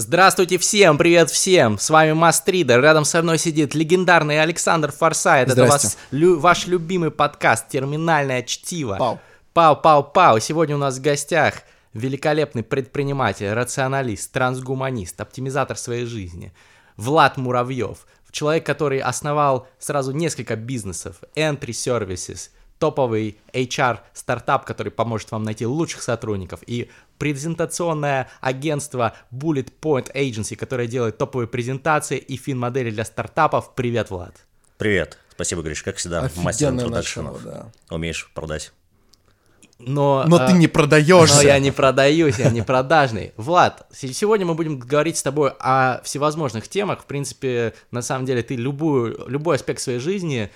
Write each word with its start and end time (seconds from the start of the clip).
Здравствуйте 0.00 0.58
всем, 0.58 0.96
привет 0.96 1.28
всем! 1.28 1.76
С 1.76 1.90
вами 1.90 2.12
Мастридер, 2.12 2.80
рядом 2.80 3.04
со 3.04 3.20
мной 3.20 3.36
сидит 3.36 3.74
легендарный 3.74 4.40
Александр 4.40 4.92
Форсайт. 4.92 5.48
Это 5.48 5.64
вас, 5.64 5.98
лю, 6.12 6.38
ваш 6.38 6.68
любимый 6.68 7.10
подкаст 7.10 7.68
«Терминальное 7.68 8.44
чтиво». 8.44 8.94
Пау. 8.96 9.20
Пау, 9.52 9.74
пау, 9.74 10.04
пау. 10.04 10.38
Сегодня 10.38 10.76
у 10.76 10.78
нас 10.78 10.98
в 10.98 11.02
гостях 11.02 11.62
великолепный 11.94 12.62
предприниматель, 12.62 13.50
рационалист, 13.50 14.30
трансгуманист, 14.30 15.20
оптимизатор 15.20 15.76
своей 15.76 16.04
жизни. 16.04 16.52
Влад 16.96 17.36
Муравьев. 17.36 18.06
Человек, 18.30 18.64
который 18.64 19.00
основал 19.00 19.66
сразу 19.80 20.12
несколько 20.12 20.54
бизнесов. 20.54 21.16
Entry 21.34 21.70
Services, 21.70 22.50
топовый 22.78 23.40
HR 23.52 23.98
стартап, 24.12 24.64
который 24.64 24.92
поможет 24.92 25.32
вам 25.32 25.42
найти 25.42 25.66
лучших 25.66 26.02
сотрудников, 26.02 26.60
и 26.68 26.88
презентационное 27.18 28.30
агентство 28.40 29.14
Bullet 29.32 29.72
Point 29.80 30.12
Agency, 30.14 30.56
которое 30.56 30.86
делает 30.86 31.18
топовые 31.18 31.48
презентации 31.48 32.18
и 32.18 32.36
фин-модели 32.36 32.90
для 32.90 33.04
стартапов. 33.04 33.74
Привет, 33.74 34.10
Влад. 34.10 34.34
Привет. 34.78 35.18
Спасибо, 35.30 35.62
Гриш, 35.62 35.82
как 35.82 35.96
всегда, 35.96 36.30
мастер 36.36 36.72
начало, 36.72 36.88
продакшенов. 36.88 37.42
да. 37.44 37.66
Умеешь 37.90 38.30
продать. 38.34 38.72
Но, 39.78 40.24
Но 40.26 40.36
а, 40.36 40.48
ты 40.48 40.54
не 40.54 40.66
продаешься. 40.66 41.36
Но 41.36 41.42
я 41.42 41.58
не 41.60 41.70
продаюсь, 41.70 42.38
я 42.38 42.50
не 42.50 42.62
продажный. 42.62 43.32
Влад, 43.36 43.86
сегодня 43.92 44.44
мы 44.44 44.54
будем 44.54 44.78
говорить 44.78 45.16
с 45.16 45.22
тобой 45.22 45.52
о 45.60 46.00
всевозможных 46.02 46.66
темах. 46.66 47.02
В 47.02 47.04
принципе, 47.04 47.74
на 47.92 48.02
самом 48.02 48.26
деле, 48.26 48.42
ты 48.42 48.56
любую, 48.56 49.28
любой 49.28 49.56
аспект 49.56 49.80
своей 49.80 50.00
жизни 50.00 50.50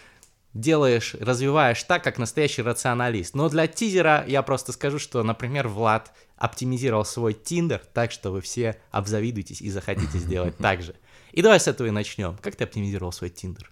делаешь, 0.55 1.15
развиваешь 1.21 1.83
так, 1.85 2.03
как 2.03 2.19
настоящий 2.19 2.63
рационалист. 2.63 3.35
Но 3.35 3.49
для 3.49 3.69
тизера 3.69 4.25
я 4.27 4.43
просто 4.43 4.73
скажу, 4.73 4.99
что, 4.99 5.23
например, 5.23 5.69
Влад 5.69 6.11
оптимизировал 6.43 7.05
свой 7.05 7.35
Тиндер 7.35 7.81
так, 7.95 8.11
что 8.11 8.33
вы 8.33 8.41
все 8.41 8.77
обзавидуетесь 8.91 9.63
и 9.63 9.71
захотите 9.71 10.19
сделать 10.19 10.57
так 10.59 10.83
же. 10.83 10.97
И 11.31 11.41
давай 11.41 11.61
с 11.61 11.69
этого 11.69 11.87
и 11.87 11.91
начнем. 11.93 12.37
Как 12.43 12.57
ты 12.57 12.65
оптимизировал 12.65 13.13
свой 13.13 13.31
Тиндер? 13.31 13.71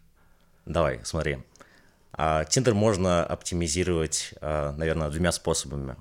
Давай, 0.67 1.01
смотри. 1.03 1.39
А, 2.13 2.45
Tinder 2.45 2.73
можно 2.73 3.25
оптимизировать, 3.25 4.35
а, 4.41 4.73
наверное, 4.77 5.11
двумя 5.11 5.33
способами. 5.33 5.97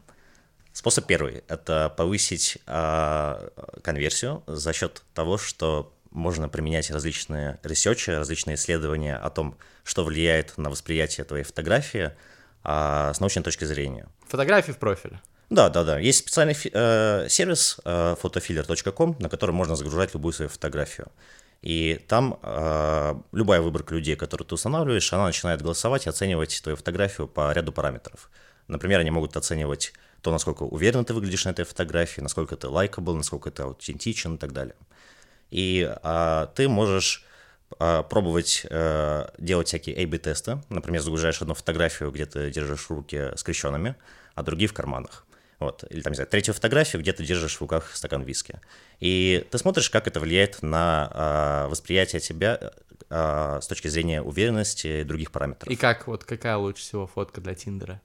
Способ 0.71 1.07
первый– 1.07 1.43
это 1.47 1.91
повысить 1.97 2.59
а, 2.67 3.49
конверсию 3.81 4.43
за 4.45 4.71
счет 4.71 5.01
того, 5.15 5.39
что 5.39 5.91
можно 6.11 6.49
применять 6.49 6.91
различные 6.91 7.59
ресерчи, 7.63 8.11
различные 8.11 8.57
исследования 8.57 9.15
о 9.15 9.31
том, 9.31 9.57
что 9.83 10.03
влияет 10.03 10.55
на 10.59 10.69
восприятие 10.69 11.23
твоей 11.23 11.43
фотографии 11.43 12.11
а, 12.63 13.11
с 13.11 13.19
научной 13.19 13.41
точки 13.41 13.65
зрения. 13.65 14.07
Фотографии 14.27 14.71
в 14.71 14.77
профиле. 14.77 15.19
Да, 15.49 15.69
да, 15.69 15.83
да. 15.83 15.99
Есть 15.99 16.19
специальный 16.19 16.55
э, 16.55 17.27
сервис 17.29 17.79
э, 17.83 18.15
photofiller.com, 18.21 19.15
на 19.19 19.29
котором 19.29 19.55
можно 19.55 19.75
загружать 19.75 20.13
любую 20.13 20.33
свою 20.33 20.49
фотографию. 20.49 21.07
И 21.61 21.99
там 22.07 22.39
э, 22.41 23.15
любая 23.31 23.59
выборка 23.61 23.95
людей, 23.95 24.15
которую 24.15 24.47
ты 24.47 24.55
устанавливаешь, 24.55 25.11
она 25.11 25.25
начинает 25.25 25.61
голосовать 25.61 26.05
и 26.05 26.09
оценивать 26.09 26.61
твою 26.61 26.77
фотографию 26.77 27.27
по 27.27 27.51
ряду 27.51 27.73
параметров. 27.73 28.29
Например, 28.67 28.99
они 28.99 29.09
могут 29.09 29.35
оценивать 29.35 29.93
то, 30.21 30.31
насколько 30.31 30.63
уверенно 30.63 31.03
ты 31.03 31.13
выглядишь 31.13 31.45
на 31.45 31.49
этой 31.49 31.65
фотографии, 31.65 32.21
насколько 32.21 32.55
ты 32.55 32.67
лайкабл, 32.67 33.15
насколько 33.15 33.49
ты 33.49 33.63
аутентичен 33.63 34.35
и 34.35 34.37
так 34.37 34.53
далее. 34.53 34.75
И 35.49 35.91
а, 36.03 36.47
ты 36.47 36.69
можешь 36.69 37.25
а, 37.79 38.03
пробовать 38.03 38.65
э, 38.69 39.29
делать 39.37 39.67
всякие 39.67 40.03
A-B-тесты. 40.03 40.61
Например, 40.69 41.01
загружаешь 41.01 41.41
одну 41.41 41.55
фотографию, 41.55 42.11
где 42.11 42.25
ты 42.25 42.51
держишь 42.51 42.89
руки 42.89 43.31
скрещенными, 43.35 43.95
а 44.35 44.43
другие 44.43 44.67
в 44.67 44.73
карманах. 44.73 45.25
Вот. 45.59 45.83
Или 45.89 46.01
там, 46.01 46.11
не 46.11 46.15
знаю, 46.15 46.29
третью 46.29 46.53
фотографию, 46.53 47.01
где 47.01 47.11
ты 47.11 47.25
держишь 47.25 47.57
в 47.57 47.61
руках 47.61 47.95
стакан 47.95 48.23
виски. 48.23 48.61
И 48.99 49.45
ты 49.51 49.57
смотришь, 49.57 49.89
как 49.89 50.07
это 50.07 50.19
влияет 50.19 50.61
на 50.61 51.09
а, 51.11 51.67
восприятие 51.67 52.21
тебя 52.21 52.71
а, 53.09 53.59
с 53.61 53.67
точки 53.67 53.89
зрения 53.89 54.21
уверенности 54.21 55.01
и 55.01 55.03
других 55.03 55.31
параметров. 55.31 55.71
И 55.71 55.75
как, 55.75 56.07
вот 56.07 56.23
какая 56.23 56.55
лучше 56.57 56.83
всего 56.83 57.07
фотка 57.07 57.41
для 57.41 57.55
Тиндера? 57.55 58.01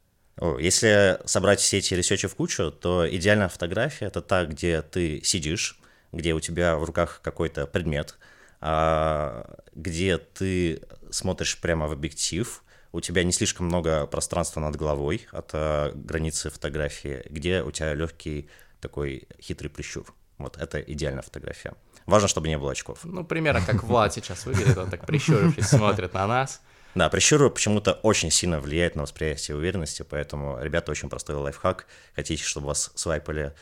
Если 0.59 1.21
собрать 1.27 1.61
все 1.61 1.79
эти 1.79 1.95
ресерчи 1.95 2.27
в 2.27 2.35
кучу, 2.35 2.73
то 2.73 3.09
идеальная 3.09 3.49
фотография— 3.49 4.07
это 4.07 4.21
та, 4.21 4.45
где 4.47 4.83
ты 4.83 5.23
сидишь, 5.23 5.79
где 6.11 6.35
у 6.35 6.41
тебя 6.41 6.77
в 6.77 6.83
руках 6.83 7.21
какой-то 7.23 7.69
предмет, 7.69 8.19
а, 8.61 9.59
где 9.77 10.19
ты 10.19 10.83
смотришь 11.11 11.61
прямо 11.61 11.87
в 11.87 11.93
объектив, 11.93 12.65
у 12.95 13.01
тебя 13.01 13.25
не 13.25 13.33
слишком 13.33 13.67
много 13.67 14.07
пространства 14.07 14.61
над 14.61 14.77
головой 14.77 15.27
от 15.33 15.51
а, 15.53 15.91
границы 15.95 16.49
фотографии, 16.49 17.25
где 17.29 17.61
у 17.63 17.73
тебя 17.73 17.93
легкий 17.93 18.49
такой 18.81 19.27
хитрый 19.43 19.69
прищур. 19.69 20.15
Вот 20.39 20.57
это 20.57 20.81
идеальная 20.81 21.23
фотография. 21.23 21.75
Важно, 22.07 22.29
чтобы 22.29 22.47
не 22.47 22.57
было 22.57 22.71
очков. 22.71 23.01
Ну, 23.03 23.25
примерно 23.25 23.61
как 23.67 23.83
Влад 23.83 24.15
сейчас 24.15 24.47
выглядит, 24.47 24.79
он 24.79 24.91
так 24.91 25.07
прищурившись 25.07 25.67
смотрит 25.67 26.15
на 26.15 26.29
нас. 26.29 26.61
Да, 26.95 27.09
прищур 27.09 27.51
почему-то 27.51 27.95
очень 27.95 28.31
сильно 28.31 28.61
влияет 28.61 28.95
на 28.95 29.03
восприятие 29.03 29.57
уверенности, 29.57 30.03
поэтому, 30.09 30.59
ребята, 30.61 30.93
очень 30.93 31.09
простой 31.09 31.35
лайфхак. 31.35 31.87
Хотите, 32.15 32.45
чтобы 32.45 32.69
вас 32.69 32.93
свайпали, 32.95 33.47
э, 33.47 33.53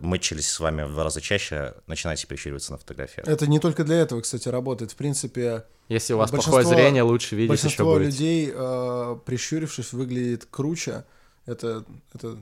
мычились 0.00 0.48
с 0.50 0.60
вами 0.60 0.82
в 0.82 0.92
два 0.92 1.04
раза 1.04 1.20
чаще, 1.20 1.74
начинайте 1.86 2.26
прищуриваться 2.26 2.72
на 2.72 2.78
фотографиях. 2.78 3.26
Это 3.26 3.46
не 3.46 3.58
только 3.58 3.84
для 3.84 3.96
этого, 3.96 4.20
кстати, 4.20 4.48
работает. 4.48 4.92
В 4.92 4.96
принципе, 4.96 5.64
Если 5.88 6.12
у 6.14 6.18
вас 6.18 6.30
плохое 6.30 6.64
зрение, 6.64 7.02
лучше 7.02 7.34
видеть 7.36 7.52
еще 7.56 7.62
большинство 7.64 7.92
будет. 7.94 8.06
людей, 8.06 8.52
э, 8.54 9.16
прищурившись, 9.24 9.92
выглядит 9.92 10.46
круче. 10.50 11.04
Это, 11.46 11.84
это 12.14 12.36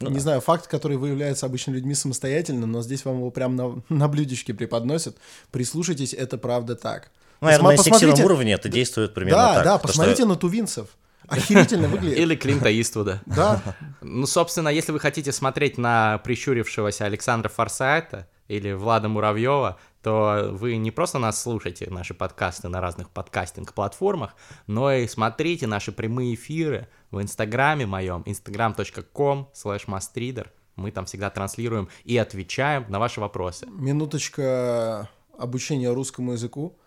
Ну 0.00 0.08
не 0.10 0.14
да. 0.16 0.20
знаю, 0.20 0.40
факт, 0.42 0.66
который 0.66 0.98
выявляется 0.98 1.46
обычно 1.46 1.70
людьми 1.72 1.94
самостоятельно, 1.94 2.66
но 2.66 2.82
здесь 2.82 3.04
вам 3.06 3.16
его 3.16 3.30
прям 3.30 3.56
на, 3.56 3.82
на 3.88 4.08
блюдечке 4.08 4.52
преподносят. 4.54 5.16
Прислушайтесь, 5.50 6.12
это 6.14 6.36
правда 6.38 6.76
так. 6.76 7.10
Ну, 7.40 7.46
наверное, 7.46 7.64
на 7.64 7.74
Посма- 7.74 7.78
инстинктивном 7.78 8.10
посмотрите- 8.12 8.24
уровне 8.24 8.52
это 8.52 8.68
действует 8.68 9.14
примерно 9.14 9.38
Да, 9.42 9.54
так. 9.54 9.64
да, 9.64 9.78
что- 9.78 9.88
посмотрите 9.88 10.24
на 10.26 10.36
тувинцев. 10.36 10.88
Охерительно 11.28 11.88
выглядит. 11.88 12.18
Или 12.18 12.36
Клинта 12.36 12.80
Иствуда. 12.80 13.22
Да, 13.26 13.62
Ну, 14.00 14.26
собственно, 14.26 14.68
если 14.68 14.92
вы 14.92 15.00
хотите 15.00 15.32
смотреть 15.32 15.78
на 15.78 16.18
прищурившегося 16.18 17.04
Александра 17.04 17.48
Форсайта 17.48 18.28
или 18.48 18.72
Влада 18.72 19.08
Муравьева, 19.08 19.78
то 20.02 20.50
вы 20.52 20.76
не 20.76 20.92
просто 20.92 21.18
нас 21.18 21.42
слушаете, 21.42 21.90
наши 21.90 22.14
подкасты 22.14 22.68
на 22.68 22.80
разных 22.80 23.10
подкастинг-платформах, 23.10 24.36
но 24.68 24.92
и 24.92 25.08
смотрите 25.08 25.66
наши 25.66 25.90
прямые 25.90 26.34
эфиры 26.34 26.88
в 27.10 27.20
инстаграме 27.20 27.86
моем, 27.86 28.22
instagram.com 28.24 29.48
slash 29.52 29.86
mastreader. 29.86 30.46
Мы 30.76 30.92
там 30.92 31.06
всегда 31.06 31.30
транслируем 31.30 31.88
и 32.04 32.16
отвечаем 32.18 32.84
на 32.88 32.98
ваши 32.98 33.20
вопросы. 33.20 33.66
минуточка 33.66 35.08
обучения 35.36 35.92
русскому 35.92 36.32
языку. 36.32 36.78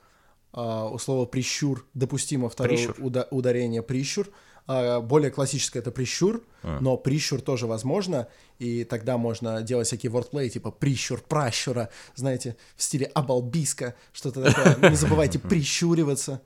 А, 0.51 0.87
У 0.89 0.97
слова 0.99 1.25
прищур 1.25 1.85
допустимо 1.93 2.49
второе 2.49 2.75
Прищур. 2.77 2.95
уда- 2.99 3.27
ударение 3.31 3.81
прищур. 3.83 4.29
А, 4.67 4.99
Более 5.01 5.31
классическое 5.31 5.81
это 5.81 5.91
прищур, 5.91 6.43
но 6.63 6.97
прищур 6.97 7.41
тоже 7.41 7.65
возможно, 7.67 8.27
и 8.59 8.83
тогда 8.83 9.17
можно 9.17 9.61
делать 9.63 9.87
всякие 9.87 10.11
wordplay, 10.11 10.49
типа 10.49 10.71
прищур, 10.71 11.21
пращура, 11.21 11.89
знаете, 12.15 12.55
в 12.75 12.83
стиле 12.83 13.05
обалбиска, 13.07 13.95
что-то 14.11 14.43
такое. 14.43 14.89
Не 14.91 14.95
забывайте 14.95 15.39
прищуриваться. 15.49 16.41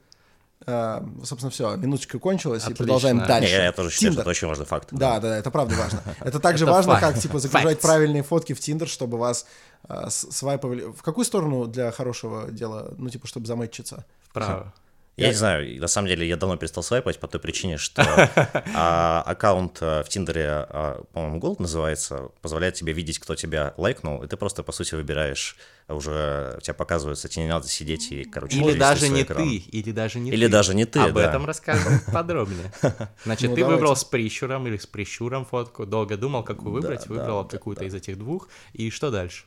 А, 0.65 1.05
Собственно, 1.23 1.49
все, 1.51 1.75
минуточка 1.75 2.19
кончилась, 2.19 2.61
и 2.63 2.65
Отлично. 2.65 2.85
продолжаем 2.85 3.17
Не, 3.17 3.21
Не, 3.23 3.27
дальше. 3.27 3.51
я, 3.53 3.63
я 3.65 3.71
тоже 3.71 3.89
считаю, 3.89 4.11
что 4.13 4.21
Тиндер. 4.21 4.21
это 4.21 4.29
очень 4.29 4.47
важный 4.47 4.65
факт. 4.65 4.87
Да, 4.91 5.19
да, 5.19 5.29
да, 5.29 5.37
это 5.37 5.51
правда 5.51 5.75
важно. 5.75 6.01
Это 6.21 6.39
также 6.39 6.63
Это 6.65 6.71
важно, 6.73 6.99
как 6.99 7.19
типа 7.19 7.39
загружать 7.39 7.79
правильные 7.81 8.23
фотки 8.23 8.53
в 8.53 8.59
Тиндер, 8.59 8.87
чтобы 8.87 9.17
вас 9.17 9.45
а, 9.87 10.09
с- 10.09 10.27
свайповали. 10.31 10.85
В 10.85 11.01
какую 11.01 11.25
сторону 11.25 11.65
для 11.67 11.91
хорошего 11.91 12.49
дела, 12.51 12.93
ну 12.97 13.09
типа, 13.09 13.27
чтобы 13.27 13.45
замэтчиться? 13.47 14.05
Вправо. 14.29 14.73
Я 15.15 15.27
не 15.27 15.33
знаю, 15.35 15.79
на 15.79 15.87
самом 15.87 16.07
деле 16.07 16.27
я 16.27 16.37
давно 16.37 16.57
перестал 16.57 16.81
свайпать 16.83 17.19
по 17.19 17.27
той 17.27 17.39
причине, 17.39 17.77
что 17.77 18.01
а, 18.73 19.21
аккаунт 19.25 19.77
а, 19.81 20.01
в 20.03 20.09
Тиндере, 20.09 20.47
а, 20.49 21.03
по-моему, 21.13 21.39
Gold 21.39 21.57
называется, 21.59 22.29
позволяет 22.41 22.73
тебе 22.75 22.93
видеть, 22.93 23.19
кто 23.19 23.35
тебя 23.35 23.75
лайкнул, 23.77 24.23
и 24.23 24.27
ты 24.27 24.37
просто, 24.37 24.63
по 24.63 24.71
сути, 24.71 24.95
выбираешь, 24.95 25.55
уже 25.87 26.57
тебя 26.63 26.73
показывается, 26.73 27.27
тебе 27.27 27.43
не 27.43 27.49
надо 27.51 27.67
сидеть 27.67 28.11
и, 28.11 28.23
короче, 28.23 28.57
Или 28.57 28.73
даже 28.73 29.07
не 29.09 29.21
экран. 29.21 29.47
ты, 29.47 29.55
или 29.57 29.91
даже 29.91 30.17
не 30.19 30.31
Или 30.31 30.47
ты. 30.47 30.51
даже 30.51 30.73
не 30.73 30.85
ты, 30.85 30.99
Об 30.99 31.13
да. 31.13 31.29
этом 31.29 31.45
расскажем 31.45 31.99
подробнее. 32.11 32.71
Значит, 33.23 33.51
Ну, 33.51 33.55
ты 33.55 33.63
выбрал 33.63 33.79
давайте. 33.81 34.01
с 34.01 34.05
прищуром 34.05 34.65
или 34.67 34.77
с 34.77 34.87
прищуром 34.87 35.45
фотку, 35.45 35.85
долго 35.85 36.17
думал, 36.17 36.43
какую 36.43 36.71
выбрать, 36.73 37.01
Да, 37.07 37.13
выбрал 37.13 37.43
да, 37.43 37.49
какую-то 37.49 37.85
из 37.85 37.93
этих 37.93 38.17
двух, 38.17 38.49
и 38.73 38.89
что 38.89 39.11
дальше? 39.11 39.43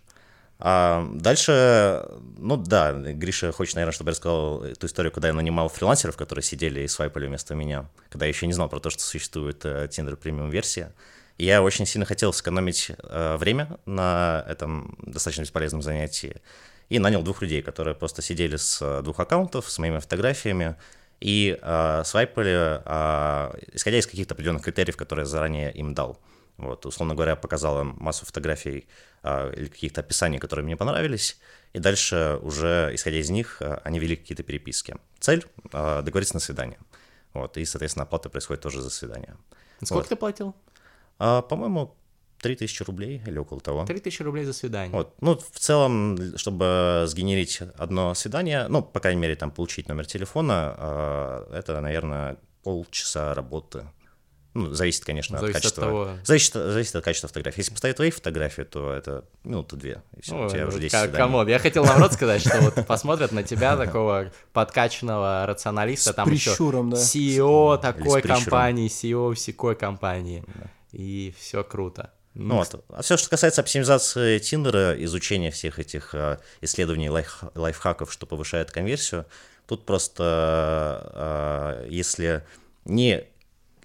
А, 0.58 1.06
дальше, 1.12 2.08
ну 2.38 2.56
да, 2.56 2.92
Гриша 2.92 3.52
хочет, 3.52 3.74
наверное, 3.74 3.92
чтобы 3.92 4.08
я 4.08 4.12
рассказал 4.12 4.62
эту 4.62 4.86
историю, 4.86 5.12
когда 5.12 5.28
я 5.28 5.34
нанимал 5.34 5.68
фрилансеров, 5.68 6.16
которые 6.16 6.42
сидели 6.42 6.80
и 6.80 6.88
свайпали 6.88 7.26
вместо 7.26 7.54
меня, 7.54 7.90
когда 8.08 8.24
я 8.24 8.30
еще 8.30 8.46
не 8.46 8.54
знал 8.54 8.68
про 8.68 8.80
то, 8.80 8.88
что 8.88 9.02
существует 9.02 9.64
э, 9.64 9.86
Tinder 9.90 10.16
премиум 10.16 10.48
версия. 10.48 10.94
И 11.36 11.44
я 11.44 11.62
очень 11.62 11.84
сильно 11.84 12.06
хотел 12.06 12.32
сэкономить 12.32 12.90
э, 12.90 13.36
время 13.36 13.78
на 13.84 14.44
этом 14.48 14.96
достаточно 15.02 15.42
бесполезном 15.42 15.82
занятии. 15.82 16.40
И 16.88 16.98
нанял 16.98 17.22
двух 17.22 17.42
людей, 17.42 17.60
которые 17.60 17.94
просто 17.94 18.22
сидели 18.22 18.56
с 18.56 18.80
э, 18.80 19.02
двух 19.02 19.20
аккаунтов, 19.20 19.70
с 19.70 19.78
моими 19.78 19.98
фотографиями, 19.98 20.76
и 21.20 21.58
э, 21.60 22.02
свайпали, 22.04 22.80
э, 22.84 23.50
исходя 23.72 23.98
из 23.98 24.06
каких-то 24.06 24.32
определенных 24.32 24.62
критериев, 24.62 24.96
которые 24.96 25.24
я 25.24 25.28
заранее 25.28 25.72
им 25.72 25.92
дал. 25.92 26.18
Вот, 26.58 26.86
условно 26.86 27.14
говоря, 27.14 27.36
показал 27.36 27.80
им 27.80 27.96
массу 27.98 28.24
фотографий 28.24 28.86
а, 29.22 29.50
или 29.52 29.66
каких-то 29.66 30.00
описаний, 30.00 30.38
которые 30.38 30.64
мне 30.64 30.76
понравились, 30.76 31.38
и 31.74 31.78
дальше 31.78 32.38
уже, 32.42 32.90
исходя 32.94 33.18
из 33.18 33.28
них, 33.28 33.58
а, 33.60 33.80
они 33.84 33.98
вели 33.98 34.16
какие-то 34.16 34.42
переписки. 34.42 34.96
Цель 35.20 35.44
а, 35.72 36.02
договориться 36.02 36.34
на 36.34 36.40
свидание. 36.40 36.78
Вот, 37.34 37.58
и, 37.58 37.64
соответственно, 37.66 38.04
оплата 38.04 38.30
происходит 38.30 38.62
тоже 38.62 38.80
за 38.80 38.90
свидание. 38.90 39.36
Сколько 39.82 39.94
Вот. 39.94 40.08
ты 40.08 40.16
платил? 40.16 40.54
А, 41.18 41.42
по-моему, 41.42 41.94
3000 42.40 42.82
рублей 42.84 43.22
или 43.26 43.38
около 43.38 43.60
того. 43.60 43.84
3000 43.84 44.22
рублей 44.22 44.44
за 44.44 44.52
свидание. 44.52 44.92
Вот. 44.92 45.14
Ну, 45.20 45.36
в 45.36 45.58
целом, 45.58 46.36
чтобы 46.36 47.04
сгенерить 47.06 47.60
одно 47.76 48.14
свидание, 48.14 48.68
ну, 48.68 48.82
по 48.82 49.00
крайней 49.00 49.20
мере, 49.20 49.36
там, 49.36 49.50
получить 49.50 49.88
номер 49.88 50.06
телефона, 50.06 50.74
а, 50.78 51.52
это, 51.52 51.80
наверное, 51.80 52.36
полчаса 52.62 53.34
работы. 53.34 53.86
Ну, 54.56 54.72
зависит, 54.72 55.04
конечно, 55.04 55.38
Зависит 55.38 55.56
от 55.56 55.58
от 55.58 55.62
качества. 55.62 55.84
того- 55.84 56.08
Зависит, 56.24 56.52
зависит 56.54 56.96
от 56.96 57.04
качества 57.04 57.28
фотографии. 57.28 57.60
Если 57.60 57.72
поставить 57.72 57.96
твои 57.96 58.10
фотографии, 58.10 58.62
то 58.62 58.90
это 58.92 59.24
минуты 59.44 59.76
две, 59.76 60.02
и 60.16 60.22
все, 60.22 60.34
у 60.34 60.44
Ой, 60.44 60.50
тебя 60.50 60.62
уже 60.66 60.72
вот 60.76 60.80
10 60.80 60.92
ка- 60.92 61.02
свиданий. 61.02 61.18
come 61.24 61.38
on. 61.38 61.48
Я 61.48 61.58
хотел 61.58 61.84
наоборот 61.84 62.12
сказать, 62.14 62.40
что 62.40 62.58
вот 62.60 62.86
посмотрят 62.86 63.32
на 63.32 63.42
тебя, 63.42 63.76
такого 63.86 64.30
подкачанного 64.52 65.44
рационалиста, 65.46 66.12
там 66.12 66.32
еще. 66.32 66.50
CEO 66.50 67.78
такой 67.80 68.22
компании, 68.22 68.88
CEO 68.88 69.34
всякой 69.34 69.74
компании. 69.76 70.44
И 70.92 71.34
все 71.38 71.62
круто. 71.62 72.12
Ну, 72.34 72.56
вот. 72.56 72.84
А 72.90 73.02
все, 73.02 73.16
что 73.16 73.28
касается 73.30 73.60
оптимизации 73.62 74.38
Тиндера, 74.38 74.94
изучения 75.04 75.50
всех 75.50 75.78
этих 75.78 76.14
э, 76.14 76.38
исследований 76.60 77.08
лайф- 77.08 77.50
лайфхаков, 77.54 78.12
что 78.12 78.26
повышает 78.26 78.70
конверсию, 78.70 79.24
тут 79.66 79.86
просто, 79.86 81.82
э, 81.84 81.86
если 81.90 82.44
не 82.84 83.24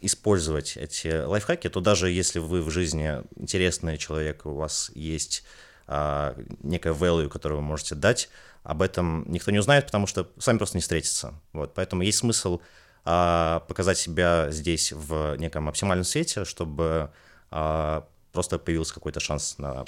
использовать 0.02 0.78
эти 0.78 1.24
лайфхаки, 1.24 1.70
то 1.70 1.80
даже 1.80 2.10
если 2.10 2.40
вы 2.40 2.62
в 2.62 2.70
жизни 2.70 3.22
интересный 3.36 3.98
человек, 3.98 4.46
у 4.46 4.54
вас 4.54 4.92
есть 4.96 5.44
а, 5.88 6.36
некое 6.64 6.94
value, 6.94 7.30
которое 7.30 7.56
вы 7.56 7.62
можете 7.62 7.96
дать, 7.96 8.30
об 8.64 8.82
этом 8.82 9.26
никто 9.32 9.52
не 9.52 9.60
узнает, 9.60 9.86
потому 9.86 10.08
что 10.08 10.30
с 10.38 10.48
вами 10.48 10.58
просто 10.58 10.78
не 10.78 10.82
встретится. 10.82 11.34
Вот, 11.54 11.74
поэтому 11.74 12.04
есть 12.04 12.20
смысл 12.20 12.60
а, 13.04 13.62
показать 13.68 13.98
себя 13.98 14.52
здесь 14.52 14.92
в 14.92 15.36
неком 15.38 15.68
оптимальном 15.68 16.06
свете, 16.06 16.46
чтобы 16.46 17.10
а, 17.50 18.06
просто 18.32 18.60
появился 18.60 18.94
какой-то 18.94 19.20
шанс 19.20 19.58
на 19.58 19.86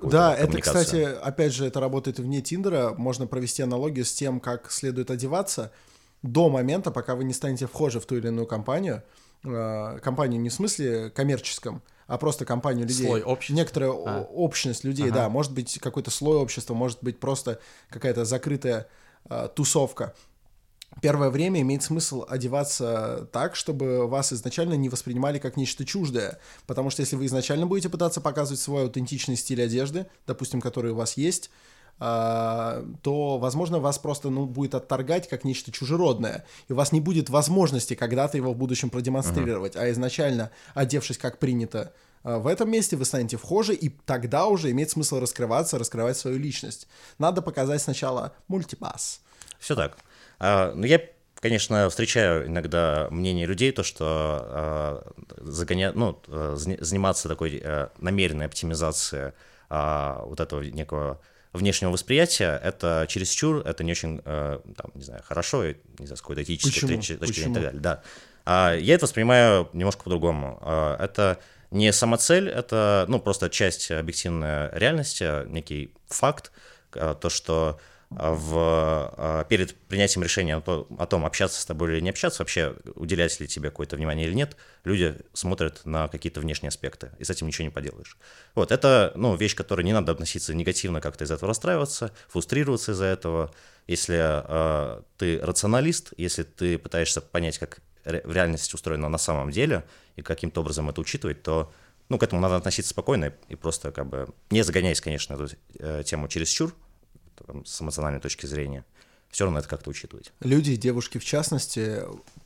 Да, 0.00 0.34
это, 0.34 0.60
кстати, 0.60 1.02
опять 1.02 1.52
же, 1.52 1.66
это 1.66 1.80
работает 1.80 2.18
вне 2.18 2.40
Тиндера. 2.40 2.94
Можно 2.96 3.26
провести 3.26 3.62
аналогию 3.62 4.04
с 4.04 4.12
тем, 4.12 4.40
как 4.40 4.70
следует 4.70 5.10
одеваться 5.10 5.72
до 6.22 6.48
момента, 6.48 6.90
пока 6.90 7.14
вы 7.14 7.24
не 7.24 7.34
станете 7.34 7.66
вхожи 7.66 8.00
в 8.00 8.06
ту 8.06 8.16
или 8.16 8.28
иную 8.28 8.46
компанию. 8.46 9.02
Э, 9.44 9.98
Компанию 10.02 10.40
не 10.40 10.48
в 10.48 10.54
смысле 10.54 11.10
коммерческом, 11.10 11.82
а 12.06 12.18
просто 12.18 12.44
компанию 12.44 12.86
людей. 12.86 13.06
Слой 13.06 13.22
общества. 13.22 13.54
Некоторая 13.54 13.90
А. 13.90 14.22
общность 14.22 14.84
людей, 14.84 15.06
Ага. 15.06 15.14
да. 15.14 15.28
Может 15.28 15.52
быть, 15.52 15.78
какой-то 15.78 16.10
слой 16.10 16.36
общества, 16.38 16.74
может 16.74 16.98
быть, 17.02 17.20
просто 17.20 17.60
какая-то 17.90 18.24
закрытая 18.24 18.88
э, 19.28 19.48
тусовка. 19.54 20.14
Первое 21.02 21.30
время 21.30 21.60
имеет 21.62 21.82
смысл 21.82 22.24
одеваться 22.28 23.28
так, 23.32 23.56
чтобы 23.56 24.06
вас 24.06 24.32
изначально 24.32 24.74
не 24.74 24.88
воспринимали 24.88 25.38
как 25.38 25.56
нечто 25.56 25.84
чуждое. 25.84 26.38
Потому 26.66 26.90
что 26.90 27.00
если 27.00 27.16
вы 27.16 27.26
изначально 27.26 27.66
будете 27.66 27.88
пытаться 27.88 28.20
показывать 28.20 28.60
свой 28.60 28.82
аутентичный 28.84 29.36
стиль 29.36 29.62
одежды, 29.62 30.06
допустим, 30.26 30.60
который 30.60 30.92
у 30.92 30.94
вас 30.94 31.16
есть, 31.16 31.50
то, 31.98 33.38
возможно, 33.38 33.78
вас 33.78 33.98
просто 33.98 34.28
ну, 34.28 34.46
будет 34.46 34.74
отторгать 34.74 35.28
как 35.28 35.44
нечто 35.44 35.70
чужеродное. 35.70 36.44
И 36.68 36.72
у 36.72 36.76
вас 36.76 36.92
не 36.92 37.00
будет 37.00 37.30
возможности 37.30 37.94
когда-то 37.94 38.36
его 38.36 38.52
в 38.52 38.56
будущем 38.56 38.90
продемонстрировать. 38.90 39.76
А 39.76 39.90
изначально, 39.90 40.50
одевшись 40.74 41.18
как 41.18 41.38
принято 41.38 41.92
а, 42.24 42.38
в 42.38 42.46
этом 42.46 42.70
месте, 42.70 42.96
вы 42.96 43.04
станете 43.04 43.36
вхожи, 43.36 43.74
и 43.74 43.90
тогда 43.90 44.46
уже 44.46 44.70
имеет 44.70 44.90
смысл 44.90 45.20
раскрываться, 45.20 45.78
раскрывать 45.78 46.16
свою 46.16 46.38
личность. 46.38 46.88
Надо 47.18 47.42
показать 47.42 47.82
сначала 47.82 48.32
мультипас. 48.48 49.20
Все 49.58 49.76
так. 49.76 49.96
А, 50.40 50.72
ну, 50.74 50.84
я, 50.84 51.00
конечно, 51.36 51.88
встречаю 51.90 52.48
иногда 52.48 53.08
мнение 53.10 53.46
людей, 53.46 53.70
то, 53.72 53.82
что 53.82 54.04
а, 54.08 55.12
загоня... 55.38 55.92
ну, 55.92 56.20
а, 56.28 56.54
зани- 56.54 56.82
заниматься 56.82 57.28
такой 57.28 57.60
а, 57.62 57.92
намеренной 57.98 58.46
оптимизацией 58.46 59.32
а, 59.68 60.24
вот 60.24 60.40
этого 60.40 60.62
некого 60.62 61.20
внешнего 61.54 61.90
восприятия, 61.90 62.60
это 62.62 63.06
чересчур, 63.08 63.66
это 63.66 63.84
не 63.84 63.92
очень, 63.92 64.20
а, 64.24 64.60
там, 64.76 64.90
не 64.94 65.04
знаю, 65.04 65.22
хорошо, 65.24 65.64
и, 65.64 65.76
не 65.98 66.06
знаю, 66.06 66.18
с 66.18 66.20
какой-то 66.20 66.42
этической 66.42 66.96
точки 66.96 67.14
точки 67.14 67.40
зрения 67.40 67.50
и 67.50 67.54
так 67.54 67.62
далее. 67.62 67.80
Да. 67.80 68.02
А, 68.44 68.74
я 68.74 68.94
это 68.94 69.06
воспринимаю 69.06 69.70
немножко 69.72 70.02
по-другому. 70.02 70.58
А, 70.60 71.02
это 71.02 71.38
не 71.70 71.92
самоцель, 71.92 72.48
это, 72.48 73.06
ну, 73.08 73.20
просто 73.20 73.48
часть 73.48 73.90
объективной 73.90 74.70
реальности, 74.72 75.48
некий 75.48 75.94
факт, 76.08 76.52
а, 76.92 77.14
то, 77.14 77.30
что 77.30 77.78
в, 78.10 78.54
а, 78.56 79.44
перед 79.44 79.74
принятием 79.88 80.22
решения 80.22 80.56
о 80.56 80.60
то- 80.60 80.86
о 80.98 81.06
том, 81.06 81.24
общаться 81.24 81.60
с 81.60 81.64
тобой 81.64 81.92
или 81.92 82.00
не 82.00 82.10
общаться, 82.10 82.42
вообще 82.42 82.76
уделять 82.94 83.38
ли 83.40 83.48
тебе 83.48 83.70
какое-то 83.70 83.96
внимание 83.96 84.26
или 84.26 84.34
нет, 84.34 84.56
люди 84.84 85.16
смотрят 85.32 85.84
на 85.84 86.08
какие-то 86.08 86.40
внешние 86.40 86.68
аспекты, 86.68 87.10
и 87.18 87.24
с 87.24 87.30
этим 87.30 87.46
ничего 87.46 87.64
не 87.64 87.70
поделаешь. 87.70 88.16
Вот, 88.54 88.72
это, 88.72 89.12
ну, 89.16 89.34
вещь, 89.36 89.54
к 89.54 89.58
которой 89.58 89.82
не 89.82 89.92
надо 89.92 90.12
относиться 90.12 90.54
негативно, 90.54 91.00
как-то 91.00 91.24
из 91.24 91.30
этого 91.30 91.48
расстраиваться, 91.48 92.12
фрустрироваться 92.28 92.92
из-за 92.92 93.06
этого. 93.06 93.52
Если 93.86 94.16
а, 94.18 95.02
ты 95.18 95.40
рационалист, 95.40 96.12
если 96.16 96.42
ты 96.42 96.78
пытаешься 96.78 97.20
понять, 97.20 97.58
как 97.58 97.80
ре- 98.04 98.22
в 98.24 98.32
реальности 98.32 98.74
устроена 98.74 99.08
на 99.08 99.18
самом 99.18 99.50
деле, 99.50 99.84
и 100.16 100.22
каким-то 100.22 100.60
образом 100.60 100.88
это 100.88 101.00
учитывать, 101.00 101.42
то 101.42 101.72
ну, 102.08 102.18
к 102.18 102.22
этому 102.22 102.40
надо 102.40 102.56
относиться 102.56 102.90
спокойно 102.90 103.32
и 103.48 103.56
просто 103.56 103.90
как 103.90 104.06
бы 104.06 104.28
не 104.50 104.62
загоняясь, 104.62 105.00
конечно, 105.00 105.34
эту 105.34 105.48
э, 105.78 106.02
тему 106.04 106.28
чересчур, 106.28 106.74
там, 107.46 107.64
с 107.64 107.80
эмоциональной 107.80 108.20
точки 108.20 108.46
зрения, 108.46 108.84
все 109.30 109.44
равно 109.44 109.58
это 109.58 109.68
как-то 109.68 109.90
учитывать. 109.90 110.32
Люди, 110.40 110.76
девушки 110.76 111.18
в 111.18 111.24
частности, 111.24 112.02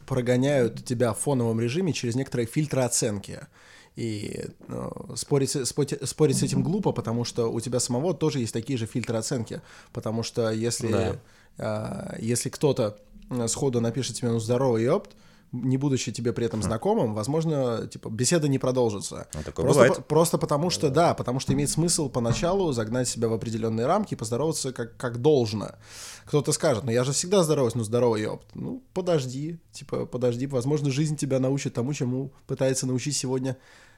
прогоняют 0.06 0.84
тебя 0.84 1.12
в 1.12 1.18
фоновом 1.18 1.60
режиме 1.60 1.92
через 1.92 2.14
некоторые 2.14 2.46
фильтры 2.46 2.82
оценки. 2.82 3.40
И 3.96 4.46
ну, 4.68 5.14
спорить, 5.16 5.50
с- 5.50 5.64
спорить, 5.66 6.08
спорить 6.08 6.38
с 6.38 6.42
этим 6.42 6.62
глупо, 6.62 6.92
потому 6.92 7.24
что 7.24 7.50
у 7.52 7.60
тебя 7.60 7.80
самого 7.80 8.14
тоже 8.14 8.38
есть 8.38 8.52
такие 8.52 8.78
же 8.78 8.86
фильтры 8.86 9.16
оценки. 9.18 9.60
Потому 9.92 10.22
что 10.22 10.50
если, 10.50 10.88
Да. 10.92 11.20
а, 11.58 12.16
если 12.20 12.48
кто-то 12.48 12.98
сходу 13.48 13.80
напишет 13.80 14.16
тебе 14.16 14.30
«ну 14.30 14.38
здорово, 14.38 14.78
ёпт», 14.78 15.10
не 15.52 15.76
будучи 15.78 16.12
тебе 16.12 16.32
при 16.32 16.44
этом 16.46 16.62
знакомым, 16.62 17.14
возможно, 17.14 17.86
типа, 17.86 18.08
беседа 18.10 18.48
не 18.48 18.58
продолжится. 18.58 19.28
Ну, 19.34 19.42
такое 19.42 19.64
просто, 19.64 19.80
бывает. 19.82 19.96
по- 19.96 20.02
просто 20.02 20.38
потому 20.38 20.70
что, 20.70 20.90
да, 20.90 21.14
потому 21.14 21.40
что 21.40 21.52
имеет 21.54 21.70
смысл 21.70 22.08
поначалу 22.10 22.72
загнать 22.72 23.08
себя 23.08 23.28
в 23.28 23.32
определенные 23.32 23.86
рамки 23.86 24.14
и 24.14 24.16
поздороваться 24.16 24.72
как, 24.72 24.96
как 24.96 25.22
должно. 25.22 25.70
Кто-то 26.26 26.52
скажет, 26.52 26.84
ну 26.84 26.90
я 26.90 27.04
же 27.04 27.12
всегда 27.12 27.42
здороваюсь, 27.42 27.74
ну 27.74 27.84
здорово, 27.84 28.16
ёпт. 28.16 28.46
Ну, 28.54 28.82
подожди, 28.92 29.58
типа, 29.72 30.04
подожди, 30.06 30.46
возможно, 30.46 30.90
жизнь 30.90 31.16
тебя 31.16 31.38
научит 31.40 31.72
тому, 31.74 31.94
чему 31.94 32.32
пытается 32.46 32.86
научить 32.86 33.16
сегодня 33.16 33.56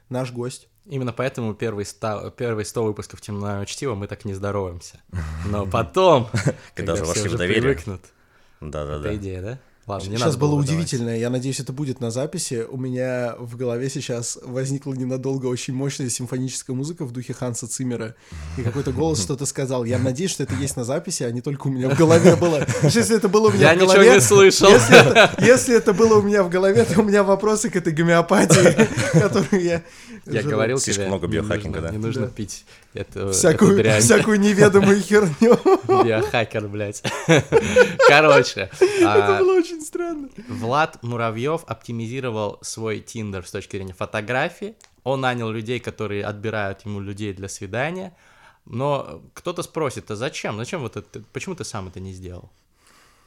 наш 0.09 0.33
гость. 0.33 0.69
Именно 0.87 1.12
поэтому 1.12 1.54
первые 1.54 1.85
100, 1.85 2.30
первые 2.37 2.64
100 2.64 2.85
выпусков 2.85 3.21
«Темное 3.21 3.64
чтиво» 3.66 3.95
мы 3.95 4.07
так 4.07 4.25
не 4.25 4.35
здороваемся. 4.35 5.00
Но 5.47 5.66
потом, 5.66 6.28
когда 6.75 6.95
уже 6.95 7.02
все 7.04 7.09
вошли 7.12 7.23
в 7.25 7.26
уже 7.26 7.38
доверие. 7.38 7.62
привыкнут, 7.62 8.02
Да-да-да. 8.61 9.09
это 9.09 9.16
идея, 9.16 9.42
да? 9.42 9.59
Ладно, 9.87 10.09
не 10.09 10.17
сейчас 10.17 10.27
надо 10.27 10.39
было 10.39 10.51
выдавать. 10.57 10.69
удивительно, 10.71 11.19
я 11.19 11.31
надеюсь, 11.31 11.59
это 11.59 11.73
будет 11.73 12.01
на 12.01 12.11
записи. 12.13 12.65
У 12.71 12.77
меня 12.77 13.35
в 13.39 13.57
голове 13.57 13.91
сейчас 13.91 14.39
возникла 14.43 14.93
ненадолго 14.93 15.47
очень 15.47 15.75
мощная 15.75 16.09
симфоническая 16.11 16.77
музыка 16.77 17.05
в 17.05 17.13
духе 17.13 17.33
Ханса 17.33 17.67
Циммера, 17.67 18.15
и 18.57 18.63
какой-то 18.63 18.93
голос 18.93 19.21
что-то 19.21 19.47
сказал. 19.47 19.85
Я 19.85 19.99
надеюсь, 19.99 20.31
что 20.31 20.45
это 20.45 20.55
есть 20.55 20.77
на 20.77 20.85
записи, 20.85 21.25
а 21.25 21.31
не 21.33 21.41
только 21.41 21.67
у 21.67 21.71
меня 21.71 21.89
в 21.89 21.97
голове 21.99 22.37
было. 22.37 22.65
Если 22.83 23.17
это 23.17 23.29
было 23.29 23.49
у 23.49 23.53
меня 23.53 23.71
Я 23.71 23.75
в 23.75 23.77
ничего 23.79 23.93
голове... 23.95 24.15
не 24.15 24.21
слышал. 24.21 24.71
Если 24.71 24.97
это, 25.11 25.31
если 25.45 25.77
это 25.77 25.93
было 25.93 26.19
у 26.19 26.23
меня 26.23 26.43
в 26.45 26.51
голове, 26.51 26.85
то 26.85 27.01
у 27.01 27.03
меня 27.03 27.25
вопросы 27.25 27.69
к 27.71 27.75
этой 27.77 27.93
гомеопатии, 27.93 28.87
которую 29.19 29.63
я... 29.65 29.83
Я 30.27 30.43
жру. 30.43 30.51
говорил 30.51 30.79
Слишком 30.79 31.05
тебе, 31.07 31.09
много 31.11 31.27
не 31.27 31.33
биохакинга, 31.33 31.81
нужно- 31.81 31.89
да? 31.89 31.91
Не 31.97 31.99
нужно 31.99 32.23
Да. 32.27 32.29
пить 32.29 32.65
эту, 32.93 33.33
Всякую, 33.33 33.73
эту 33.73 33.83
дрянь. 33.83 34.03
всякую 34.03 34.39
неведомую 34.39 35.01
херню. 35.01 35.59
Биохакер, 36.05 36.69
блядь. 36.69 37.03
Короче, 38.09 38.71
Это 38.81 39.37
а, 39.37 39.39
было 39.41 39.55
очень 39.59 39.80
странно. 39.81 40.29
Влад 40.49 41.03
Муравьев 41.03 41.65
оптимизировал 41.67 42.59
свой 42.63 43.01
Тиндер 43.01 43.47
с 43.47 43.51
точки 43.51 43.77
зрения 43.77 43.95
фотографии. 43.95 44.75
Он 45.05 45.21
нанял 45.21 45.51
людей, 45.51 45.81
которые 45.81 46.25
отбирают 46.25 46.83
ему 46.83 47.01
людей 47.01 47.33
для 47.33 47.49
свидания. 47.49 48.17
Но 48.67 49.23
кто-то 49.35 49.63
спросит, 49.63 50.11
а 50.11 50.17
зачем? 50.17 50.57
Зачем 50.57 50.81
вот 50.83 50.97
это? 50.97 51.23
Почему 51.33 51.55
ты 51.55 51.65
сам 51.65 51.89
это 51.89 52.01
не 52.01 52.13
сделал? 52.13 52.51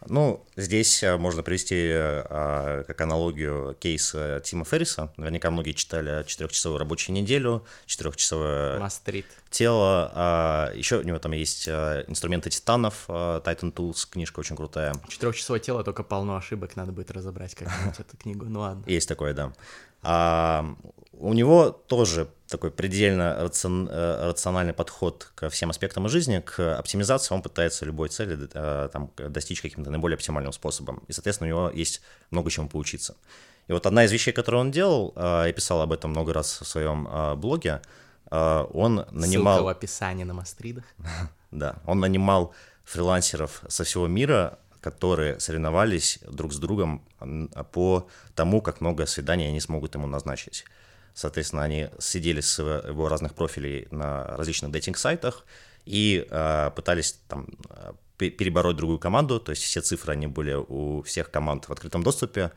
Ну, 0.08 0.46
здесь 0.56 1.04
э, 1.04 1.18
можно 1.18 1.44
привести 1.44 1.76
э, 1.76 2.24
а, 2.30 2.84
как 2.84 3.00
аналогию 3.02 3.76
кейс 3.80 4.16
Тима 4.44 4.66
Ферриса. 4.66 5.14
Наверняка 5.18 5.52
многие 5.52 5.74
читали 5.74 6.24
четырехчасовую 6.26 6.80
рабочую 6.80 7.16
неделю, 7.16 7.66
четырехчасовое 7.86 8.80
Мастрит. 8.80 9.26
тело. 9.50 10.12
А, 10.14 10.72
Еще 10.74 10.98
у 10.98 11.04
него 11.04 11.20
там 11.20 11.32
есть 11.32 11.68
э, 11.68 12.06
инструменты 12.08 12.50
титанов, 12.50 13.06
Titan 13.08 13.74
Tools, 13.74 14.08
книжка 14.10 14.40
очень 14.40 14.56
крутая. 14.56 14.94
Четырехчасовое 15.08 15.60
тело, 15.60 15.84
только 15.84 16.04
полно 16.04 16.36
ошибок, 16.36 16.76
надо 16.76 16.92
будет 16.92 17.12
разобрать 17.12 17.56
как-нибудь 17.56 18.00
эту 18.00 18.18
книгу. 18.18 18.46
Ну 18.46 18.62
ладно. 18.62 18.84
Есть 18.88 19.08
такое, 19.08 19.34
да. 19.34 19.54
А, 20.02 20.76
у 21.14 21.34
него 21.34 21.70
тоже 21.70 22.28
такой 22.54 22.70
предельно 22.70 23.36
рацион, 23.42 23.90
э, 23.90 24.28
рациональный 24.28 24.74
подход 24.74 25.32
ко 25.36 25.50
всем 25.50 25.72
аспектам 25.72 26.08
жизни, 26.08 26.40
к 26.40 26.78
оптимизации, 26.78 27.34
он 27.34 27.42
пытается 27.42 27.86
любой 27.86 28.10
цели 28.10 28.48
э, 28.54 28.90
там, 28.94 29.10
достичь 29.18 29.62
каким-то 29.62 29.90
наиболее 29.90 30.16
оптимальным 30.16 30.54
способом. 30.54 31.02
И, 31.08 31.14
соответственно, 31.14 31.48
у 31.48 31.50
него 31.50 31.72
есть 31.72 32.02
много 32.30 32.52
чему 32.52 32.70
поучиться. 32.70 33.16
И 33.70 33.74
вот 33.74 33.88
одна 33.88 34.06
из 34.06 34.12
вещей, 34.12 34.34
которую 34.34 34.62
он 34.62 34.72
делал, 34.72 35.14
э, 35.16 35.46
я 35.48 35.54
писал 35.54 35.82
об 35.82 35.92
этом 35.92 36.12
много 36.12 36.32
раз 36.32 36.62
в 36.62 36.68
своем 36.68 37.08
блоге, 37.40 37.82
он 38.30 39.06
нанимал... 39.12 39.58
Ссылка 39.58 39.66
в 39.66 39.68
описании 39.68 40.24
на 40.24 40.34
Мастридах. 40.34 40.84
Да, 41.52 41.76
он 41.86 42.00
нанимал 42.00 42.52
фрилансеров 42.84 43.62
со 43.68 43.84
всего 43.84 44.08
мира, 44.08 44.58
которые 44.82 45.40
соревновались 45.40 46.20
друг 46.28 46.52
с 46.52 46.58
другом 46.58 47.04
по 47.72 48.08
тому, 48.34 48.62
как 48.62 48.82
много 48.82 49.06
свиданий 49.06 49.48
они 49.48 49.60
смогут 49.60 49.94
ему 49.94 50.08
назначить. 50.08 50.66
Соответственно, 51.14 51.64
они 51.64 51.90
сидели 52.00 52.42
с 52.42 52.60
его 52.60 53.08
разных 53.08 53.36
профилей 53.36 53.88
на 53.92 54.26
различных 54.36 54.72
дейтинг-сайтах 54.72 55.46
и 55.86 56.26
э, 56.30 56.72
пытались 56.76 57.20
там 57.28 57.48
перебороть 58.18 58.78
другую 58.78 59.00
команду, 59.00 59.40
то 59.40 59.52
есть 59.52 59.64
все 59.64 59.82
цифры, 59.82 60.14
они 60.14 60.28
были 60.28 60.54
у 60.54 61.02
всех 61.04 61.30
команд 61.30 61.68
в 61.68 61.72
открытом 61.72 62.04
доступе, 62.04 62.52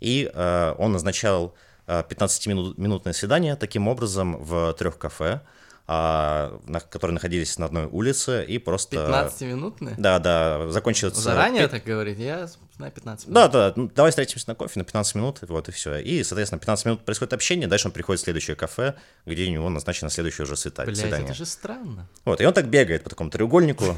и 0.00 0.30
э, 0.32 0.74
он 0.78 0.92
назначал 0.92 1.54
15-минутное 1.88 3.14
свидание 3.14 3.56
таким 3.56 3.88
образом 3.88 4.36
в 4.36 4.74
трех 4.74 4.98
кафе, 4.98 5.40
а, 5.40 5.42
которые 5.88 7.14
находились 7.14 7.58
на 7.58 7.64
одной 7.64 7.86
улице, 7.86 8.44
и 8.44 8.58
просто... 8.58 8.96
15-минутные? 8.96 9.94
Да, 9.96 10.18
да, 10.18 10.68
закончился... 10.68 11.20
Заранее 11.20 11.66
так 11.66 11.84
говорить? 11.84 12.18
Я 12.18 12.46
на 12.78 12.90
15 12.90 13.28
минут. 13.28 13.34
Да, 13.34 13.48
да, 13.48 13.72
ну, 13.74 13.90
давай 13.94 14.10
встретимся 14.10 14.44
на 14.48 14.54
кофе 14.54 14.78
на 14.78 14.84
15 14.84 15.14
минут, 15.16 15.38
вот 15.42 15.68
и 15.68 15.72
все. 15.72 15.98
И, 15.98 16.22
соответственно, 16.22 16.60
15 16.60 16.86
минут 16.86 17.04
происходит 17.04 17.32
общение, 17.32 17.66
дальше 17.68 17.88
он 17.88 17.92
приходит 17.92 18.20
в 18.20 18.24
следующее 18.24 18.54
кафе, 18.54 18.94
где 19.26 19.46
у 19.46 19.50
него 19.50 19.68
назначено 19.68 20.10
следующее 20.10 20.44
уже 20.44 20.56
свидание. 20.56 20.94
Блядь, 20.94 21.22
это 21.22 21.34
же 21.34 21.46
странно. 21.46 22.08
Вот, 22.24 22.40
и 22.40 22.46
он 22.46 22.52
так 22.52 22.68
бегает 22.68 23.02
по 23.02 23.10
такому 23.10 23.30
треугольнику 23.30 23.96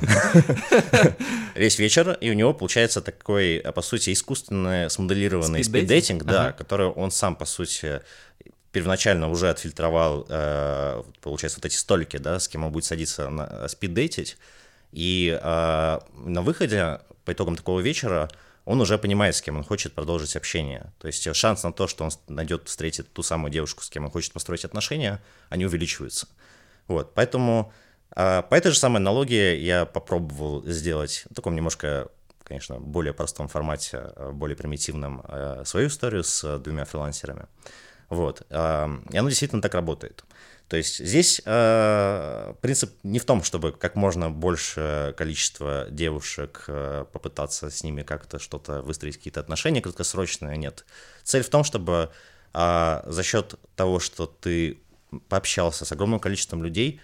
весь 1.54 1.78
вечер, 1.78 2.16
и 2.20 2.30
у 2.30 2.34
него 2.34 2.54
получается 2.54 3.00
такой, 3.00 3.62
по 3.74 3.82
сути, 3.82 4.12
искусственный 4.12 4.88
смоделированный 4.88 5.64
спиддейтинг, 5.64 6.24
да, 6.24 6.52
который 6.52 6.86
он 6.86 7.10
сам, 7.10 7.36
по 7.36 7.44
сути, 7.44 8.00
первоначально 8.72 9.28
уже 9.28 9.50
отфильтровал, 9.50 10.26
э, 10.28 11.02
получается, 11.20 11.58
вот 11.58 11.66
эти 11.66 11.74
столики, 11.74 12.16
да, 12.18 12.38
с 12.38 12.48
кем 12.48 12.64
он 12.64 12.72
будет 12.72 12.84
садиться 12.84 13.28
на 13.28 13.68
спиддейтить, 13.68 14.38
и 14.92 15.38
э, 15.40 15.98
на 16.14 16.42
выходе, 16.42 17.00
по 17.24 17.32
итогам 17.32 17.56
такого 17.56 17.80
вечера, 17.80 18.30
он 18.64 18.80
уже 18.80 18.98
понимает, 18.98 19.34
с 19.34 19.42
кем 19.42 19.56
он 19.56 19.64
хочет 19.64 19.94
продолжить 19.94 20.36
общение. 20.36 20.92
То 20.98 21.06
есть 21.08 21.34
шанс 21.34 21.62
на 21.62 21.72
то, 21.72 21.86
что 21.86 22.04
он 22.04 22.10
найдет, 22.28 22.68
встретит 22.68 23.12
ту 23.12 23.22
самую 23.22 23.50
девушку, 23.50 23.82
с 23.82 23.90
кем 23.90 24.04
он 24.04 24.10
хочет 24.10 24.32
построить 24.32 24.64
отношения, 24.64 25.20
они 25.48 25.66
увеличиваются. 25.66 26.28
Вот, 26.86 27.14
поэтому 27.14 27.72
э, 28.14 28.42
по 28.42 28.54
этой 28.54 28.70
же 28.70 28.78
самой 28.78 28.98
аналогии 28.98 29.56
я 29.56 29.86
попробовал 29.86 30.64
сделать 30.66 31.24
в 31.30 31.34
таком 31.34 31.54
немножко 31.56 32.08
конечно, 32.44 32.80
более 32.80 33.14
простом 33.14 33.46
формате, 33.46 34.10
более 34.32 34.56
примитивном 34.56 35.24
свою 35.64 35.86
историю 35.86 36.24
с 36.24 36.58
двумя 36.58 36.84
фрилансерами. 36.84 37.46
Вот. 38.10 38.42
И 38.50 38.54
оно 38.54 39.28
действительно 39.28 39.62
так 39.62 39.74
работает. 39.74 40.24
То 40.70 40.76
есть 40.76 41.04
здесь 41.04 41.42
э, 41.44 42.54
принцип 42.60 42.92
не 43.02 43.18
в 43.18 43.24
том, 43.24 43.42
чтобы 43.42 43.72
как 43.72 43.96
можно 43.96 44.30
больше 44.30 45.14
количество 45.16 45.88
девушек 45.90 46.64
э, 46.68 47.06
попытаться 47.12 47.70
с 47.70 47.82
ними 47.82 48.04
как-то 48.04 48.38
что-то 48.38 48.80
выстроить 48.80 49.16
какие-то 49.16 49.40
отношения 49.40 49.80
краткосрочные, 49.80 50.56
нет. 50.56 50.84
Цель 51.24 51.42
в 51.42 51.48
том, 51.48 51.64
чтобы 51.64 52.12
э, 52.54 53.02
за 53.04 53.22
счет 53.24 53.56
того, 53.74 53.98
что 53.98 54.26
ты 54.26 54.78
пообщался 55.28 55.84
с 55.84 55.90
огромным 55.90 56.20
количеством 56.20 56.62
людей, 56.62 57.00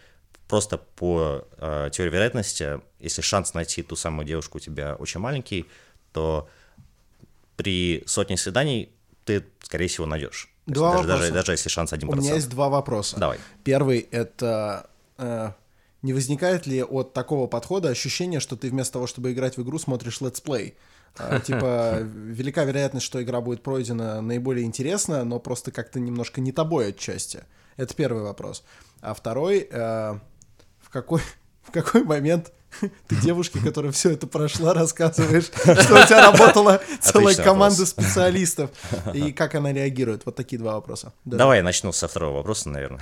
просто 0.47 0.79
по 0.79 1.45
э, 1.59 1.91
теории 1.93 2.11
вероятности, 2.11 2.81
если 3.01 3.21
шанс 3.21 3.53
найти 3.53 3.83
ту 3.83 3.97
самую 3.97 4.29
девушку 4.29 4.59
у 4.59 4.61
тебя 4.61 4.95
очень 4.95 5.19
маленький, 5.19 5.67
то 6.13 6.49
при 7.57 8.05
сотне 8.07 8.37
свиданий 8.37 8.93
ты, 9.25 9.45
скорее 9.61 9.89
всего, 9.89 10.07
найдешь. 10.07 10.49
Два 10.67 10.93
даже, 10.93 10.99
вопроса. 10.99 11.21
даже, 11.21 11.33
даже 11.33 11.53
если 11.53 11.69
шанс 11.69 11.93
1%. 11.93 12.07
У 12.13 12.17
меня 12.17 12.35
есть 12.35 12.49
два 12.49 12.69
вопроса. 12.69 13.17
Давай. 13.19 13.39
Первый— 13.65 14.01
это... 14.11 14.91
Э, 15.17 15.53
не 16.03 16.13
возникает 16.13 16.67
ли 16.67 16.83
от 16.83 17.13
такого 17.13 17.47
подхода 17.47 17.89
ощущение, 17.89 18.41
что 18.41 18.57
ты 18.57 18.71
вместо 18.71 18.95
того, 18.95 19.07
чтобы 19.07 19.33
играть 19.33 19.57
в 19.57 19.63
игру, 19.63 19.79
смотришь 19.79 20.21
летсплей? 20.21 20.77
Э, 21.19 21.41
типа, 21.45 22.01
велика 22.01 22.65
вероятность, 22.65 23.07
что 23.07 23.23
игра 23.23 23.41
будет 23.41 23.63
пройдена 23.63 24.21
наиболее 24.21 24.67
интересно, 24.67 25.25
но 25.25 25.39
просто 25.39 25.71
как-то 25.71 26.01
немножко 26.01 26.41
не 26.41 26.53
тобой 26.53 26.89
отчасти. 26.89 27.45
Это 27.77 27.95
первый 27.95 28.23
вопрос. 28.23 28.65
А 29.01 29.15
второй, 29.15 29.69
э, 29.71 30.19
в 30.81 30.91
какой, 30.91 31.21
в 31.67 31.73
какой 31.73 32.05
момент 32.05 32.53
ты 32.81 33.17
девушке, 33.17 33.59
которая 33.61 33.93
все 33.93 34.11
это 34.11 34.27
прошла, 34.27 34.75
рассказываешь, 34.75 35.47
что 35.47 36.03
у 36.03 36.07
тебя 36.07 36.31
работала 36.31 36.81
целая 37.01 37.35
команда 37.35 37.87
специалистов, 37.87 38.71
и 39.15 39.33
как 39.33 39.55
она 39.55 39.73
реагирует. 39.73 40.27
Вот 40.27 40.37
такие 40.37 40.59
два 40.59 40.75
вопроса. 40.75 41.13
Давай 41.25 41.59
я 41.59 41.65
начну 41.65 41.93
со 41.93 42.09
второго 42.09 42.39
вопроса, 42.39 42.69
наверное. 42.69 43.01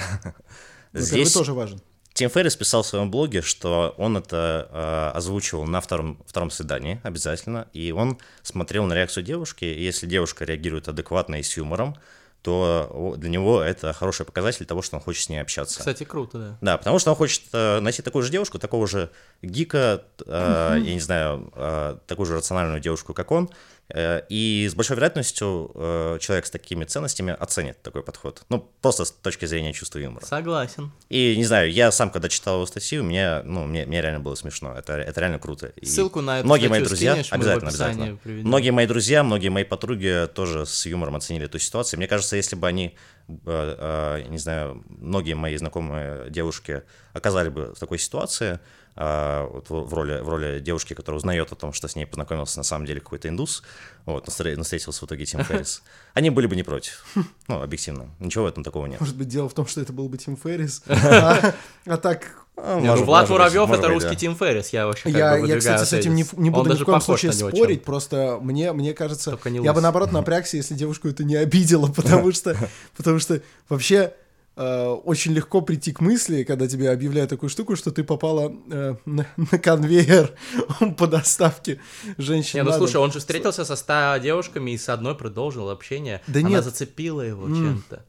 Здесь 0.92 1.32
тоже 1.32 1.52
важен. 1.52 1.80
Тим 2.12 2.30
Феррис 2.30 2.54
писал 2.54 2.84
в 2.84 2.86
своем 2.86 3.10
блоге, 3.10 3.42
что 3.42 3.92
он 3.98 4.16
это 4.16 4.68
э, 4.70 5.16
озвучивал 5.16 5.64
на 5.64 5.80
втором, 5.80 6.22
втором 6.28 6.48
свидании 6.52 7.00
обязательно, 7.02 7.66
и 7.72 7.90
он 7.90 8.20
смотрел 8.44 8.84
на 8.84 8.92
реакцию 8.92 9.24
девушки, 9.24 9.64
и 9.64 9.82
если 9.82 10.06
девушка 10.06 10.44
реагирует 10.44 10.86
адекватно 10.86 11.40
и 11.40 11.42
с 11.42 11.56
юмором, 11.56 11.96
то 12.44 13.14
для 13.16 13.30
него 13.30 13.62
это 13.62 13.94
хороший 13.94 14.26
показатель 14.26 14.66
того, 14.66 14.82
что 14.82 14.96
он 14.96 15.02
хочет 15.02 15.24
с 15.24 15.28
ней 15.30 15.38
общаться. 15.38 15.78
Кстати, 15.78 16.04
круто, 16.04 16.38
да. 16.38 16.58
Да, 16.60 16.76
потому 16.76 16.98
что 16.98 17.10
он 17.10 17.16
хочет 17.16 17.42
э, 17.54 17.80
найти 17.80 18.02
такую 18.02 18.22
же 18.22 18.30
девушку, 18.30 18.58
такого 18.58 18.86
же 18.86 19.08
гика, 19.40 20.02
э, 20.26 20.76
я 20.78 20.92
не 20.92 21.00
знаю, 21.00 21.50
э, 21.54 21.96
такую 22.06 22.26
же 22.26 22.36
рациональную 22.36 22.80
девушку, 22.80 23.14
как 23.14 23.30
он, 23.30 23.48
и 23.92 24.66
с 24.70 24.74
большой 24.74 24.96
вероятностью 24.96 25.70
э, 25.74 26.18
человек 26.20 26.46
с 26.46 26.50
такими 26.50 26.84
ценностями 26.84 27.36
оценит 27.38 27.82
такой 27.82 28.02
подход. 28.02 28.42
Ну, 28.48 28.70
просто 28.80 29.04
с 29.04 29.10
точки 29.10 29.44
зрения 29.44 29.72
чувства 29.72 29.98
юмора. 29.98 30.24
Согласен. 30.24 30.90
И, 31.10 31.36
не 31.36 31.44
знаю, 31.44 31.70
я 31.70 31.92
сам, 31.92 32.10
когда 32.10 32.28
читал 32.28 32.56
его 32.56 32.66
статью, 32.66 33.04
мне, 33.04 33.42
ну, 33.42 33.66
мне, 33.66 33.84
мне 33.84 34.00
реально 34.00 34.20
было 34.20 34.34
смешно. 34.36 34.74
Это, 34.74 34.94
это 34.94 35.20
реально 35.20 35.38
круто. 35.38 35.66
И 35.76 35.86
Ссылку 35.86 36.22
на 36.22 36.38
эту 36.38 36.46
Многие 36.46 36.68
мои 36.68 36.82
друзья, 36.82 37.12
обязательно, 37.30 37.68
обязательно. 37.68 38.16
Приведем. 38.16 38.48
Многие 38.48 38.70
мои 38.70 38.86
друзья, 38.86 39.22
многие 39.22 39.48
мои 39.48 39.64
подруги 39.64 40.28
тоже 40.34 40.64
с 40.64 40.86
юмором 40.86 41.16
оценили 41.16 41.44
эту 41.44 41.58
ситуацию. 41.58 41.98
Мне 41.98 42.08
кажется, 42.08 42.36
если 42.36 42.56
бы 42.56 42.66
они, 42.66 42.86
э, 42.86 42.90
не 43.28 44.38
знаю, 44.38 44.84
многие 44.88 45.34
мои 45.34 45.56
знакомые 45.56 46.30
девушки 46.30 46.82
оказали 47.12 47.48
бы 47.48 47.74
в 47.74 47.78
такой 47.78 47.98
ситуации, 47.98 48.60
а, 48.96 49.48
вот 49.48 49.70
в, 49.70 49.92
роли, 49.92 50.20
в 50.20 50.28
роли 50.28 50.60
девушки, 50.60 50.94
которая 50.94 51.18
узнает 51.18 51.50
о 51.50 51.56
том, 51.56 51.72
что 51.72 51.88
с 51.88 51.96
ней 51.96 52.06
познакомился 52.06 52.58
на 52.58 52.62
самом 52.62 52.86
деле 52.86 53.00
какой-то 53.00 53.28
индус, 53.28 53.64
вот, 54.06 54.28
встретился 54.28 54.92
в 54.92 55.08
итоге 55.08 55.24
Тим 55.24 55.40
Феррис, 55.44 55.82
они 56.12 56.30
были 56.30 56.46
бы 56.46 56.54
не 56.54 56.62
против. 56.62 57.04
Ну, 57.48 57.60
объективно. 57.60 58.10
Ничего 58.20 58.44
в 58.44 58.48
этом 58.48 58.62
такого 58.62 58.86
нет. 58.86 59.00
Может 59.00 59.16
быть, 59.16 59.28
дело 59.28 59.48
в 59.48 59.54
том, 59.54 59.66
что 59.66 59.80
это 59.80 59.92
был 59.92 60.08
бы 60.08 60.16
Тим 60.16 60.36
Феррис, 60.36 60.82
а, 60.86 61.54
а 61.86 61.96
так 61.96 62.43
а, 62.56 62.80
не, 62.80 62.88
может, 62.88 63.04
Влад 63.04 63.28
Муравьев 63.28 63.70
это 63.70 63.88
русский 63.88 64.10
да. 64.10 64.16
Тим 64.16 64.36
Феррис, 64.36 64.68
я 64.68 64.86
вообще 64.86 65.10
я, 65.10 65.36
я, 65.36 65.58
кстати, 65.58 65.84
с 65.84 65.92
этим 65.92 66.14
не, 66.14 66.24
не 66.36 66.50
буду 66.50 66.72
ни 66.72 66.76
в 66.76 66.84
коем 66.84 67.00
случае 67.00 67.32
спорить, 67.32 67.84
просто 67.84 68.38
мне, 68.40 68.72
мне 68.72 68.94
кажется, 68.94 69.38
я 69.44 69.72
бы 69.72 69.80
наоборот 69.80 70.12
напрягся, 70.12 70.56
если 70.56 70.74
девушку 70.74 71.08
это 71.08 71.24
не 71.24 71.36
обидело, 71.36 71.86
потому 71.96 72.32
что, 72.32 72.56
потому 72.96 73.18
что 73.18 73.40
вообще 73.68 74.12
Э, 74.56 74.90
очень 75.04 75.32
легко 75.32 75.62
прийти 75.62 75.92
к 75.92 76.00
мысли, 76.00 76.44
когда 76.44 76.68
тебе 76.68 76.90
объявляют 76.90 77.30
такую 77.30 77.50
штуку, 77.50 77.74
что 77.74 77.90
ты 77.90 78.04
попала 78.04 78.54
э, 78.70 78.94
на, 79.04 79.26
на 79.36 79.58
конвейер 79.58 80.32
по 80.96 81.08
доставке 81.08 81.80
женщин. 82.18 82.60
Не, 82.60 82.64
ну 82.64 82.72
слушай, 82.72 82.98
он 82.98 83.10
же 83.10 83.18
встретился 83.18 83.64
со 83.64 83.74
ста 83.74 84.16
девушками 84.20 84.70
и 84.70 84.78
с 84.78 84.88
одной 84.88 85.16
продолжил 85.16 85.70
общение. 85.70 86.22
Да 86.28 86.38
Она 86.38 86.50
нет. 86.50 86.64
зацепила 86.64 87.20
его 87.22 87.48
mm. 87.48 87.54
чем-то. 87.56 88.04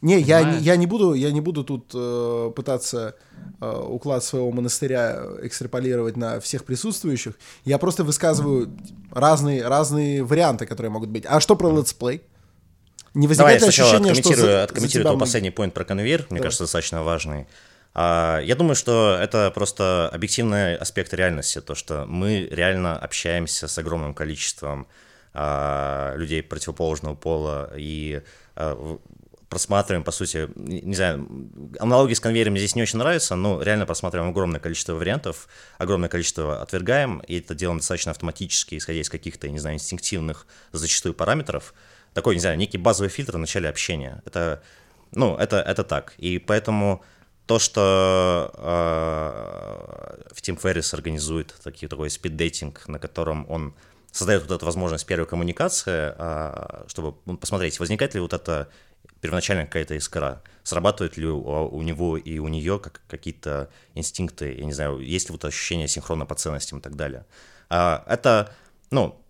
Не, 0.00 0.20
я, 0.20 0.42
не, 0.44 0.58
я 0.58 0.76
не 0.76 0.86
буду, 0.86 1.14
я 1.14 1.32
не 1.32 1.40
буду 1.40 1.64
тут 1.64 1.90
э, 1.92 2.52
пытаться 2.54 3.16
э, 3.60 3.82
уклад 3.88 4.22
своего 4.22 4.52
монастыря 4.52 5.24
экстраполировать 5.42 6.16
на 6.16 6.38
всех 6.38 6.64
присутствующих. 6.64 7.34
Я 7.64 7.78
просто 7.78 8.04
высказываю 8.04 8.76
разные, 9.10 9.66
разные 9.66 10.22
варианты, 10.22 10.66
которые 10.66 10.92
могут 10.92 11.10
быть. 11.10 11.24
А 11.26 11.40
что 11.40 11.56
про 11.56 11.76
летсплей? 11.76 12.22
Не 13.14 13.26
возникает 13.26 13.60
Давай 13.60 13.66
я 13.66 13.72
сначала 13.72 13.90
ощущение, 13.90 14.12
откомментирую, 14.12 14.52
что 14.52 14.62
откомментирую 14.62 15.08
за, 15.08 15.12
за 15.12 15.18
последний 15.18 15.50
point 15.50 15.70
про 15.72 15.84
конвейер, 15.84 16.26
мне 16.30 16.38
да. 16.38 16.44
кажется, 16.44 16.64
достаточно 16.64 17.02
важный. 17.02 17.48
А, 17.94 18.40
я 18.40 18.54
думаю, 18.54 18.76
что 18.76 19.18
это 19.20 19.50
просто 19.50 20.08
объективный 20.12 20.76
аспект 20.76 21.12
реальности, 21.12 21.60
то, 21.60 21.74
что 21.74 22.04
мы 22.06 22.46
реально 22.48 22.96
общаемся 22.96 23.66
с 23.66 23.76
огромным 23.78 24.14
количеством 24.14 24.86
а, 25.34 26.14
людей 26.16 26.44
противоположного 26.44 27.16
пола 27.16 27.72
и 27.76 28.22
а, 28.54 28.98
просматриваем, 29.48 30.04
по 30.04 30.10
сути, 30.10 30.48
не 30.56 30.94
знаю, 30.94 31.26
аналогии 31.78 32.14
с 32.14 32.20
конвейерами 32.20 32.58
здесь 32.58 32.74
не 32.74 32.82
очень 32.82 32.98
нравятся, 32.98 33.34
но 33.34 33.62
реально 33.62 33.86
просматриваем 33.86 34.30
огромное 34.30 34.60
количество 34.60 34.94
вариантов, 34.94 35.48
огромное 35.78 36.08
количество 36.08 36.60
отвергаем, 36.60 37.20
и 37.20 37.38
это 37.38 37.54
делаем 37.54 37.78
достаточно 37.78 38.12
автоматически, 38.12 38.76
исходя 38.76 39.00
из 39.00 39.08
каких-то, 39.08 39.48
не 39.48 39.58
знаю, 39.58 39.76
инстинктивных 39.76 40.46
зачастую 40.72 41.14
параметров, 41.14 41.74
такой, 42.12 42.34
не 42.34 42.40
знаю, 42.40 42.58
некий 42.58 42.78
базовый 42.78 43.10
фильтр 43.10 43.36
в 43.36 43.38
начале 43.38 43.68
общения. 43.68 44.22
Это 44.26 44.62
ну, 45.12 45.36
это, 45.36 45.56
это 45.56 45.84
так. 45.84 46.14
И 46.18 46.38
поэтому 46.38 47.02
то, 47.46 47.58
что 47.58 48.50
э, 48.54 50.34
в 50.34 50.42
Team 50.42 50.60
Ferris 50.60 50.94
организует 50.94 51.54
такие, 51.64 51.88
такой 51.88 52.10
спиддейтинг, 52.10 52.86
на 52.88 52.98
котором 52.98 53.46
он 53.50 53.74
создает 54.10 54.42
вот 54.42 54.50
эту 54.50 54.66
возможность 54.66 55.06
первой 55.06 55.26
коммуникации, 55.26 56.14
э, 56.16 56.84
чтобы 56.88 57.14
посмотреть, 57.38 57.80
возникает 57.80 58.14
ли 58.14 58.20
вот 58.20 58.32
это 58.32 58.68
первоначально 59.20 59.66
какая-то 59.66 59.96
искра, 59.96 60.42
срабатывает 60.62 61.16
ли 61.16 61.26
у, 61.26 61.40
у 61.40 61.82
него 61.82 62.16
и 62.16 62.38
у 62.38 62.48
нее 62.48 62.78
как, 62.78 63.00
какие-то 63.08 63.70
инстинкты, 63.94 64.54
я 64.54 64.64
не 64.64 64.72
знаю, 64.72 65.00
есть 65.00 65.28
ли 65.28 65.32
вот 65.32 65.44
ощущение 65.44 65.88
синхрона 65.88 66.26
по 66.26 66.34
ценностям 66.34 66.78
и 66.78 66.82
так 66.82 66.96
далее. 66.96 67.26
А, 67.70 68.04
это, 68.06 68.52
ну, 68.90 69.20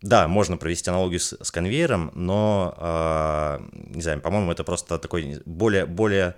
да, 0.00 0.28
можно 0.28 0.56
провести 0.56 0.90
аналогию 0.90 1.20
с, 1.20 1.36
с 1.40 1.50
конвейером, 1.50 2.12
но, 2.14 2.74
э, 2.78 3.58
не 3.94 4.02
знаю, 4.02 4.20
по-моему, 4.20 4.52
это 4.52 4.62
просто 4.62 4.98
такой 4.98 5.42
более, 5.44 5.86
более 5.86 6.36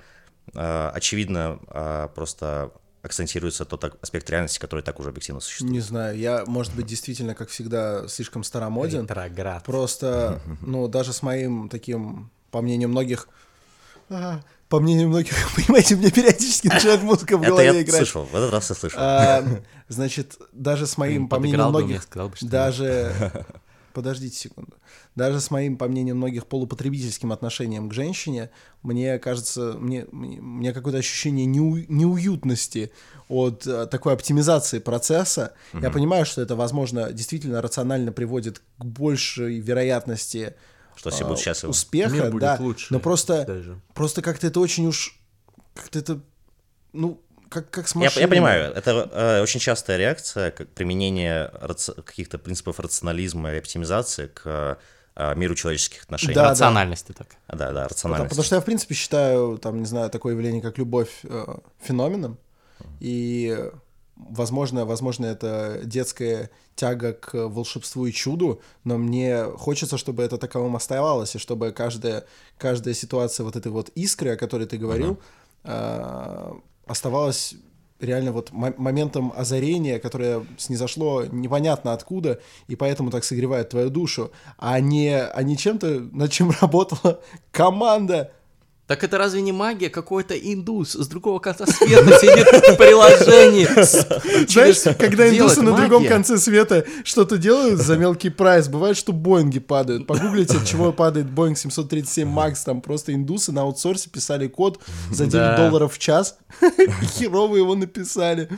э, 0.55 0.91
очевидно 0.95 1.59
э, 1.69 2.09
просто 2.15 2.73
акцентируется 3.03 3.65
тот 3.65 3.85
аспект 4.03 4.29
реальности, 4.31 4.59
который 4.59 4.83
так 4.83 4.99
уже 5.01 5.11
объективно 5.11 5.41
существует. 5.41 5.73
Не 5.73 5.81
знаю, 5.81 6.19
я, 6.19 6.45
может 6.47 6.75
быть, 6.75 6.87
действительно, 6.87 7.35
как 7.35 7.49
всегда, 7.49 8.09
слишком 8.09 8.45
старомоден. 8.45 9.03
Ретроград. 9.03 9.65
Просто, 9.65 10.41
ну, 10.61 10.89
даже 10.89 11.13
с 11.13 11.23
моим 11.23 11.69
таким, 11.69 12.31
по 12.51 12.63
мнению 12.63 12.89
многих, 12.89 13.29
а, 14.09 14.41
по 14.69 14.81
мнению 14.81 15.09
многих, 15.09 15.35
понимаете, 15.57 15.97
мне 15.97 16.11
периодически 16.11 16.69
начинает 16.69 17.03
музыка 17.03 17.37
в 17.37 17.43
голове 17.43 17.69
Это 17.69 17.77
я 17.77 17.83
играть. 17.83 17.97
слышал, 17.97 18.25
в 18.25 18.35
этот 18.35 18.53
раз 18.53 18.71
я 18.71 18.77
слышал. 18.77 18.99
А, 19.01 19.45
значит, 19.89 20.39
даже 20.53 20.87
с 20.87 20.97
моим, 20.97 21.29
по 21.29 21.39
мнению 21.39 21.69
многих, 21.69 22.03
сказал 22.03 22.29
бы, 22.29 22.37
что 22.37 22.47
даже... 22.47 23.47
Подождите 23.93 24.37
секунду. 24.37 24.77
Даже 25.17 25.41
с 25.41 25.51
моим, 25.51 25.77
по 25.77 25.89
мнению 25.89 26.15
многих, 26.15 26.47
полупотребительским 26.47 27.33
отношением 27.33 27.89
к 27.89 27.93
женщине, 27.93 28.51
мне 28.85 29.19
кажется, 29.19 29.75
мне, 29.77 30.07
мне, 30.13 30.41
мне 30.41 30.73
какое-то 30.73 30.99
ощущение 30.99 31.45
неу, 31.45 31.85
неуютности 31.89 32.93
от 33.29 33.67
э, 33.67 33.87
такой 33.87 34.13
оптимизации 34.13 34.79
процесса. 34.79 35.55
Я 35.73 35.91
понимаю, 35.91 36.25
что 36.25 36.41
это, 36.41 36.55
возможно, 36.55 37.13
действительно 37.13 37.61
рационально 37.61 38.13
приводит 38.13 38.63
к 38.79 38.85
большей 38.85 39.59
вероятности 39.59 40.55
Что 41.01 41.09
все 41.11 41.25
а, 41.25 41.29
будут 41.29 41.41
счастливы. 41.41 41.71
успеха, 41.71 42.13
Мир 42.13 42.31
будет 42.31 42.41
да. 42.43 42.57
лучше 42.61 42.89
Но 42.93 43.01
просто, 43.01 43.47
даже. 43.47 43.81
просто 43.95 44.21
как-то 44.21 44.47
это 44.49 44.61
очень 44.61 44.87
уж, 44.87 45.19
как-то 45.75 45.99
это, 45.99 46.21
ну, 46.93 47.23
как, 47.49 47.71
как 47.71 47.89
с 47.89 47.95
Я, 47.95 48.01
машиной. 48.03 48.21
я 48.23 48.29
понимаю, 48.29 48.73
это 48.75 49.09
э, 49.11 49.43
очень 49.43 49.61
частая 49.61 49.97
реакция, 49.97 50.51
как 50.51 50.69
применение 50.69 51.51
раци- 51.63 51.95
каких-то 52.03 52.37
принципов 52.39 52.79
рационализма 52.81 53.55
и 53.55 53.59
оптимизации 53.59 54.27
к 54.27 54.79
э, 55.17 55.35
миру 55.37 55.55
человеческих 55.55 56.03
отношений. 56.03 56.35
Да, 56.35 56.43
да. 56.43 56.51
Рациональности 56.51 57.13
так. 57.13 57.29
да, 57.49 57.57
да, 57.57 57.67
Потому, 57.69 57.89
рациональность. 57.89 58.29
потому 58.29 58.45
что 58.45 58.55
я, 58.57 58.61
в 58.61 58.65
принципе, 58.67 58.95
считаю, 58.95 59.57
там, 59.57 59.81
не 59.81 59.87
знаю, 59.87 60.11
такое 60.11 60.35
явление, 60.35 60.61
как 60.61 60.77
любовь, 60.77 61.21
э, 61.25 61.47
феноменом. 61.83 62.37
И, 63.01 63.57
э, 63.59 63.71
возможно, 64.29 64.85
возможно, 64.85 65.27
это 65.27 65.81
детская 65.85 66.51
тяга 66.75 67.13
к 67.13 67.35
волшебству 67.35 68.07
и 68.07 68.13
чуду, 68.13 68.61
но 68.85 68.99
мне 68.99 69.45
хочется, 69.45 69.99
чтобы 69.99 70.23
это 70.23 70.39
таковым 70.39 70.77
оставалось, 70.77 71.35
и 71.35 71.39
чтобы 71.39 71.73
каждая, 71.73 72.25
каждая 72.59 72.95
ситуация 72.95 73.45
вот 73.45 73.57
этой 73.57 73.73
вот 73.73 73.91
искры, 73.91 74.31
о 74.31 74.37
которой 74.37 74.67
ты 74.67 74.79
говорил, 74.79 75.19
э, 75.65 76.53
оставалась 76.87 77.55
реально 78.01 78.33
вот 78.33 78.51
мо- 78.53 78.75
моментом 78.77 79.33
озарения, 79.37 79.99
которое 79.99 80.47
снизошло 80.57 81.25
непонятно 81.27 81.93
откуда, 81.93 82.41
и 82.67 82.77
поэтому 82.77 83.11
так 83.11 83.25
согревает 83.25 83.69
твою 83.69 83.91
душу, 83.91 84.31
а 84.59 84.81
не, 84.81 85.17
а 85.17 85.43
не 85.43 85.57
чем-то, 85.57 86.09
над 86.13 86.31
чем 86.31 86.51
работала 86.61 87.21
команда. 87.53 88.33
Так 88.91 89.05
это 89.05 89.19
разве 89.19 89.41
не 89.41 89.53
магия? 89.53 89.89
Какой-то 89.89 90.35
индус 90.35 90.95
с 90.95 91.07
другого 91.07 91.39
конца 91.39 91.65
света 91.65 92.19
сидит 92.19 92.45
в 92.45 92.77
приложении. 92.77 93.65
Знаешь, 94.49 94.97
когда 94.99 95.31
индусы 95.31 95.63
на 95.63 95.77
другом 95.77 96.05
конце 96.09 96.39
света 96.39 96.85
что-то 97.05 97.39
делают 97.39 97.79
за 97.81 97.97
мелкий 97.97 98.31
прайс, 98.31 98.67
бывает, 98.67 98.97
что 98.97 99.13
Боинги 99.13 99.61
падают. 99.61 100.09
Погуглите, 100.09 100.57
от 100.57 100.67
чего 100.67 100.93
падает 100.93 101.29
Boeing 101.29 101.55
737 101.55 102.29
MAX, 102.29 102.57
там 102.65 102.81
просто 102.81 103.15
индусы 103.15 103.53
на 103.53 103.61
аутсорсе 103.63 104.11
писали 104.11 104.49
код 104.49 104.81
за 105.13 105.27
9 105.27 105.33
Да. 105.35 105.57
долларов 105.57 105.95
в 105.95 105.99
час, 106.01 106.37
и 106.61 106.91
херово 107.17 107.59
его 107.59 107.77
написали. 107.77 108.49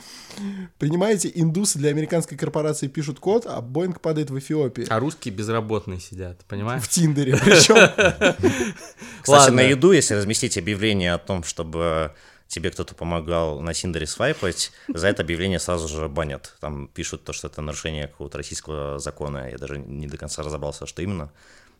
Понимаете, 0.79 1.31
индусы 1.35 1.77
для 1.77 1.91
американской 1.91 2.39
корпорации 2.39 2.87
пишут 2.87 3.19
код, 3.19 3.45
а 3.47 3.61
Боинг 3.61 4.01
падает 4.01 4.31
в 4.31 4.39
Эфиопии. 4.39 4.87
А 4.89 4.99
русские 4.99 5.31
безработные 5.31 5.99
сидят, 5.99 6.43
понимаешь? 6.47 6.81
В 6.81 6.87
Тиндере 6.87 7.37
причем. 7.37 7.75
Кстати, 9.21 9.39
Ладно. 9.39 9.55
на 9.57 9.61
еду, 9.61 9.91
если 9.91 10.22
разместить 10.23 10.57
объявление 10.57 11.13
о 11.13 11.17
том, 11.17 11.43
чтобы 11.43 12.13
тебе 12.47 12.71
кто-то 12.71 12.95
помогал 12.95 13.59
на 13.59 13.73
Тиндере 13.73 14.07
свайпать, 14.07 14.71
за 14.87 15.07
это 15.07 15.21
объявление 15.23 15.59
сразу 15.59 15.87
же 15.87 16.07
банят. 16.07 16.55
Там 16.61 16.87
пишут 16.87 17.25
то, 17.25 17.33
что 17.33 17.47
это 17.47 17.61
нарушение 17.61 18.07
какого-то 18.07 18.37
российского 18.37 18.99
закона. 18.99 19.49
Я 19.49 19.57
даже 19.57 19.77
не 19.77 20.07
до 20.07 20.17
конца 20.17 20.43
разобрался, 20.43 20.85
что 20.85 21.01
именно. 21.01 21.31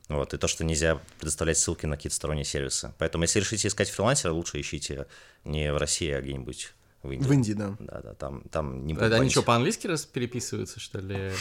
Вот, 0.09 0.33
и 0.33 0.37
то, 0.37 0.47
что 0.47 0.65
нельзя 0.65 0.99
предоставлять 1.19 1.57
ссылки 1.57 1.85
на 1.85 1.95
какие-то 1.95 2.15
сторонние 2.15 2.43
сервисы. 2.43 2.93
Поэтому, 2.97 3.23
если 3.23 3.39
решите 3.39 3.69
искать 3.69 3.89
фрилансера, 3.89 4.33
лучше 4.33 4.59
ищите 4.59 5.05
не 5.45 5.71
в 5.71 5.77
России, 5.77 6.11
а 6.11 6.21
где-нибудь 6.21 6.73
в 7.03 7.11
Индии. 7.11 7.27
В 7.27 7.31
Индии, 7.31 7.53
да. 7.53 7.75
Да, 7.79 8.01
да, 8.03 8.13
там, 8.15 8.43
там 8.51 8.85
не 8.85 8.93
Это 8.93 9.03
будут 9.03 9.19
Они 9.19 9.29
что, 9.29 9.43
по-английски 9.43 9.87
раз 9.87 10.05
переписываются, 10.05 10.81
что 10.81 10.99
ли? 10.99 11.31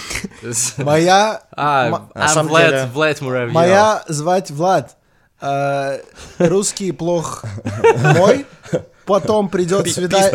Моя... 0.76 1.42
А, 1.52 2.08
а 2.14 2.42
Влад 2.86 3.20
Муравьев. 3.20 3.52
Моя 3.52 4.04
звать 4.08 4.50
Влад. 4.52 4.96
Э, 5.42 5.98
Русский 6.38 6.92
плох 6.92 7.44
мой. 8.16 8.46
Потом 9.05 9.48
придет 9.48 9.90
свидание. 9.90 10.31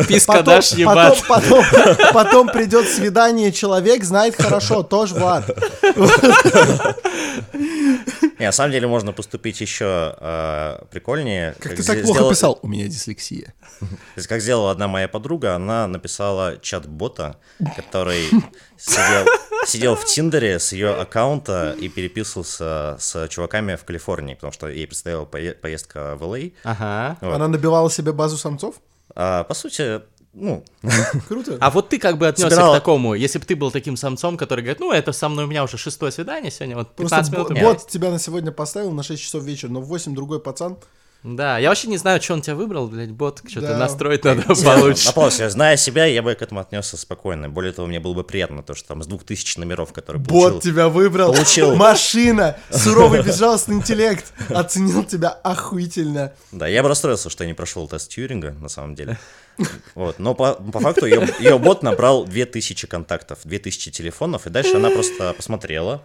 потом, 1.26 1.64
потом 2.12 2.48
придет 2.48 2.86
свидание, 2.86 3.50
человек 3.50 4.04
знает 4.04 4.36
хорошо, 4.36 4.82
тоже 4.82 5.14
Влад. 5.14 5.44
Не, 8.38 8.46
на 8.46 8.52
самом 8.52 8.72
деле 8.72 8.86
можно 8.86 9.12
поступить 9.12 9.60
еще 9.60 10.14
э, 10.18 10.84
прикольнее. 10.90 11.54
Как 11.58 11.74
ты 11.74 11.82
зе- 11.82 11.86
так 11.86 12.02
плохо 12.02 12.18
сделал- 12.18 12.30
писал? 12.30 12.58
У 12.62 12.68
меня 12.68 12.86
дислексия. 12.88 13.54
То 13.80 13.86
есть, 14.16 14.28
как 14.28 14.40
сделала 14.40 14.70
одна 14.70 14.88
моя 14.88 15.08
подруга, 15.08 15.54
она 15.54 15.86
написала 15.86 16.56
чат-бота, 16.60 17.36
который 17.76 18.24
сидел, 18.76 19.26
сидел 19.66 19.96
в 19.96 20.04
Тиндере 20.04 20.58
с 20.58 20.72
ее 20.72 20.90
аккаунта 20.94 21.74
и 21.78 21.88
переписывался 21.88 22.96
с 22.98 23.28
чуваками 23.28 23.74
в 23.76 23.84
Калифорнии, 23.84 24.34
потому 24.34 24.52
что 24.52 24.68
ей 24.68 24.86
предстояла 24.86 25.24
пое- 25.24 25.54
поездка 25.54 26.16
в 26.16 26.22
Л.А. 26.22 26.50
Ага. 26.64 27.18
Вот. 27.20 27.34
Она 27.34 27.48
набивала 27.48 27.90
себе 27.90 28.12
базу 28.12 28.36
самцов? 28.36 28.76
А, 29.14 29.44
по 29.44 29.54
сути, 29.54 30.00
ну, 30.34 30.64
Круто. 31.28 31.56
А 31.60 31.70
вот 31.70 31.88
ты 31.88 31.98
как 31.98 32.18
бы 32.18 32.26
отнесся 32.28 32.50
Собирала- 32.50 32.74
к 32.74 32.78
такому, 32.78 33.14
если 33.14 33.38
бы 33.38 33.44
ты 33.44 33.56
был 33.56 33.70
таким 33.70 33.96
самцом, 33.96 34.36
который 34.36 34.60
говорит, 34.62 34.80
ну, 34.80 34.92
это 34.92 35.12
со 35.12 35.28
мной 35.28 35.44
у 35.44 35.48
меня 35.48 35.64
уже 35.64 35.76
шестое 35.78 36.12
свидание 36.12 36.50
сегодня, 36.50 36.76
вот 36.76 36.94
15 36.94 37.30
Просто 37.30 37.32
минут 37.32 37.46
у 37.46 37.48
бо- 37.48 37.54
меня 37.54 37.64
бот 37.68 37.74
есть». 37.78 37.88
тебя 37.90 38.10
на 38.10 38.18
сегодня 38.18 38.52
поставил 38.52 38.92
на 38.92 39.02
6 39.02 39.22
часов 39.22 39.42
вечера, 39.44 39.70
но 39.70 39.80
в 39.80 39.86
8 39.86 40.14
другой 40.14 40.40
пацан. 40.40 40.76
Да, 41.24 41.58
я 41.58 41.68
вообще 41.68 41.88
не 41.88 41.96
знаю, 41.96 42.22
что 42.22 42.34
он 42.34 42.42
тебя 42.42 42.54
выбрал, 42.54 42.86
блядь, 42.86 43.10
бот, 43.10 43.42
что-то 43.48 43.68
Да. 43.68 43.76
настроить 43.78 44.24
надо 44.24 44.42
получше. 44.42 45.06
на 45.06 45.12
полосе, 45.12 45.50
зная 45.50 45.76
себя, 45.76 46.04
я 46.06 46.22
бы 46.22 46.34
к 46.34 46.42
этому 46.42 46.60
отнесся 46.60 46.96
спокойно. 46.96 47.48
Более 47.48 47.72
того, 47.72 47.88
мне 47.88 47.98
было 47.98 48.14
бы 48.14 48.22
приятно, 48.22 48.62
то, 48.62 48.74
что 48.76 48.88
там 48.88 49.02
с 49.02 49.06
2000 49.08 49.58
номеров, 49.58 49.92
которые 49.92 50.24
получил... 50.24 50.50
Бот 50.52 50.62
тебя 50.62 50.88
выбрал. 50.88 51.32
Получил. 51.32 51.74
Машина. 51.74 52.56
Суровый 52.70 53.22
безжалостный 53.22 53.74
интеллект. 53.76 54.32
Оценил 54.48 55.02
тебя 55.04 55.30
охуительно. 55.30 56.32
Да, 56.52 56.68
я 56.68 56.82
бы 56.84 56.88
расстроился, 56.88 57.30
что 57.30 57.42
я 57.44 57.48
не 57.48 57.54
прошел 57.54 57.88
тест 57.88 58.10
Тьюринга, 58.10 58.52
на 58.52 58.68
самом 58.68 58.94
деле. 58.94 59.18
Вот, 59.96 60.20
но 60.20 60.34
по, 60.34 60.54
по 60.54 60.78
факту 60.78 61.06
ее, 61.06 61.28
ее 61.40 61.58
бот 61.58 61.82
набрал 61.82 62.24
2000 62.26 62.86
контактов, 62.86 63.40
2000 63.42 63.90
телефонов, 63.90 64.46
и 64.46 64.50
дальше 64.50 64.76
она 64.76 64.88
просто 64.90 65.32
посмотрела, 65.34 66.00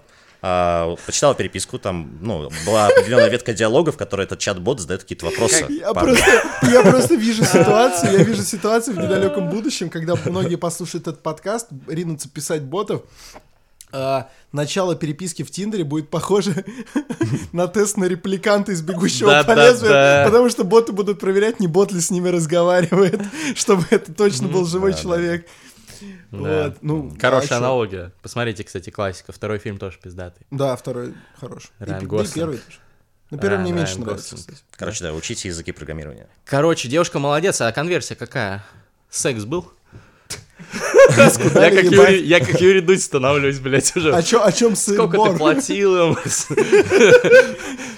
а, 0.46 0.98
почитала 1.06 1.34
переписку, 1.36 1.80
там, 1.80 2.18
ну, 2.20 2.50
была 2.66 2.88
определенная 2.88 3.30
ветка 3.30 3.54
диалогов, 3.54 3.96
в 3.96 3.98
которой 3.98 4.24
этот 4.24 4.40
чат-бот 4.40 4.82
задает 4.82 5.04
какие-то 5.04 5.28
вопросы. 5.28 5.66
Я 5.70 5.94
просто, 5.94 6.44
я 6.64 6.82
просто 6.82 7.16
вижу 7.16 7.46
ситуацию, 7.46 8.12
я 8.12 8.24
вижу 8.26 8.44
ситуацию 8.44 8.98
в 8.98 9.00
недалеком 9.00 9.50
будущем, 9.50 9.90
когда 9.90 10.16
многие 10.26 10.58
послушают 10.58 11.08
этот 11.08 11.24
подкаст, 11.24 11.70
ринутся 11.88 12.28
писать 12.28 12.64
ботов. 12.64 13.04
а, 13.94 14.28
начало 14.52 14.96
переписки 14.96 15.44
в 15.44 15.52
Тиндере 15.52 15.86
будет 15.86 16.10
похоже 16.10 16.66
на 17.54 17.68
тест 17.68 17.96
на 17.96 18.04
репликанта 18.04 18.74
из 18.74 18.82
«Бегущего 18.82 19.44
по 19.44 19.54
лезвию», 19.54 20.26
потому 20.26 20.50
что 20.50 20.66
боты 20.66 20.92
будут 20.92 21.22
проверять, 21.22 21.62
не 21.62 21.68
бот 21.68 21.94
ли 21.94 22.02
с 22.02 22.12
ними 22.12 22.28
разговаривает, 22.28 23.22
чтобы 23.56 23.86
это 23.92 24.14
точно 24.14 24.50
был 24.50 24.66
живой 24.66 24.94
человек. 24.94 25.48
Да. 26.34 26.64
Вот, 26.70 26.78
ну, 26.82 27.16
Хорошая 27.22 27.46
а 27.46 27.48
чё? 27.50 27.56
аналогия. 27.58 28.12
Посмотрите, 28.22 28.64
кстати, 28.64 28.90
классика. 28.90 29.32
Второй 29.32 29.60
фильм 29.60 29.78
тоже 29.78 30.00
пиздатый. 30.02 30.46
Да, 30.52 30.76
второй 30.76 31.14
хороший. 31.40 31.70
И 31.80 31.84
Райан 31.84 32.04
и 32.04 32.06
Гослинг. 32.08 32.34
первый 32.34 32.58
тоже. 32.58 32.78
Но 33.30 33.38
первый 33.38 33.50
Райан- 33.58 33.62
мне 33.64 33.72
меньше 33.72 33.94
Райан 33.94 34.06
нравится, 34.06 34.36
Гослинг. 34.36 34.58
кстати. 34.58 34.78
Короче, 34.78 35.04
да, 35.04 35.14
учите 35.14 35.48
языки 35.50 35.72
программирования. 35.72 36.28
Короче, 36.46 36.88
девушка 36.88 37.20
молодец, 37.20 37.62
а 37.62 37.72
конверсия 37.72 38.16
какая? 38.16 38.64
Секс 39.10 39.44
был? 39.46 39.72
Я 41.14 41.70
как? 41.72 41.84
Юрий, 41.84 42.24
я 42.26 42.40
как 42.40 42.60
Юрий 42.62 42.82
Дудь 42.82 43.04
становлюсь, 43.04 43.60
блядь, 43.60 43.96
уже. 43.96 44.16
О, 44.16 44.22
чё, 44.24 44.44
о 44.44 44.52
чем 44.52 44.76
сын 44.76 44.96
Сколько 44.96 45.18
ты 45.32 45.38
платил 45.38 45.96
им? 46.14 46.18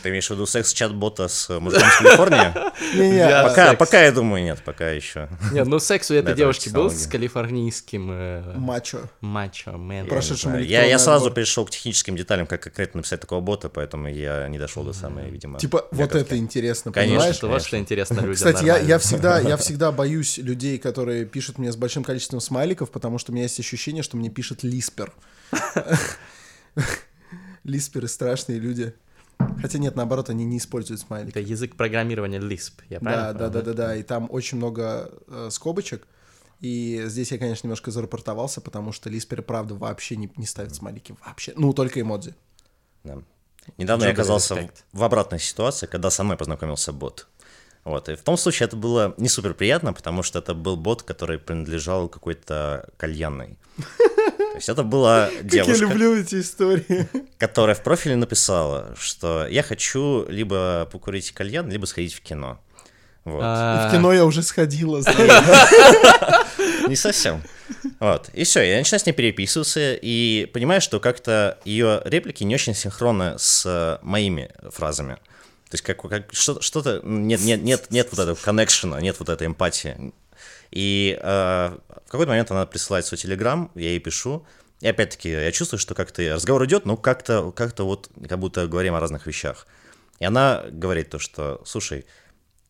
Ты 0.06 0.10
имеешь 0.10 0.28
в 0.28 0.30
виду 0.30 0.46
секс-чат-бота 0.46 1.28
с 1.28 1.50
мужиком 1.60 1.90
с 1.90 1.98
Калифорнии? 1.98 3.76
Пока, 3.76 4.04
я 4.04 4.12
думаю, 4.12 4.44
нет, 4.44 4.62
пока 4.64 4.92
еще. 4.92 5.30
Нет, 5.52 5.66
ну 5.66 5.80
секс 5.80 6.12
у 6.12 6.14
этой 6.14 6.36
девушки 6.36 6.70
был 6.70 6.92
с 6.92 7.08
калифорнийским 7.08 8.12
э, 8.12 8.54
мачо. 8.56 9.10
мачо 9.22 9.72
мен. 9.72 10.06
Прошедшим 10.06 10.60
Я, 10.60 11.00
сразу 11.00 11.32
перешел 11.32 11.66
к 11.66 11.72
техническим 11.72 12.16
деталям, 12.16 12.46
как 12.46 12.62
конкретно 12.62 13.00
написать 13.00 13.20
такого 13.20 13.42
бота, 13.42 13.68
поэтому 13.68 14.08
я 14.08 14.48
не 14.48 14.60
дошел 14.60 14.84
до 14.84 14.94
самой, 14.94 15.32
видимо. 15.32 15.58
Типа, 15.58 15.88
вот 15.90 16.14
это 16.14 16.38
интересно, 16.38 16.92
Конечно. 16.92 17.16
понимаешь? 17.16 17.36
Что 17.38 17.48
вот 17.48 17.64
что 17.64 17.80
интересно 17.80 18.20
людям 18.20 18.36
Кстати, 18.36 18.64
я, 18.64 19.00
всегда, 19.00 19.40
я 19.40 19.58
всегда 19.58 19.92
боюсь 19.92 20.38
людей, 20.38 20.78
которые 20.78 21.26
пишут 21.26 21.58
мне 21.58 21.72
с 21.72 21.76
большим 21.76 22.04
количеством 22.04 22.42
смайликов, 22.42 22.92
потому 22.92 23.18
что 23.18 23.32
у 23.32 23.34
меня 23.34 23.46
есть 23.46 23.60
ощущение, 23.60 24.04
что 24.04 24.18
мне 24.18 24.30
пишет 24.30 24.62
Лиспер. 24.62 25.12
Лисперы 27.64 28.08
страшные 28.08 28.60
люди. 28.60 28.94
Хотя 29.62 29.78
нет, 29.80 29.96
наоборот, 29.96 30.30
они 30.30 30.46
не 30.46 30.58
используют 30.58 31.02
смайлики. 31.02 31.32
Это 31.32 31.40
язык 31.40 31.76
программирования 31.76 32.40
Lisp, 32.40 32.74
я 32.90 33.00
правильно 33.00 33.34
Да, 33.34 33.34
да, 33.34 33.50
понял, 33.50 33.52
да, 33.52 33.62
да, 33.62 33.74
да. 33.74 33.96
И 33.96 34.04
там 34.04 34.28
очень 34.30 34.58
много 34.58 35.12
э, 35.28 35.50
скобочек. 35.52 36.08
И 36.62 37.04
здесь 37.08 37.32
я, 37.32 37.38
конечно, 37.38 37.68
немножко 37.68 37.92
зарапортовался, 37.92 38.62
потому 38.62 38.92
что 38.92 39.10
Лисперы, 39.10 39.42
правда, 39.42 39.76
вообще 39.76 40.16
не, 40.16 40.32
не 40.38 40.46
ставят 40.46 40.74
смайлики. 40.74 41.16
Вообще. 41.26 41.54
Ну, 41.56 41.74
только 41.74 42.02
эмодзи. 42.02 42.36
Да. 43.04 43.20
Недавно 43.78 44.04
я 44.04 44.12
Джугали 44.12 44.14
оказался 44.14 44.56
в, 44.92 45.00
в 45.00 45.04
обратной 45.04 45.40
ситуации, 45.40 45.88
когда 45.88 46.10
со 46.10 46.24
мной 46.24 46.38
познакомился 46.38 46.94
бот. 46.94 47.28
Вот. 47.84 48.10
И 48.10 48.16
в 48.16 48.22
том 48.22 48.38
случае 48.38 48.68
это 48.68 48.76
было 48.76 49.14
не 49.18 49.30
супер 49.30 49.54
приятно, 49.54 49.94
потому 49.94 50.24
что 50.24 50.40
это 50.40 50.54
был 50.54 50.76
бот, 50.76 51.04
который 51.04 51.38
принадлежал 51.38 52.10
какой-то 52.10 52.90
кальянной. 52.98 53.58
То 54.56 54.60
есть 54.60 54.70
это 54.70 54.84
была 54.84 55.30
девушка, 55.44 55.86
эти 55.86 56.40
истории. 56.40 57.10
которая 57.38 57.76
в 57.76 57.84
профиле 57.84 58.16
написала, 58.16 58.96
что 58.98 59.46
я 59.48 59.64
хочу 59.64 60.26
либо 60.30 60.88
покурить 60.90 61.34
кальян, 61.34 61.70
либо 61.70 61.86
сходить 61.86 62.14
в 62.14 62.22
кино. 62.22 62.62
Вот. 63.26 63.42
А, 63.44 63.90
В 63.90 63.92
кино 63.92 64.14
я 64.14 64.24
уже 64.24 64.44
сходила. 64.44 65.02
Не 66.88 66.96
совсем. 66.96 67.44
Вот. 68.00 68.30
И 68.34 68.46
все, 68.46 68.62
я 68.62 68.78
начинаю 68.78 69.02
с 69.02 69.06
ней 69.06 69.12
переписываться 69.12 69.94
и 70.02 70.46
понимаю, 70.54 70.80
что 70.80 71.02
как-то 71.02 71.58
ее 71.66 72.02
реплики 72.06 72.46
не 72.46 72.56
очень 72.56 72.74
синхронны 72.76 73.34
с 73.38 73.66
э, 73.66 73.98
моими 74.04 74.52
фразами. 74.72 75.16
То 75.70 75.74
есть 75.74 75.84
как, 75.84 76.02
как 76.02 76.34
что- 76.34 76.62
что-то 76.62 77.02
нет, 77.04 77.42
нет, 77.42 77.62
нет, 77.62 77.88
нет 77.90 78.08
вот 78.12 78.20
этого 78.20 78.36
коннекшена, 78.42 79.02
нет 79.02 79.18
вот 79.20 79.28
этой 79.28 79.48
эмпатии. 79.48 80.14
И 80.76 81.18
э, 81.20 81.78
в 82.06 82.12
какой-то 82.12 82.30
момент 82.30 82.52
она 82.52 82.66
присылает 82.66 83.06
свой 83.06 83.18
телеграм, 83.18 83.72
я 83.76 83.90
ей 83.90 84.00
пишу, 84.00 84.46
и 84.82 84.88
опять-таки 84.88 85.30
я 85.30 85.52
чувствую, 85.54 85.80
что 85.80 85.96
как-то 85.96 86.22
разговор 86.34 86.66
идет, 86.66 86.86
но 86.86 86.98
как-то 86.98 87.52
как 87.54 87.80
вот 87.80 88.10
как 88.28 88.38
будто 88.38 88.68
говорим 88.68 88.94
о 88.94 89.00
разных 89.00 89.26
вещах. 89.26 89.68
И 90.20 90.26
она 90.26 90.66
говорит 90.70 91.10
то, 91.10 91.18
что, 91.18 91.62
слушай, 91.66 92.06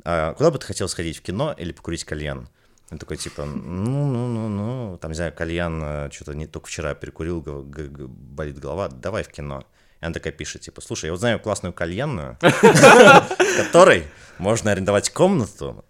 а 0.03 0.33
куда 0.35 0.51
бы 0.51 0.59
ты 0.59 0.67
хотел 0.67 0.87
сходить, 0.87 1.17
в 1.17 1.21
кино 1.21 1.53
или 1.57 1.71
покурить 1.71 2.03
кальян? 2.03 2.47
Он 2.91 2.99
такой, 2.99 3.17
типа, 3.17 3.45
ну, 3.45 4.05
ну, 4.05 4.27
ну, 4.27 4.49
ну, 4.49 4.97
там, 4.99 5.09
не 5.09 5.15
знаю, 5.15 5.33
кальян, 5.33 6.11
что-то 6.11 6.33
не 6.35 6.45
только 6.45 6.67
вчера 6.67 6.93
перекурил, 6.93 7.41
болит 7.41 8.59
голова, 8.59 8.89
давай 8.89 9.23
в 9.23 9.29
кино. 9.29 9.65
И 10.01 10.05
она 10.05 10.13
такая 10.13 10.33
пишет, 10.33 10.61
типа, 10.61 10.81
слушай, 10.81 11.05
я 11.05 11.11
вот 11.11 11.19
знаю 11.19 11.39
классную 11.39 11.73
кальянную, 11.73 12.37
в 12.41 13.57
которой 13.57 14.05
можно 14.37 14.71
арендовать 14.71 15.09
комнату, 15.09 15.84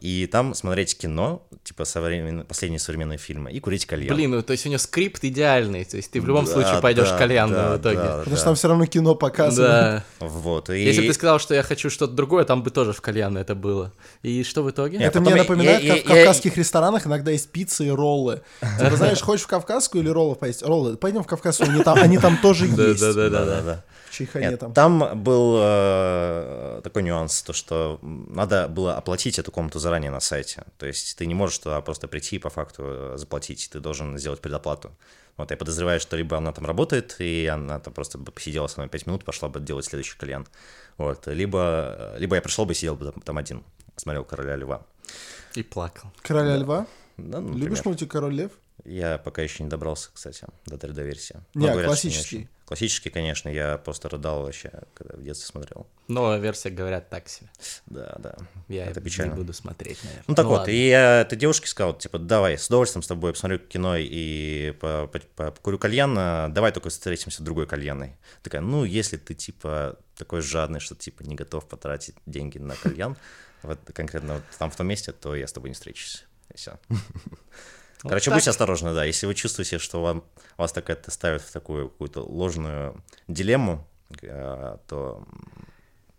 и 0.00 0.28
там 0.30 0.54
смотреть 0.54 0.98
кино, 0.98 1.42
типа, 1.64 1.82
современ- 1.84 2.44
последние 2.44 2.78
современные 2.78 3.18
фильмы, 3.18 3.50
и 3.50 3.60
курить 3.60 3.86
кальян. 3.86 4.14
Блин, 4.14 4.30
ну 4.32 4.42
то 4.42 4.52
есть 4.52 4.66
у 4.66 4.68
нее 4.68 4.78
скрипт 4.78 5.24
идеальный, 5.24 5.84
то 5.84 5.96
есть 5.96 6.10
ты 6.10 6.20
в 6.20 6.26
любом 6.26 6.44
Да, 6.44 6.52
случае 6.52 6.80
пойдешь 6.82 7.08
да, 7.08 7.14
в 7.16 7.18
кальян 7.18 7.50
да, 7.52 7.76
в 7.76 7.80
итоге. 7.80 7.96
да, 7.96 8.02
Потому 8.18 8.30
да. 8.30 8.36
что 8.36 8.44
там 8.44 8.54
все 8.56 8.68
равно 8.68 8.86
кино 8.86 9.14
показывают. 9.14 10.04
Да. 10.20 10.26
Вот, 10.26 10.68
и... 10.70 10.78
Если 10.82 11.00
бы 11.00 11.06
ты 11.08 11.14
сказал, 11.14 11.38
что 11.38 11.54
я 11.54 11.62
хочу 11.62 11.88
что-то 11.90 12.12
другое, 12.12 12.44
там 12.44 12.62
бы 12.62 12.70
тоже 12.70 12.92
в 12.92 13.00
кальян 13.00 13.36
это 13.38 13.54
было. 13.54 13.92
И 14.22 14.42
что 14.44 14.62
в 14.62 14.70
итоге? 14.70 14.98
Нет, 14.98 15.08
Это 15.08 15.18
потом 15.20 15.32
мне 15.32 15.36
я- 15.42 15.42
напоминает, 15.48 15.82
я- 15.82 15.94
как 15.96 16.04
в 16.04 16.08
я- 16.10 16.14
кавказских 16.16 16.56
ресторанах 16.58 17.06
иногда 17.06 17.30
есть 17.30 17.50
пиццы 17.50 17.86
и 17.86 17.90
роллы. 17.90 18.42
Типа, 18.78 18.96
знаешь, 18.96 19.20
хочешь 19.22 19.44
в 19.44 19.48
кавказскую 19.48 20.02
или 20.02 20.10
роллов 20.10 20.38
поесть? 20.38 20.62
Роллы. 20.62 20.96
Пойдем 20.96 21.22
в 21.22 21.26
кавказскую, 21.26 21.70
они 21.70 21.82
там, 21.82 21.98
они 21.98 22.18
там 22.18 22.38
тоже 22.42 22.66
есть. 22.66 23.00
Да-да-да-да. 23.00 23.84
Чайхане 24.10 24.48
Нет, 24.50 24.60
там. 24.60 24.72
там 24.72 25.22
был 25.22 25.58
э, 25.60 26.80
такой 26.82 27.02
нюанс, 27.02 27.42
то 27.42 27.52
что 27.52 27.98
надо 28.02 28.66
было 28.68 28.96
оплатить 28.96 29.37
эту 29.38 29.52
комнату 29.52 29.78
заранее 29.78 30.10
на 30.10 30.20
сайте. 30.20 30.64
То 30.78 30.86
есть 30.86 31.16
ты 31.16 31.26
не 31.26 31.34
можешь 31.34 31.58
туда 31.58 31.80
просто 31.80 32.08
прийти 32.08 32.36
и 32.36 32.38
по 32.38 32.50
факту 32.50 32.82
э, 32.84 33.14
заплатить, 33.16 33.68
ты 33.72 33.80
должен 33.80 34.18
сделать 34.18 34.40
предоплату. 34.40 34.90
Вот 35.36 35.50
я 35.50 35.56
подозреваю, 35.56 36.00
что 36.00 36.16
либо 36.16 36.36
она 36.36 36.52
там 36.52 36.66
работает, 36.66 37.16
и 37.20 37.46
она 37.46 37.78
там 37.78 37.94
просто 37.94 38.18
бы 38.18 38.32
посидела 38.32 38.66
со 38.66 38.80
мной 38.80 38.88
5 38.88 39.06
минут, 39.06 39.24
пошла 39.24 39.48
бы 39.48 39.60
делать 39.60 39.84
следующий 39.84 40.18
кальян. 40.18 40.46
Вот. 40.96 41.26
Либо, 41.28 42.14
либо 42.18 42.34
я 42.34 42.42
пришел 42.42 42.66
бы 42.66 42.72
и 42.72 42.74
сидел 42.74 42.96
бы 42.96 43.12
там, 43.24 43.38
один, 43.38 43.62
смотрел 43.96 44.24
«Короля 44.24 44.56
льва». 44.56 44.82
И 45.54 45.62
плакал. 45.62 46.10
Короля 46.22 46.56
льва? 46.56 46.86
Да, 47.16 47.40
ну, 47.40 47.56
Любишь 47.56 47.84
мультик 47.84 48.10
Король 48.10 48.34
лев? 48.34 48.52
Я 48.84 49.18
пока 49.18 49.42
еще 49.42 49.62
не 49.62 49.68
добрался, 49.68 50.10
кстати, 50.12 50.46
до 50.66 50.76
3D-версии. 50.76 51.36
Не, 51.54 51.66
Но 51.66 51.72
говорят, 51.72 51.86
классический. 51.88 52.48
Классический, 52.64 53.08
конечно, 53.10 53.48
я 53.48 53.78
просто 53.78 54.08
рыдал 54.10 54.42
вообще, 54.42 54.70
когда 54.94 55.16
в 55.16 55.22
детстве 55.22 55.46
смотрел. 55.46 55.86
Новая 56.06 56.38
версия, 56.38 56.68
говорят, 56.68 57.08
так 57.08 57.28
себе. 57.28 57.48
Да, 57.86 58.14
да. 58.18 58.36
Я 58.68 58.86
Это 58.86 59.00
не 59.00 59.06
печально. 59.06 59.34
буду 59.36 59.52
смотреть, 59.54 60.02
наверное. 60.04 60.24
Ну 60.28 60.34
так 60.34 60.46
вот, 60.46 60.58
ладно. 60.58 60.70
и 60.70 60.88
я 60.88 61.22
этой 61.22 61.36
девушке 61.38 61.66
сказал, 61.66 61.96
типа, 61.96 62.18
давай, 62.18 62.58
с 62.58 62.66
удовольствием 62.66 63.02
с 63.02 63.06
тобой 63.06 63.32
посмотрю 63.32 63.58
кино 63.58 63.96
и 63.96 64.72
по- 64.80 65.06
по- 65.06 65.18
по- 65.18 65.50
покурю 65.50 65.78
кальян, 65.78 66.14
а 66.18 66.48
давай 66.48 66.70
только 66.72 66.90
встретимся 66.90 67.42
другой 67.42 67.66
кальянной. 67.66 68.16
Такая, 68.42 68.60
ну, 68.60 68.84
если 68.84 69.16
ты, 69.16 69.32
типа, 69.34 69.98
такой 70.16 70.42
жадный, 70.42 70.80
что, 70.80 70.94
типа, 70.94 71.22
не 71.22 71.34
готов 71.34 71.66
потратить 71.66 72.16
деньги 72.26 72.58
на 72.58 72.74
кальян, 72.76 73.16
вот 73.62 73.78
конкретно 73.94 74.34
вот 74.34 74.42
там 74.58 74.70
в 74.70 74.76
том 74.76 74.86
месте, 74.86 75.12
то 75.12 75.34
я 75.34 75.46
с 75.46 75.52
тобой 75.54 75.70
не 75.70 75.74
встречусь. 75.74 76.24
И 76.52 76.56
все. 76.58 76.78
Вот 78.02 78.10
Короче, 78.10 78.30
так. 78.30 78.38
будьте 78.38 78.50
осторожны, 78.50 78.94
да. 78.94 79.04
Если 79.04 79.26
вы 79.26 79.34
чувствуете, 79.34 79.78
что 79.78 80.02
вам, 80.02 80.24
вас 80.56 80.72
так 80.72 80.88
это 80.88 81.10
ставит 81.10 81.42
в 81.42 81.50
такую 81.50 81.88
какую-то 81.88 82.22
ложную 82.22 83.02
дилемму, 83.26 83.84
э, 84.22 84.76
то 84.86 85.26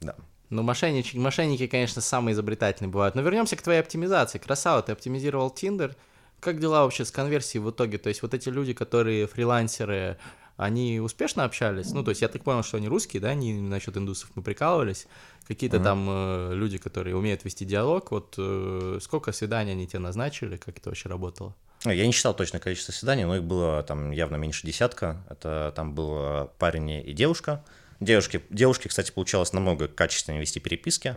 да. 0.02 0.16
Ну, 0.50 0.64
мошенники, 0.64 1.16
мошенники, 1.16 1.68
конечно, 1.68 2.02
самые 2.02 2.34
изобретательные 2.34 2.92
бывают. 2.92 3.16
Но 3.16 3.22
вернемся 3.22 3.56
к 3.56 3.62
твоей 3.62 3.80
оптимизации. 3.80 4.40
Красава, 4.40 4.82
ты 4.82 4.92
оптимизировал 4.92 5.50
Tinder. 5.56 5.96
Как 6.40 6.60
дела 6.60 6.84
вообще 6.84 7.06
с 7.06 7.12
конверсией 7.12 7.64
в 7.64 7.70
итоге? 7.70 7.98
То 7.98 8.10
есть 8.10 8.22
вот 8.22 8.34
эти 8.34 8.50
люди, 8.50 8.74
которые 8.74 9.28
фрилансеры, 9.28 10.18
они 10.58 11.00
успешно 11.00 11.44
общались? 11.44 11.92
Ну, 11.92 12.04
то 12.04 12.10
есть 12.10 12.22
я 12.22 12.30
так 12.30 12.44
понял, 12.44 12.64
что 12.64 12.78
они 12.78 12.88
русские, 12.88 13.22
да, 13.22 13.34
не 13.34 13.54
насчет 13.62 13.96
индусов 13.96 14.32
мы 14.36 14.42
прикалывались. 14.42 15.08
Какие-то 15.48 15.80
там 15.80 16.08
э, 16.10 16.54
люди, 16.56 16.78
которые 16.78 17.16
умеют 17.16 17.46
вести 17.46 17.66
диалог. 17.66 18.12
Вот 18.12 18.36
э, 18.38 19.00
сколько 19.02 19.32
свиданий 19.32 19.74
они 19.74 19.88
тебе 19.88 20.00
назначили? 20.00 20.58
Как 20.58 20.78
это 20.78 20.90
вообще 20.90 21.10
работало? 21.10 21.56
Ну, 21.86 21.92
Я 21.92 22.06
не 22.06 22.12
считал 22.12 22.36
точное 22.36 22.60
количество 22.60 22.92
свиданий, 22.92 23.24
но 23.24 23.38
их 23.38 23.44
было 23.44 23.84
там 23.84 24.12
явно 24.12 24.36
меньше 24.36 24.68
десятка. 24.68 25.24
Это 25.30 25.72
там 25.76 25.94
был 25.94 26.50
парень 26.58 26.90
и 26.90 27.14
девушка. 27.14 27.64
Девушке, 28.00 28.42
девушке, 28.50 28.90
кстати, 28.90 29.12
получалось 29.12 29.54
намного 29.54 29.88
качественнее 29.88 30.42
вести 30.42 30.60
переписки, 30.60 31.16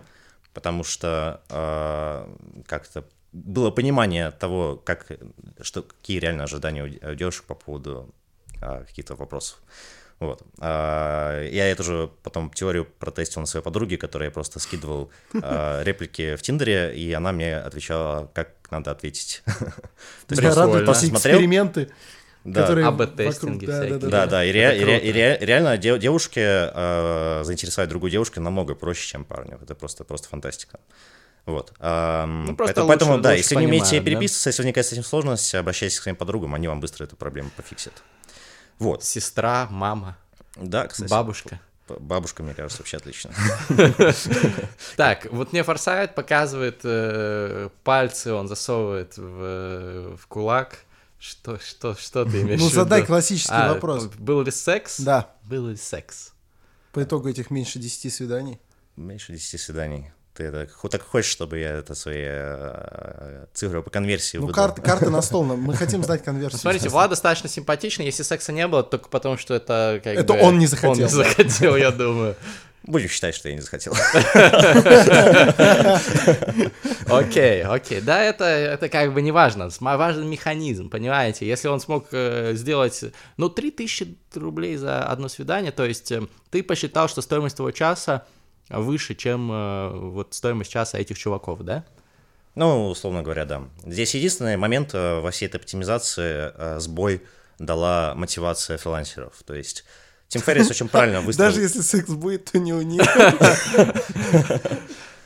потому 0.53 0.83
что 0.83 1.41
э, 1.49 2.63
как-то 2.67 3.05
было 3.33 3.71
понимание 3.71 4.31
того, 4.33 4.77
как, 4.77 5.07
что, 5.61 5.83
какие 5.83 6.19
реально 6.19 6.45
ожидания 6.45 6.85
у 6.85 7.15
девушек 7.15 7.45
по 7.45 7.55
поводу 7.55 8.13
э, 8.61 8.85
каких-то 8.85 9.15
вопросов. 9.15 9.61
Вот. 10.23 10.43
А, 10.61 11.43
Я 11.49 11.67
эту 11.71 11.83
же 11.83 12.11
потом 12.23 12.51
теорию 12.51 12.85
протестил 12.99 13.41
на 13.41 13.47
своей 13.47 13.65
подруге, 13.65 13.97
которой 13.97 14.25
я 14.25 14.31
просто 14.31 14.59
скидывал 14.59 15.11
а, 15.43 15.83
реплики 15.83 16.37
в 16.37 16.43
Тиндере, 16.43 16.95
и 16.95 17.13
она 17.13 17.33
мне 17.33 17.57
отвечала, 17.57 18.31
как 18.35 18.51
надо 18.71 18.91
ответить. 18.91 19.43
То 19.47 19.55
есть 20.31 20.43
эти 20.43 20.51
Смотрел? 20.53 21.13
эксперименты, 21.15 21.91
Да. 22.45 22.63
которые 22.63 22.87
АБ-тестинги 22.87 23.67
да, 23.67 23.81
всякие. 23.81 23.99
да, 23.99 24.09
Да, 24.09 24.27
да, 24.27 24.45
и, 24.45 24.53
ре- 24.53 24.79
и 24.81 24.85
ре- 24.85 24.99
и 24.99 25.13
ре- 25.13 25.39
реально 25.41 25.77
де- 25.79 25.99
девушке 25.99 26.41
э, 26.75 27.43
заинтересовать 27.45 27.89
другую 27.89 28.11
девушку 28.11 28.41
намного 28.41 28.75
проще, 28.75 29.07
чем 29.07 29.25
парню. 29.25 29.59
Это 29.63 29.75
просто, 29.75 30.05
просто 30.05 30.29
фантастика. 30.29 30.79
Вот. 31.45 31.73
Ну, 31.81 32.55
просто 32.55 32.57
поэтому, 32.57 32.89
поэтому, 32.89 33.13
лучше- 33.13 33.23
да, 33.23 33.29
лучше 33.31 33.41
если 33.41 33.55
вы 33.57 33.61
не 33.63 33.67
умеете 33.67 33.85
понимают, 33.87 34.05
да? 34.05 34.11
переписываться, 34.11 34.49
если 34.51 34.63
возникает 34.63 34.87
с 34.87 34.93
этим 34.93 35.03
сложность, 35.05 35.55
обращайтесь 35.57 35.99
к 35.99 36.03
своим 36.05 36.17
подругам, 36.17 36.55
они 36.55 36.69
вам 36.69 36.81
быстро 36.81 37.05
эту 37.05 37.17
проблему 37.17 37.51
пофиксят. 37.57 37.93
Вот. 38.83 39.05
Сестра, 39.05 39.69
мама, 39.71 40.17
Да, 40.57 40.87
кстати. 40.89 41.11
бабушка. 41.11 41.61
Бабушка, 41.89 42.43
мне 42.43 42.55
кажется, 42.55 42.79
вообще 42.79 42.97
отлично. 42.97 43.31
Так, 44.97 45.27
вот 45.31 45.53
мне 45.53 45.63
Форсайт 45.63 46.15
показывает 46.15 46.81
э, 46.85 47.69
пальцы, 47.85 48.33
он 48.33 48.49
засовывает 48.49 49.17
в, 49.17 49.41
э, 49.43 50.17
в 50.19 50.27
кулак. 50.27 50.79
Что, 51.19 51.59
что, 51.61 51.95
что 51.95 52.25
ты 52.25 52.43
имеешь 52.43 52.61
Ну, 52.61 52.67
в 52.67 52.71
виду? 52.71 52.81
задай 52.83 53.05
классический 53.07 53.53
А, 53.55 53.75
вопрос. 53.75 54.07
Был 54.07 54.43
ли 54.43 54.51
секс? 54.51 54.99
Да, 55.01 55.31
Был 55.45 55.69
ли 55.69 55.77
секс? 55.77 56.33
по 56.93 57.03
итогу 57.03 57.29
этих 57.29 57.51
меньше 57.51 57.79
10 57.79 58.13
свиданий. 58.13 58.59
Меньше 58.97 59.33
10 59.33 59.61
свиданий. 59.61 60.13
Ты 60.35 60.45
это, 60.45 60.67
так 60.89 61.03
хочешь, 61.03 61.31
чтобы 61.31 61.59
я 61.59 61.73
это 61.73 61.95
свои 61.95 62.25
э, 62.25 63.45
цифры 63.53 63.83
по 63.83 63.91
конверсии 63.91 64.39
Ну, 64.39 64.47
выдал? 64.47 64.55
карты, 64.65 64.81
карты 64.81 65.11
на 65.11 65.21
стол, 65.21 65.45
мы 65.45 65.75
хотим 65.75 66.03
знать 66.05 66.25
конверсию. 66.25 66.59
Смотрите, 66.59 66.89
Влад 66.89 67.11
достаточно 67.11 67.51
симпатичный, 67.51 68.07
если 68.07 68.23
секса 68.23 68.51
не 68.51 68.67
было, 68.67 68.83
только 68.83 69.11
потому 69.11 69.37
что 69.37 69.53
это 69.55 70.01
как 70.03 70.17
Это 70.17 70.33
бы 70.33 70.41
он 70.41 70.59
не 70.59 70.67
захотел, 70.67 70.93
Он 70.93 70.99
не 70.99 71.09
захотел, 71.09 71.77
я 71.77 71.91
думаю. 71.91 72.35
Будем 72.85 73.09
считать, 73.09 73.35
что 73.35 73.49
я 73.49 73.55
не 73.55 73.61
захотел. 73.61 73.95
Окей, 77.07 77.63
окей. 77.63 78.01
Да, 78.01 78.23
это, 78.23 78.45
это 78.45 78.89
как 78.89 79.13
бы 79.15 79.23
не 79.23 79.31
важно. 79.31 79.69
Важен 79.81 80.29
механизм, 80.29 80.89
понимаете? 80.91 81.47
Если 81.47 81.69
он 81.69 81.79
смог 81.81 82.07
э, 82.13 82.55
сделать, 82.55 83.05
ну, 83.37 83.49
3000 83.49 84.17
рублей 84.35 84.77
за 84.77 85.05
одно 85.05 85.29
свидание, 85.29 85.71
то 85.73 85.85
есть 85.85 86.11
э, 86.11 86.23
ты 86.51 86.63
посчитал, 86.63 87.09
что 87.09 87.23
стоимость 87.23 87.57
твоего 87.57 87.71
часа 87.71 88.25
выше, 88.69 89.15
чем 89.15 89.51
э, 89.51 89.91
вот 89.91 90.35
стоимость 90.35 90.71
часа 90.71 90.99
этих 90.99 91.19
чуваков, 91.19 91.61
да? 91.61 91.85
Ну, 92.55 92.89
условно 92.89 93.23
говоря, 93.23 93.45
да. 93.45 93.63
Здесь 93.85 94.15
единственный 94.15 94.57
момент 94.57 94.91
э, 94.95 95.21
во 95.21 95.31
всей 95.31 95.47
этой 95.47 95.57
оптимизации 95.57 96.53
э, 96.55 96.81
сбой 96.81 97.23
дала 97.59 98.15
мотивация 98.15 98.79
фрилансеров. 98.79 99.35
То 99.45 99.55
есть 99.55 99.85
Тим 100.29 100.43
Феррис 100.43 100.71
очень 100.71 100.89
правильно 100.89 101.21
выстроил. 101.23 101.51
Даже 101.51 101.63
если 101.63 101.81
секс 101.81 102.11
будет, 102.11 102.51
то 102.51 102.59
не 102.59 102.73
у 102.73 102.83
них. 102.83 103.03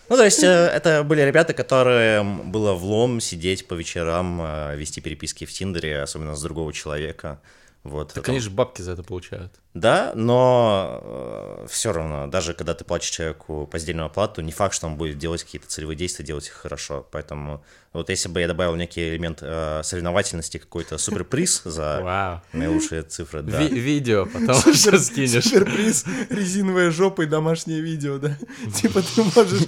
Ну, 0.08 0.16
то 0.16 0.24
есть, 0.24 0.44
это 0.44 1.02
были 1.02 1.22
ребята, 1.22 1.52
которые 1.52 2.22
было 2.22 2.74
влом 2.74 3.20
сидеть 3.20 3.66
по 3.66 3.74
вечерам, 3.74 4.40
вести 4.76 5.00
переписки 5.00 5.44
в 5.46 5.52
Тиндере, 5.52 6.00
особенно 6.00 6.36
с 6.36 6.42
другого 6.42 6.72
человека. 6.72 7.40
Вот, 7.82 8.12
так 8.12 8.28
они 8.28 8.38
же 8.38 8.50
бабки 8.50 8.82
за 8.82 8.92
это 8.92 9.02
получают. 9.02 9.52
Да, 9.76 10.12
но 10.14 11.00
э, 11.02 11.66
все 11.68 11.92
равно, 11.92 12.28
даже 12.28 12.54
когда 12.54 12.72
ты 12.72 12.82
платишь 12.84 13.10
человеку 13.10 13.68
постельную 13.70 14.06
оплату, 14.06 14.40
не 14.40 14.50
факт, 14.50 14.74
что 14.74 14.86
он 14.86 14.96
будет 14.96 15.18
делать 15.18 15.44
какие-то 15.44 15.68
целевые 15.68 15.98
действия, 15.98 16.24
делать 16.24 16.46
их 16.46 16.54
хорошо. 16.54 17.06
Поэтому 17.10 17.62
вот 17.96 18.10
если 18.10 18.28
бы 18.28 18.40
я 18.40 18.46
добавил 18.46 18.74
некий 18.74 19.08
элемент 19.08 19.38
э, 19.40 19.80
соревновательности, 19.82 20.58
какой-то 20.58 20.98
суперприз 20.98 21.62
за 21.64 22.00
Вау. 22.02 22.42
наилучшие 22.52 23.02
цифры, 23.02 23.40
да. 23.40 23.62
Ви- 23.62 23.78
видео 23.78 24.26
потом 24.26 24.54
что 24.74 24.98
скинешь. 24.98 25.44
Суперприз, 25.44 26.04
резиновая 26.28 26.90
жопа 26.90 27.22
и 27.22 27.26
домашнее 27.26 27.80
видео, 27.80 28.18
да? 28.18 28.36
Типа 28.74 29.00
ты 29.02 29.22
можешь 29.22 29.62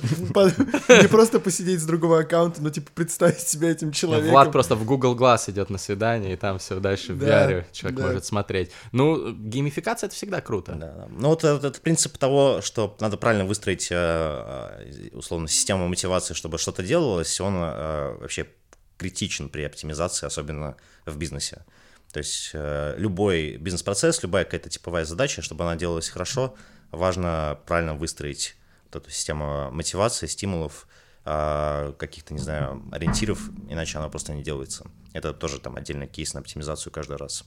не 1.02 1.08
просто 1.08 1.40
посидеть 1.40 1.80
с 1.80 1.84
другого 1.84 2.20
аккаунта, 2.20 2.62
но 2.62 2.68
типа 2.68 2.90
представить 2.94 3.40
себя 3.40 3.70
этим 3.70 3.92
человеком. 3.92 4.30
Влад 4.30 4.52
просто 4.52 4.74
в 4.74 4.84
Google 4.84 5.16
Glass 5.16 5.50
идет 5.50 5.70
на 5.70 5.78
свидание, 5.78 6.34
и 6.34 6.36
там 6.36 6.58
все 6.58 6.80
дальше 6.80 7.14
в 7.14 7.22
VR 7.22 7.64
человек 7.72 7.98
может 8.00 8.24
смотреть. 8.26 8.70
Ну, 8.92 9.32
геймификация 9.32 9.97
это 10.06 10.14
всегда 10.14 10.40
круто. 10.40 10.74
Да. 10.74 11.08
Ну 11.10 11.28
вот 11.28 11.44
этот, 11.44 11.80
принцип 11.80 12.18
того, 12.18 12.60
что 12.62 12.96
надо 13.00 13.16
правильно 13.16 13.44
выстроить 13.44 13.88
э, 13.90 13.94
э, 13.94 15.08
условно 15.12 15.48
систему 15.48 15.88
мотивации, 15.88 16.34
чтобы 16.34 16.58
что-то 16.58 16.82
делалось, 16.82 17.40
он 17.40 17.54
э, 17.56 18.16
вообще 18.20 18.48
критичен 18.96 19.48
при 19.48 19.62
оптимизации, 19.62 20.26
особенно 20.26 20.76
в 21.06 21.16
бизнесе. 21.16 21.64
То 22.12 22.18
есть 22.18 22.50
э, 22.54 22.94
любой 22.98 23.56
бизнес-процесс, 23.56 24.22
любая 24.22 24.44
какая-то 24.44 24.70
типовая 24.70 25.04
задача, 25.04 25.42
чтобы 25.42 25.64
она 25.64 25.76
делалась 25.76 26.08
хорошо, 26.08 26.54
важно 26.90 27.58
правильно 27.66 27.94
выстроить 27.94 28.56
вот 28.84 29.02
эту 29.02 29.10
систему 29.10 29.70
мотивации, 29.70 30.26
стимулов, 30.26 30.88
э, 31.24 31.92
каких-то, 31.98 32.32
не 32.32 32.40
знаю, 32.40 32.82
ориентиров, 32.92 33.40
иначе 33.68 33.98
она 33.98 34.08
просто 34.08 34.32
не 34.32 34.42
делается. 34.42 34.90
Это 35.12 35.32
тоже 35.34 35.60
там 35.60 35.76
отдельный 35.76 36.06
кейс 36.06 36.34
на 36.34 36.40
оптимизацию 36.40 36.92
каждый 36.92 37.16
раз. 37.16 37.44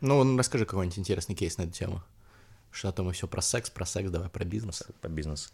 Ну, 0.00 0.38
расскажи 0.38 0.64
какой-нибудь 0.64 0.98
интересный 0.98 1.34
кейс 1.34 1.58
на 1.58 1.62
эту 1.62 1.72
тему. 1.72 2.02
Что 2.70 2.92
то 2.92 3.02
мы 3.02 3.12
все 3.12 3.26
про 3.26 3.40
секс, 3.40 3.70
про 3.70 3.86
секс, 3.86 4.10
давай 4.10 4.28
про 4.28 4.44
бизнес. 4.44 4.82
по 5.00 5.08
бизнесу. 5.08 5.50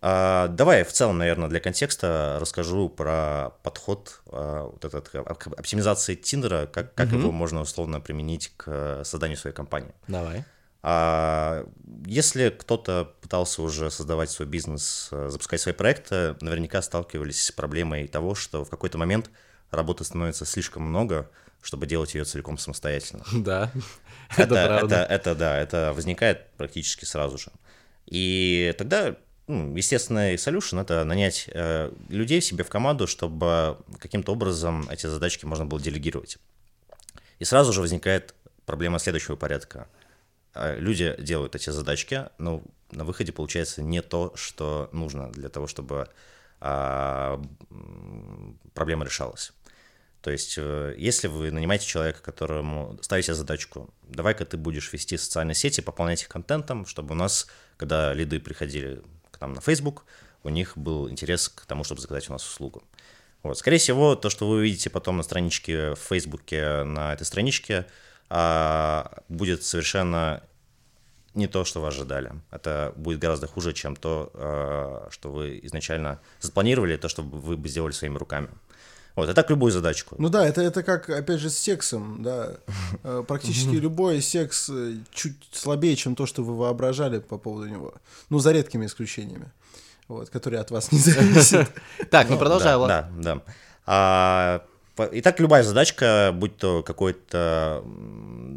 А, 0.00 0.48
давай 0.48 0.84
в 0.84 0.92
целом, 0.92 1.18
наверное, 1.18 1.48
для 1.48 1.60
контекста 1.60 2.38
расскажу 2.40 2.88
про 2.88 3.50
подход 3.62 4.20
а, 4.26 4.66
вот 4.66 4.84
этот, 4.84 5.08
к 5.08 5.46
оптимизации 5.48 6.14
Тиндера, 6.14 6.66
как, 6.66 6.94
как 6.94 7.12
его 7.12 7.32
можно 7.32 7.60
условно 7.60 8.00
применить 8.00 8.52
к 8.56 9.02
созданию 9.04 9.36
своей 9.36 9.54
компании. 9.54 9.92
Давай. 10.06 10.44
А 10.82 11.66
если 12.06 12.48
кто-то 12.48 13.12
пытался 13.20 13.60
уже 13.60 13.90
создавать 13.90 14.30
свой 14.30 14.48
бизнес, 14.48 15.08
э, 15.12 15.28
запускать 15.28 15.60
свои 15.60 15.74
проекты, 15.74 16.36
наверняка 16.40 16.80
сталкивались 16.80 17.42
с 17.42 17.52
проблемой 17.52 18.08
того, 18.08 18.34
что 18.34 18.64
в 18.64 18.70
какой-то 18.70 18.96
момент 18.96 19.30
работы 19.70 20.04
становится 20.04 20.44
слишком 20.44 20.82
много, 20.84 21.30
чтобы 21.62 21.86
делать 21.86 22.14
ее 22.14 22.24
целиком 22.24 22.58
самостоятельно. 22.58 23.24
Да, 23.32 23.70
Это, 24.36 24.42
это 24.42 24.54
это, 24.54 24.66
правда. 24.66 24.96
это, 25.08 25.34
да, 25.34 25.58
это 25.58 25.92
возникает 25.94 26.50
практически 26.56 27.04
сразу 27.04 27.38
же. 27.38 27.50
И 28.06 28.74
тогда, 28.78 29.16
ну, 29.46 29.76
естественный 29.76 30.34
solution— 30.36 30.80
это 30.82 31.04
нанять 31.04 31.48
э, 31.52 31.92
людей 32.08 32.40
себе 32.40 32.64
в 32.64 32.68
команду, 32.68 33.06
чтобы 33.06 33.78
каким-то 33.98 34.32
образом 34.32 34.88
эти 34.90 35.06
задачки 35.06 35.44
можно 35.44 35.66
было 35.66 35.80
делегировать. 35.80 36.38
И 37.38 37.44
сразу 37.44 37.72
же 37.72 37.80
возникает 37.80 38.34
проблема 38.66 38.98
следующего 38.98 39.36
порядка. 39.36 39.88
Э, 40.54 40.76
Люди 40.78 41.14
делают 41.18 41.54
эти 41.54 41.70
задачки, 41.70 42.28
но 42.38 42.62
на 42.90 43.04
выходе 43.04 43.32
получается 43.32 43.82
не 43.82 44.02
то, 44.02 44.32
что 44.34 44.88
нужно 44.92 45.30
для 45.30 45.48
того, 45.48 45.66
чтобы 45.68 46.08
а, 46.60 47.40
проблема 48.74 49.04
решалась. 49.04 49.52
То 50.22 50.30
есть, 50.30 50.56
э, 50.58 50.94
если 50.98 51.28
вы 51.28 51.50
нанимаете 51.50 51.86
человека, 51.86 52.20
которому 52.22 52.98
ставите 53.00 53.34
задачку, 53.34 53.92
давай-ка 54.02 54.44
ты 54.44 54.56
будешь 54.56 54.92
вести 54.92 55.16
социальные 55.16 55.54
сети, 55.54 55.80
пополнять 55.80 56.22
их 56.22 56.28
контентом, 56.28 56.84
чтобы 56.84 57.12
у 57.12 57.16
нас, 57.16 57.46
когда 57.76 58.12
лиды 58.12 58.38
приходили 58.38 59.02
к 59.30 59.40
нам 59.40 59.54
на 59.54 59.60
Facebook, 59.60 60.04
у 60.42 60.50
них 60.50 60.76
был 60.76 61.08
интерес 61.08 61.48
к 61.48 61.64
тому, 61.66 61.84
чтобы 61.84 62.00
заказать 62.00 62.28
у 62.28 62.32
нас 62.32 62.46
услугу. 62.46 62.82
Вот. 63.42 63.58
Скорее 63.58 63.78
всего, 63.78 64.16
то, 64.16 64.28
что 64.28 64.46
вы 64.46 64.56
увидите 64.56 64.90
потом 64.90 65.16
на 65.16 65.22
страничке 65.22 65.94
в 65.94 66.00
Фейсбуке, 66.08 66.82
на 66.84 67.14
этой 67.14 67.24
страничке, 67.24 67.86
а, 68.28 69.22
будет 69.28 69.64
совершенно 69.64 70.42
не 71.34 71.46
то, 71.46 71.64
что 71.64 71.80
вы 71.80 71.88
ожидали. 71.88 72.32
Это 72.50 72.92
будет 72.96 73.18
гораздо 73.18 73.46
хуже, 73.46 73.72
чем 73.72 73.96
то, 73.96 74.30
а, 74.34 75.08
что 75.10 75.30
вы 75.30 75.60
изначально 75.62 76.20
запланировали, 76.40 76.96
то, 76.96 77.08
что 77.08 77.22
вы 77.22 77.56
бы 77.56 77.68
сделали 77.68 77.92
своими 77.92 78.18
руками. 78.18 78.48
Вот, 79.16 79.28
и 79.28 79.32
так 79.34 79.50
любую 79.50 79.72
задачку. 79.72 80.14
Ну 80.18 80.28
да, 80.28 80.46
это, 80.46 80.60
это 80.62 80.82
как, 80.82 81.10
опять 81.10 81.40
же, 81.40 81.50
с 81.50 81.58
сексом, 81.58 82.22
да. 82.22 82.52
Э, 83.04 83.22
Практически 83.26 83.74
любой 83.76 84.20
секс 84.22 84.68
э, 84.70 84.94
чуть 85.12 85.36
слабее, 85.52 85.96
чем 85.96 86.14
то, 86.14 86.26
что 86.26 86.42
вы 86.42 86.56
воображали 86.56 87.18
по 87.18 87.38
поводу 87.38 87.66
него. 87.68 87.94
Ну, 88.28 88.38
за 88.38 88.52
редкими 88.52 88.86
исключениями, 88.86 89.50
вот, 90.08 90.30
которые 90.30 90.60
от 90.60 90.70
вас 90.70 90.92
не 90.92 90.98
зависят. 91.00 91.68
Так, 92.10 92.28
ну 92.30 92.38
продолжай, 92.38 92.74
да, 92.88 93.10
да. 93.18 93.42
А, 93.86 94.62
по- 94.96 95.08
Итак, 95.12 95.40
любая 95.40 95.62
задачка, 95.62 96.30
будь 96.34 96.56
то 96.56 96.82
какой-то 96.82 97.82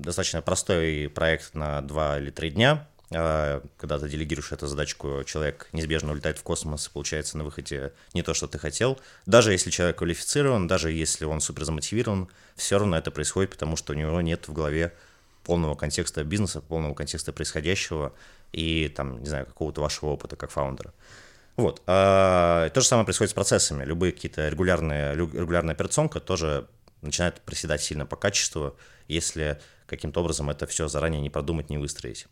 достаточно 0.04 0.42
простой 0.42 1.10
проект 1.10 1.54
на 1.56 1.82
2 1.82 2.20
или 2.20 2.30
3 2.30 2.52
дня, 2.52 2.72
а, 2.72 2.93
когда 3.14 4.00
ты 4.00 4.10
делегируешь 4.10 4.52
эту 4.52 4.68
задачку, 4.68 5.24
человек 5.26 5.70
неизбежно 5.72 6.12
улетает 6.12 6.38
в 6.38 6.44
космос, 6.44 6.88
и 6.88 6.90
получается 6.92 7.38
на 7.38 7.44
выходе 7.44 7.94
не 8.14 8.24
то, 8.24 8.34
что 8.34 8.48
ты 8.48 8.58
хотел. 8.58 9.00
Даже 9.26 9.52
если 9.52 9.70
человек 9.70 9.98
квалифицирован, 9.98 10.68
даже 10.68 10.92
если 10.92 11.26
он 11.26 11.40
супер 11.40 11.64
замотивирован, 11.66 12.28
все 12.56 12.78
равно 12.78 12.98
это 12.98 13.12
происходит, 13.12 13.52
потому 13.52 13.76
что 13.76 13.94
у 13.94 13.96
него 13.96 14.20
нет 14.22 14.48
в 14.48 14.54
голове 14.54 14.94
полного 15.44 15.76
контекста 15.76 16.24
бизнеса, 16.24 16.62
полного 16.62 16.94
контекста 16.94 17.34
происходящего 17.34 18.14
и 18.52 18.88
там, 18.90 19.20
не 19.20 19.28
знаю, 19.28 19.46
какого-то 19.46 19.82
вашего 19.82 20.10
опыта 20.10 20.36
как 20.36 20.52
фаундера. 20.52 20.94
Вот. 21.56 21.82
А, 21.86 22.70
то 22.70 22.82
же 22.82 22.88
самое 22.88 23.06
происходит 23.06 23.32
с 23.32 23.36
процессами. 23.36 23.84
Любые 23.84 24.12
какие-то 24.12 24.48
регулярные, 24.50 25.16
регулярная 25.16 25.76
операционка 25.76 26.20
тоже 26.20 26.68
начинает 27.02 27.42
проседать 27.42 27.84
сильно 27.84 28.06
по 28.06 28.16
качеству, 28.16 28.76
если 29.08 29.60
каким-то 29.86 30.22
образом 30.22 30.50
это 30.50 30.66
все 30.66 30.88
заранее 30.88 31.22
не 31.22 31.30
продумать, 31.30 31.70
не 31.70 31.78
выстроить. 31.78 32.28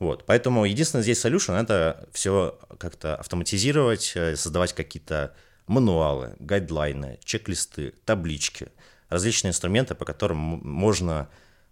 Вот. 0.00 0.24
Поэтому 0.24 0.64
единственное 0.64 1.02
здесь 1.02 1.24
solution— 1.24 1.60
это 1.62 2.08
все 2.12 2.58
как-то 2.78 3.16
автоматизировать, 3.16 4.12
э, 4.16 4.34
создавать 4.34 4.72
какие-то 4.72 5.34
мануалы, 5.66 6.34
гайдлайны, 6.40 7.20
чек-листы, 7.22 7.92
таблички, 8.06 8.68
различные 9.10 9.50
инструменты, 9.50 9.94
по 9.94 10.06
которым 10.06 10.38
можно, 10.38 11.28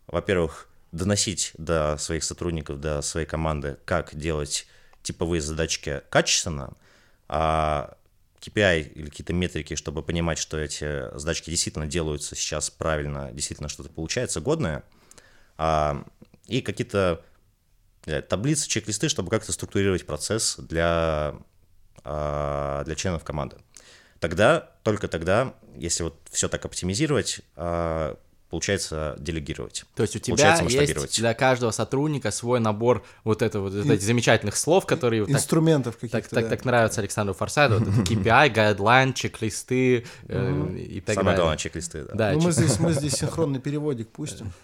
во-первых, 0.07 0.69
доносить 0.93 1.53
до 1.57 1.97
своих 1.97 2.23
сотрудников, 2.23 2.81
до 2.81 3.01
своей 3.01 3.27
команды, 3.27 3.79
как 3.87 4.15
делать 4.15 4.67
типовые 5.03 5.41
задачки 5.41 6.03
качественно, 6.11 6.75
а 7.29 7.97
KPI 8.41 8.93
или 8.93 9.09
какие-то 9.09 9.33
метрики, 9.33 9.75
чтобы 9.75 10.03
понимать, 10.03 10.37
что 10.37 10.59
эти 10.59 11.17
задачки 11.17 11.49
действительно 11.49 11.87
делаются 11.87 12.37
сейчас 12.37 12.69
правильно, 12.69 13.31
действительно 13.33 13.71
что-то 13.71 13.89
получается 13.89 14.43
годное, 14.43 14.85
а, 15.57 16.05
и 16.47 16.61
какие-то 16.61 17.23
таблицы, 18.29 18.69
чек-листы, 18.69 19.09
чтобы 19.09 19.31
как-то 19.31 19.53
структурировать 19.53 20.07
процесс 20.07 20.57
для, 20.59 21.35
а, 22.05 22.85
для 22.85 22.95
членов 22.95 23.25
команды. 23.25 23.57
Тогда, 24.21 24.73
только 24.83 25.09
тогда, 25.09 25.55
если 25.77 26.05
вот 26.05 26.15
все 26.31 26.49
так 26.49 26.65
оптимизировать, 26.65 27.41
а, 27.57 28.19
получается 28.51 29.15
делегировать. 29.19 29.85
То 29.95 30.03
есть 30.03 30.17
у 30.17 30.19
тебя 30.19 30.35
Получается 30.37 30.65
есть 30.65 30.77
масштабировать. 30.77 31.19
для 31.19 31.35
каждого 31.35 31.71
сотрудника 31.71 32.31
свой 32.31 32.61
набор 32.61 33.05
вот 33.25 33.43
этого, 33.43 33.69
вот 33.69 33.87
этих 33.87 34.03
замечательных 34.03 34.57
слов, 34.57 34.87
которые 34.87 35.25
так, 35.27 35.35
Инструментов 35.35 35.97
каких-то. 35.97 36.19
так, 36.21 36.29
так, 36.29 36.45
да. 36.45 36.51
так 36.51 36.65
нравятся 36.65 37.01
Александру 37.01 37.35
Форсайду. 37.35 37.79
Вот 37.79 37.89
это 37.89 38.01
KPI, 38.13 38.51
гайдлайн, 38.51 39.13
чек-листы 39.15 40.05
э, 40.29 40.77
и 40.79 41.01
так 41.01 41.15
Самое 41.17 41.25
далее. 41.37 41.37
главное, 41.43 41.59
чек-листы, 41.59 42.05
да. 42.05 42.15
Да, 42.15 42.33
Ну, 42.33 42.39
мы 42.41 42.45
чек- 42.45 42.53
здесь, 42.55 42.79
мы 42.81 42.93
здесь 42.95 43.13
синхронный 43.15 43.61
переводик 43.61 44.09
пустим. 44.09 44.53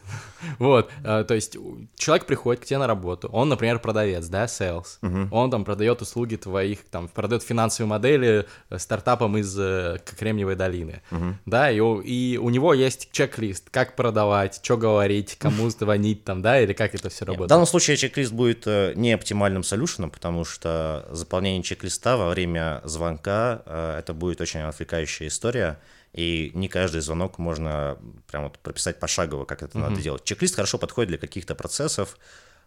Вот, 0.59 0.91
э, 1.05 1.25
то 1.27 1.35
есть 1.35 1.57
человек 1.97 2.27
приходит 2.27 2.63
к 2.63 2.67
тебе 2.67 2.77
на 2.79 2.87
работу, 2.87 3.29
он, 3.33 3.49
например, 3.49 3.79
продавец, 3.79 4.27
да, 4.27 4.45
sales, 4.45 4.99
он 5.31 5.51
там 5.51 5.65
продает 5.65 6.03
услуги 6.03 6.37
твоих, 6.37 6.85
там, 6.91 7.09
продает 7.09 7.43
финансовые 7.43 7.89
модели 7.89 8.47
э, 8.69 8.79
стартапам 8.79 9.39
из 9.39 9.59
э, 9.59 9.99
Кремниевой 10.19 10.55
долины, 10.57 11.01
да, 11.47 11.71
и 11.71 11.75
и 12.05 12.39
у 12.39 12.51
него 12.51 12.75
есть 12.75 13.09
чек-лист, 13.13 13.71
как 13.75 13.97
продавать, 13.97 14.61
что 14.63 14.77
говорить, 14.77 15.37
кому 15.37 15.69
звонить 15.79 16.23
там, 16.23 16.43
да, 16.43 16.61
или 16.61 16.73
как 16.73 16.95
это 16.95 17.09
все 17.09 17.25
В 17.25 17.29
работает. 17.29 17.49
данном 17.49 17.67
случае 17.67 17.97
чек-лист 17.97 18.33
будет 18.33 18.69
э, 18.69 18.93
не 18.95 19.13
оптимальным 19.13 19.65
солюшеном, 19.65 20.11
потому 20.11 20.45
что 20.45 21.09
заполнение 21.11 21.65
чек-листа 21.65 22.17
во 22.17 22.29
время 22.29 22.81
звонка 22.85 23.63
э, 23.67 23.97
это 23.99 24.15
будет 24.15 24.41
очень 24.41 24.61
отвлекающая 24.61 25.27
история, 25.27 25.81
и 26.13 26.53
не 26.55 26.69
каждый 26.69 27.01
звонок 27.01 27.39
можно 27.39 27.99
прям 28.31 28.45
вот 28.45 28.61
прописать 28.61 29.01
пошагово, 29.01 29.45
как 29.45 29.65
это 29.65 29.77
надо 29.77 30.01
делать. 30.01 30.23
Чек-лист 30.23 30.55
хорошо 30.55 30.79
подходит 30.79 31.09
для 31.09 31.19
каких-то 31.19 31.57
процессов, 31.57 32.17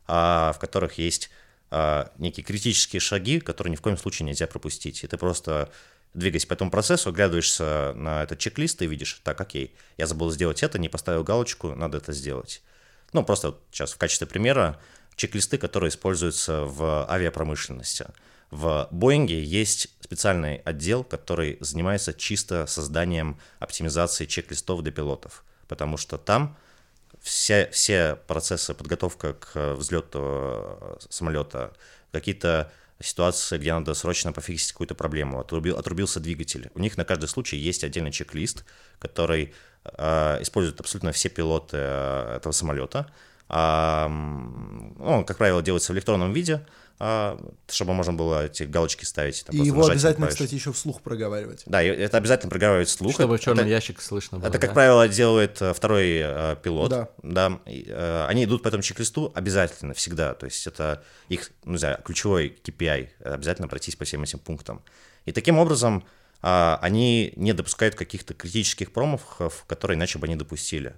а, 0.07 0.51
в 0.51 0.59
которых 0.59 0.97
есть 0.97 1.29
а, 1.71 2.11
некие 2.17 2.43
критические 2.43 2.99
шаги, 2.99 3.39
которые 3.39 3.71
ни 3.71 3.77
в 3.77 3.81
коем 3.81 3.97
случае 3.97 4.25
нельзя 4.25 4.47
пропустить. 4.47 5.05
Ты 5.09 5.17
просто 5.17 5.69
двигаясь 6.17 6.45
по 6.45 6.53
этому 6.53 6.71
процессу, 6.71 7.09
оглядываешься 7.09 7.93
на 7.95 8.23
этот 8.23 8.39
чек-лист 8.39 8.81
и 8.81 8.87
видишь, 8.87 9.21
так, 9.23 9.39
окей, 9.39 9.75
я 9.97 10.07
забыл 10.07 10.31
сделать 10.31 10.63
это, 10.63 10.79
не 10.79 10.89
поставил 10.89 11.23
галочку, 11.23 11.75
надо 11.75 11.97
это 11.97 12.11
сделать. 12.11 12.61
Ну, 13.13 13.23
просто 13.23 13.49
вот 13.49 13.61
сейчас 13.71 13.93
в 13.93 13.97
качестве 13.97 14.25
примера 14.25 14.79
чек-листы, 15.15 15.57
которые 15.57 15.89
используются 15.89 16.61
в 16.61 17.09
авиапромышленности. 17.09 18.07
В 18.49 18.87
Боинге 18.91 19.43
есть 19.43 19.89
специальный 20.01 20.57
отдел, 20.57 21.03
который 21.03 21.57
занимается 21.59 22.13
чисто 22.13 22.65
созданием 22.65 23.39
оптимизации 23.59 24.25
чек-листов 24.25 24.81
для 24.81 24.91
пилотов, 24.91 25.43
потому 25.67 25.97
что 25.97 26.17
там 26.17 26.57
все, 27.21 27.69
все 27.71 28.17
процессы 28.27 28.73
подготовка 28.73 29.33
к 29.33 29.75
взлету 29.75 30.19
э, 30.21 30.97
самолета, 31.09 31.73
какие-то 32.11 32.71
ситуации, 32.99 33.57
где 33.57 33.73
надо 33.73 33.93
срочно 33.93 34.33
пофиксить 34.33 34.71
какую-то 34.71 34.95
проблему, 34.95 35.39
отрубил, 35.39 35.77
отрубился 35.77 36.19
двигатель. 36.19 36.69
У 36.73 36.79
них 36.79 36.97
на 36.97 37.05
каждый 37.05 37.27
случай 37.27 37.57
есть 37.57 37.83
отдельный 37.83 38.11
чек-лист, 38.11 38.65
который 38.99 39.53
э, 39.83 40.37
используют 40.41 40.79
абсолютно 40.79 41.11
все 41.11 41.29
пилоты 41.29 41.77
э, 41.77 42.37
этого 42.37 42.53
самолета. 42.53 43.07
А, 43.49 44.07
он, 44.07 45.23
как 45.25 45.37
правило, 45.37 45.61
делается 45.61 45.93
в 45.93 45.95
электронном 45.95 46.33
виде, 46.33 46.65
чтобы 46.99 47.93
можно 47.93 48.13
было 48.13 48.45
эти 48.47 48.63
галочки 48.63 49.05
ставить. 49.05 49.45
там 49.45 49.55
И 49.55 49.59
его 49.59 49.85
обязательно, 49.85 50.27
кстати, 50.27 50.55
еще 50.55 50.73
вслух 50.73 51.01
проговаривать. 51.01 51.63
Да, 51.67 51.83
это 51.83 52.17
обязательно 52.17 52.49
проговаривать 52.49 52.89
вслух. 52.89 53.13
Чтобы 53.13 53.35
Это- 53.35 53.41
в 53.41 53.45
черный 53.45 53.61
это- 53.61 53.69
ящик 53.69 54.01
слышно 54.01 54.39
было. 54.39 54.47
это, 54.47 54.57
как 54.57 54.71
да? 54.71 54.73
правило, 54.73 55.07
делает 55.07 55.61
э, 55.61 55.73
второй 55.73 56.17
э, 56.23 56.55
пилот. 56.63 56.89
Да. 57.21 57.59
и, 57.67 57.85
э, 57.87 58.25
они 58.27 58.45
идут 58.45 58.63
по 58.63 58.69
этому 58.69 58.81
чек-листу 58.81 59.31
обязательно, 59.35 59.93
всегда. 59.93 60.33
То 60.33 60.45
есть 60.45 60.65
это 60.65 61.03
их, 61.29 61.51
ну, 61.65 61.73
не 61.73 61.77
знаю, 61.77 61.99
ключевой 62.03 62.57
KPI. 62.63 63.09
э, 63.19 63.33
Обязательно 63.33 63.67
пройтись 63.67 63.95
по 63.95 64.05
всем 64.05 64.23
этим 64.23 64.39
пунктам. 64.39 64.81
И 65.25 65.31
таким 65.31 65.59
образом 65.59 66.03
а, 66.41 66.77
они 66.81 67.33
не 67.35 67.53
допускают 67.53 67.95
каких-то 67.95 68.33
критических 68.33 68.91
промахов, 68.93 69.65
которые 69.67 69.97
иначе 69.97 70.19
бы 70.19 70.27
они 70.27 70.35
допустили. 70.35 70.95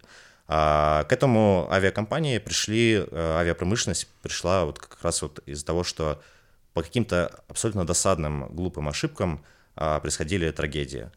А, 0.52 1.04
К 1.04 1.14
этому 1.14 1.68
авиакомпании 1.72 2.40
пришли, 2.40 2.96
э, 2.96 3.08
авиапромышленность 3.38 4.08
пришла 4.24 4.66
вот 4.66 4.80
как 4.80 4.98
раз 5.04 5.22
вот 5.22 5.40
из-за 5.46 5.64
того, 5.64 5.84
что 5.84 6.20
по 6.74 6.82
каким-то 6.82 7.40
абсолютно 7.48 7.86
досадным, 7.86 8.48
глупым 8.56 8.90
ошибкам 8.90 9.46
а, 9.76 10.00
происходили 10.00 10.50
трагедии. 10.50 11.12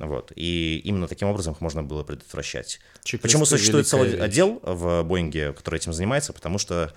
Вот. 0.00 0.32
И 0.34 0.80
именно 0.84 1.06
таким 1.06 1.28
образом 1.28 1.54
их 1.54 1.60
можно 1.60 1.84
было 1.84 2.02
предотвращать. 2.02 2.80
Чек-листы 3.04 3.22
Почему 3.22 3.44
существует 3.44 3.86
целый 3.86 4.10
вещь. 4.10 4.20
отдел 4.20 4.58
в 4.64 5.04
Боинге, 5.04 5.52
который 5.52 5.76
этим 5.76 5.92
занимается? 5.92 6.32
Потому 6.32 6.58
что 6.58 6.92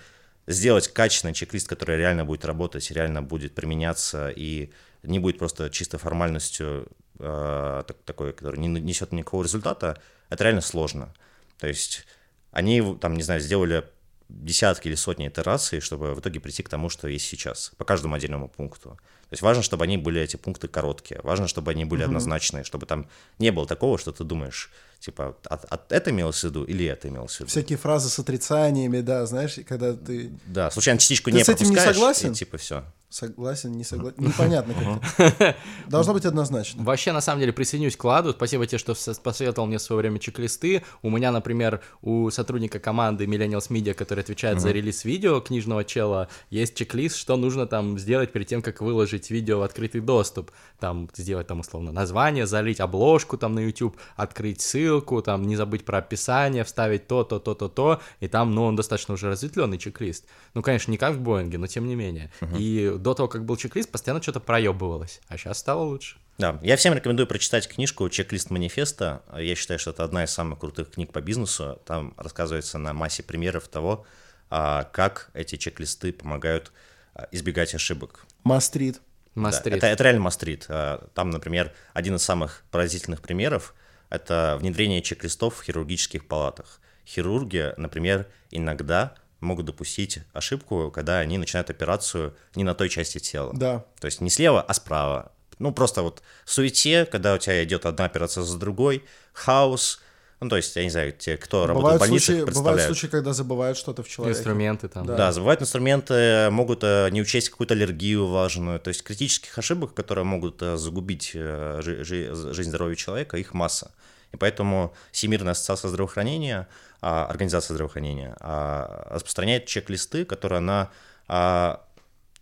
сделать 0.48 0.88
качественный 0.88 1.36
чек-лист, 1.36 1.67
который 1.67 1.98
реально 1.98 2.26
будет 2.26 2.45
работать, 2.45 2.89
реально 2.89 3.21
будет 3.21 3.54
применяться 3.54 4.30
и 4.30 4.71
не 5.04 5.19
будет 5.19 5.38
просто 5.38 5.69
чисто 5.69 6.00
формальностью 6.00 6.88
э, 7.19 7.84
так- 7.88 7.98
такой, 8.06 8.34
который 8.34 8.60
не 8.60 8.67
несет 8.67 9.12
никакого 9.12 9.43
результата, 9.43 10.02
это 10.32 10.43
реально 10.43 10.62
сложно. 10.62 11.13
То 11.60 11.68
есть 11.68 12.06
они, 12.52 12.98
там, 13.02 13.15
не 13.15 13.24
знаю, 13.24 13.41
сделали 13.41 13.84
десятки 14.30 14.88
или 14.88 14.96
сотни 14.96 15.28
итераций, 15.28 15.80
чтобы 15.80 16.13
в 16.13 16.20
итоге 16.20 16.39
прийти 16.39 16.63
к 16.63 16.70
тому, 16.70 16.89
что 16.89 17.08
есть 17.08 17.28
сейчас, 17.28 17.72
по 17.78 17.86
каждому 17.86 18.15
отдельному 18.15 18.50
пункту. 18.50 18.98
То 19.30 19.34
есть 19.34 19.41
важно, 19.41 19.63
чтобы 19.63 19.84
они 19.84 19.98
были, 19.98 20.22
эти 20.22 20.36
пункты 20.36 20.68
короткие, 20.68 21.20
важно, 21.24 21.48
чтобы 21.48 21.72
они 21.72 21.86
были 21.86 22.04
однозначные, 22.04 22.63
чтобы 22.63 22.86
там 22.86 23.08
не 23.39 23.52
было 23.52 23.65
такого, 23.65 23.98
что 23.98 24.12
ты 24.12 24.24
думаешь, 24.24 24.72
типа, 25.00 25.36
от, 25.46 25.65
от 25.65 25.91
это 25.91 26.12
имелось 26.12 26.41
в 26.41 26.44
виду 26.44 26.63
или 26.63 26.86
это 26.86 27.10
имелось 27.10 27.36
в 27.36 27.39
виду. 27.41 27.50
Всякие 27.50 27.78
фразы 27.78 28.10
с 28.10 28.20
отрицаниями, 28.20 29.02
да, 29.02 29.26
знаешь, 29.26 29.58
когда 29.68 29.94
ты 29.94 30.32
Да, 30.46 30.70
случайно 30.72 31.00
частичку 31.00 31.32
Ты 31.32 31.38
не 31.38 31.44
с 31.44 31.50
этим 31.50 31.70
не 31.70 31.76
согласен? 31.76 32.32
и 32.32 32.36
типа 32.36 32.58
все. 32.58 32.84
Согласен, 33.15 33.71
не 33.71 33.84
согласен. 33.84 34.17
Непонятно 34.17 34.73
как-то. 34.73 35.56
Должно 35.88 36.13
быть 36.13 36.25
однозначно. 36.25 36.84
Вообще, 36.84 37.13
на 37.13 37.21
самом 37.21 37.39
деле, 37.39 37.54
присоединюсь 37.54 37.95
к 37.95 38.04
Ладу. 38.04 38.32
Спасибо 38.34 38.67
тебе, 38.67 38.78
что 38.78 38.93
посоветовал 39.23 39.67
мне 39.67 39.78
в 39.78 39.82
свое 39.82 40.01
время 40.01 40.19
чек-листы. 40.19 40.84
У 41.01 41.10
меня, 41.10 41.32
например, 41.32 41.82
у 42.01 42.30
сотрудника 42.30 42.80
команды 42.80 43.25
Millennials 43.25 43.69
Media, 43.69 43.93
который 43.93 44.19
отвечает 44.19 44.60
за 44.60 44.71
релиз 44.71 45.06
видео 45.06 45.39
книжного 45.39 45.86
чела, 45.86 46.28
есть 46.49 46.75
чек-лист, 46.75 47.15
что 47.15 47.38
нужно 47.38 47.67
там 47.67 47.97
сделать 47.97 48.34
перед 48.34 48.47
тем, 48.47 48.62
как 48.62 48.82
выложить 48.82 49.32
видео 49.32 49.60
в 49.60 49.63
открытый 49.63 50.01
доступ. 50.01 50.51
Там 50.80 51.10
сделать 51.15 51.47
там 51.47 51.62
условно 51.62 51.93
название, 51.93 52.45
залить 52.45 52.82
обложку 52.82 53.38
там 53.38 53.56
на 53.56 53.60
YouTube, 53.60 53.95
открыть 54.17 54.60
ссылку, 54.60 55.21
там 55.21 55.43
не 55.43 55.56
забыть 55.56 55.86
про 55.86 55.99
описание, 55.99 56.65
вставить 56.65 57.08
то, 57.08 57.23
то, 57.23 57.39
то, 57.39 57.54
то, 57.54 57.69
то. 57.69 58.01
И 58.19 58.28
там, 58.28 58.54
ну, 58.54 58.65
он 58.65 58.75
достаточно 58.75 59.13
уже 59.13 59.30
разветвленный 59.30 59.78
чек-лист. 59.78 60.25
Ну, 60.54 60.62
конечно, 60.62 60.91
не 60.91 60.97
как 60.97 61.15
в 61.15 61.21
Боинге, 61.21 61.58
но 61.58 61.67
тем 61.67 61.88
не 61.88 61.95
менее. 61.95 62.30
И 62.58 62.93
до 63.06 63.13
того, 63.13 63.30
как 63.30 63.46
был 63.46 63.56
чек-лист, 63.56 63.91
постоянно 63.91 64.20
что-то 64.20 64.39
проебывалось. 64.39 65.22
А 65.28 65.38
сейчас 65.38 65.60
стало 65.60 65.84
лучше. 65.84 66.18
Да, 66.39 66.60
я 66.63 66.76
всем 66.76 66.96
рекомендую 66.96 67.28
прочитать 67.28 67.68
книжку 67.68 68.10
«Чек-лист 68.10 68.50
манифеста». 68.50 69.22
Я 69.38 69.54
считаю, 69.54 69.80
что 69.80 69.91
это 69.91 70.04
одна 70.04 70.24
из 70.24 70.32
самых 70.32 70.58
крутых 70.58 70.89
книг 70.89 71.13
по 71.13 71.22
бизнесу. 71.22 71.80
Там 71.86 72.15
рассказывается 72.18 72.80
на 72.80 72.94
массе 72.94 73.22
примеров 73.22 73.68
того, 73.68 74.08
а, 74.50 74.86
как 74.86 75.30
эти 75.36 75.56
чек-листы 75.56 76.13
помогают 76.13 76.72
а, 77.13 77.28
избегать 77.32 77.76
ошибок. 77.76 78.26
Мастрит. 78.44 78.96
Да, 79.36 79.41
Мастрит. 79.41 79.76
это, 79.76 79.86
это 79.86 80.04
реально 80.04 80.22
мастрит. 80.22 80.65
А, 80.68 81.08
Там, 81.13 81.30
например, 81.30 81.74
один 81.94 82.15
из 82.15 82.24
самых 82.24 82.63
поразительных 82.72 83.22
примеров– 83.22 83.76
это 84.10 84.58
внедрение 84.60 85.04
чек-листов 85.04 85.58
в 85.58 85.63
хирургических 85.63 86.28
палатах. 86.28 86.82
Хирурги, 87.06 87.72
например, 87.78 88.26
иногда 88.50 89.13
могут 89.39 89.65
допустить 89.65 90.19
ошибку, 90.34 90.91
когда 90.91 91.19
они 91.19 91.38
начинают 91.38 91.69
операцию 91.69 92.36
не 92.56 92.63
на 92.63 92.74
той 92.74 92.89
части 92.89 93.19
тела. 93.19 93.52
Да. 93.56 93.86
То 94.00 94.06
есть 94.06 94.21
не 94.21 94.30
слева, 94.30 94.62
а 94.62 94.74
справа. 94.74 95.32
Ну, 95.60 95.71
просто 95.71 96.02
вот 96.02 96.21
в 96.45 96.52
суете, 96.52 97.06
когда 97.06 97.34
у 97.34 97.38
тебя 97.38 97.63
идет 97.63 97.86
одна 97.86 98.06
операция 98.06 98.43
за 98.43 98.58
другой, 98.58 99.04
хаос. 99.34 100.02
Ну, 100.41 100.50
то 100.50 100.58
есть, 100.58 100.76
я 100.76 100.84
не 100.84 100.89
знаю, 100.89 101.13
те, 101.13 101.38
кто 101.38 101.65
работает 101.65 101.82
Бывают 101.82 102.02
в 102.02 102.06
больницах, 102.06 102.26
случаи, 102.26 102.39
бывают 102.39 102.45
представляют. 102.56 102.88
случаи, 102.98 103.08
когда 103.08 103.34
забывают 103.34 103.78
что-то 103.78 104.04
в 104.04 104.10
человеке. 104.10 104.38
Инструменты 104.38 104.88
там. 104.89 105.06
Да. 105.06 105.15
Да, 105.15 105.32
забывают 105.32 105.62
инструменты, 105.62 106.50
могут 106.52 106.84
э, 106.84 107.08
не 107.12 107.21
учесть 107.21 107.50
какую-то 107.50 107.74
аллергию 107.74 108.28
важную. 108.28 108.82
То 108.82 108.89
есть 108.89 109.02
критических 109.02 109.58
ошибок, 109.58 109.93
которые 109.93 110.26
могут 110.26 110.62
э, 110.62 110.76
загубить 110.76 111.32
э, 111.36 111.80
жи- 111.82 112.04
жи- 112.04 112.54
жизнь 112.54 112.69
здоровья 112.69 112.95
человека, 112.95 113.38
их 113.38 113.54
масса. 113.54 113.91
И 114.32 114.38
поэтому 114.38 114.94
Всемирная 115.12 115.54
ассоциация 115.54 115.90
здравоохранения, 115.90 116.68
а, 117.02 117.26
организация 117.26 117.76
здравоохранения, 117.76 118.36
а, 118.40 119.08
распространяет 119.12 119.66
чек-листы, 119.66 120.26
которые 120.26 120.58
она 120.58 120.92
а, 121.28 121.86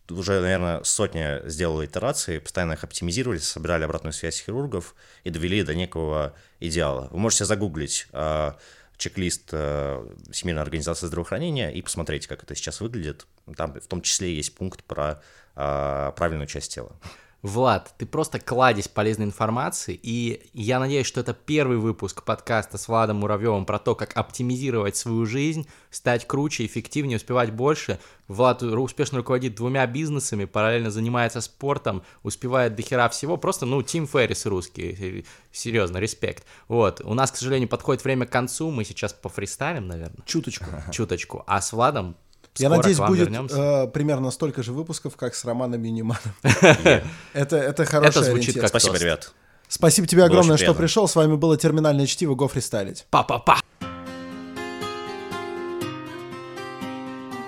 уже, 0.09 0.39
наверное, 0.41 0.83
сотня 0.83 1.41
сделала 1.45 1.85
итераций, 1.85 2.39
постоянно 2.39 2.73
их 2.73 2.83
оптимизировали, 2.83 3.37
собирали 3.37 3.83
обратную 3.83 4.13
связь 4.13 4.41
хирургов 4.41 4.95
и 5.23 5.29
довели 5.29 5.63
до 5.63 5.75
некого 5.75 6.33
идеала. 6.59 7.07
Вы 7.11 7.19
можете 7.19 7.45
загуглить 7.45 8.07
чек-лист 8.97 9.49
а, 9.51 10.07
Всемирной 10.31 10.63
организации 10.63 11.07
здравоохранения 11.07 11.71
и 11.71 11.81
посмотреть, 11.81 12.27
как 12.27 12.43
это 12.43 12.55
сейчас 12.55 12.79
выглядит. 12.79 13.25
Там 13.55 13.73
в 13.79 13.87
том 13.87 14.01
числе 14.01 14.33
есть 14.35 14.55
пункт 14.55 14.83
про 14.83 15.21
правильную 15.55 16.47
часть 16.47 16.73
тела. 16.73 16.95
Влад, 17.43 17.93
ты 17.97 18.05
просто 18.05 18.39
кладезь 18.39 18.87
полезной 18.87 19.25
информации, 19.25 19.99
и 20.01 20.49
я 20.53 20.79
надеюсь, 20.79 21.05
что 21.05 21.19
это 21.19 21.33
первый 21.33 21.75
выпуск 21.75 22.23
подкаста 22.23 22.77
с 22.77 22.87
Владом 22.87 23.17
Муравьевым 23.17 23.65
про 23.65 23.79
то, 23.79 23.95
как 23.95 24.15
оптимизировать 24.15 24.95
свою 24.95 25.25
жизнь, 25.25 25.67
стать 25.89 26.25
круче, 26.25 26.65
эффективнее, 26.65 27.17
успевать 27.17 27.51
больше. 27.51 27.99
Влад 28.29 28.63
успешно 28.63 29.17
руководит 29.17 29.55
двумя 29.55 29.85
бизнесами, 29.87 30.45
параллельно 30.45 30.89
занимается 30.89 31.41
спортом, 31.41 32.03
успевает 32.23 32.75
дохера 32.75 33.09
всего, 33.09 33.35
просто, 33.35 33.65
ну, 33.65 33.83
Тим 33.83 34.07
Феррис 34.07 34.45
русский, 34.45 35.25
серьезно, 35.51 35.97
респект. 35.97 36.45
Вот, 36.69 37.01
у 37.03 37.13
нас, 37.13 37.29
к 37.29 37.35
сожалению, 37.35 37.67
подходит 37.67 38.05
время 38.05 38.25
к 38.25 38.29
концу, 38.29 38.71
мы 38.71 38.85
сейчас 38.85 39.11
пофристайлим, 39.11 39.85
наверное. 39.89 40.23
Чуточку. 40.25 40.65
Чуточку. 40.93 41.43
А 41.45 41.59
с 41.59 41.73
Владом 41.73 42.15
я 42.57 42.67
Скоро 42.67 42.77
надеюсь, 42.77 42.97
к 42.97 42.99
вам 42.99 43.09
будет 43.09 43.19
вернемся. 43.29 43.55
э, 43.57 43.87
примерно 43.87 44.29
столько 44.31 44.61
же 44.63 44.73
выпусков, 44.73 45.15
как 45.15 45.33
с 45.35 45.43
Романом 45.45 45.81
Миниманом. 45.81 46.21
Это, 47.33 47.57
это 47.57 47.85
хороший 47.85 48.09
Это 48.09 48.23
звучит 48.23 48.59
как 48.59 48.69
Спасибо, 48.69 48.97
ребят. 48.97 49.31
Спасибо 49.67 50.07
тебе 50.07 50.23
огромное, 50.23 50.57
что 50.57 50.73
пришел. 50.75 51.07
С 51.07 51.15
вами 51.15 51.35
было 51.35 51.57
терминальное 51.57 52.05
чтиво. 52.05 52.35
Го 52.35 52.47
фристайлить. 52.47 53.05
Па-па-па! 53.09 53.59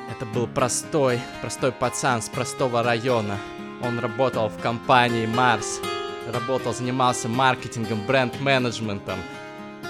Это 0.10 0.26
был 0.34 0.48
простой, 0.48 1.20
простой 1.42 1.72
пацан 1.72 2.22
с 2.22 2.30
простого 2.30 2.82
района. 2.84 3.38
Он 3.84 4.00
работал 4.00 4.50
в 4.50 4.58
компании 4.60 5.26
Марс. 5.26 5.80
Работал, 6.34 6.74
занимался 6.74 7.28
маркетингом, 7.28 8.06
бренд-менеджментом. 8.08 9.20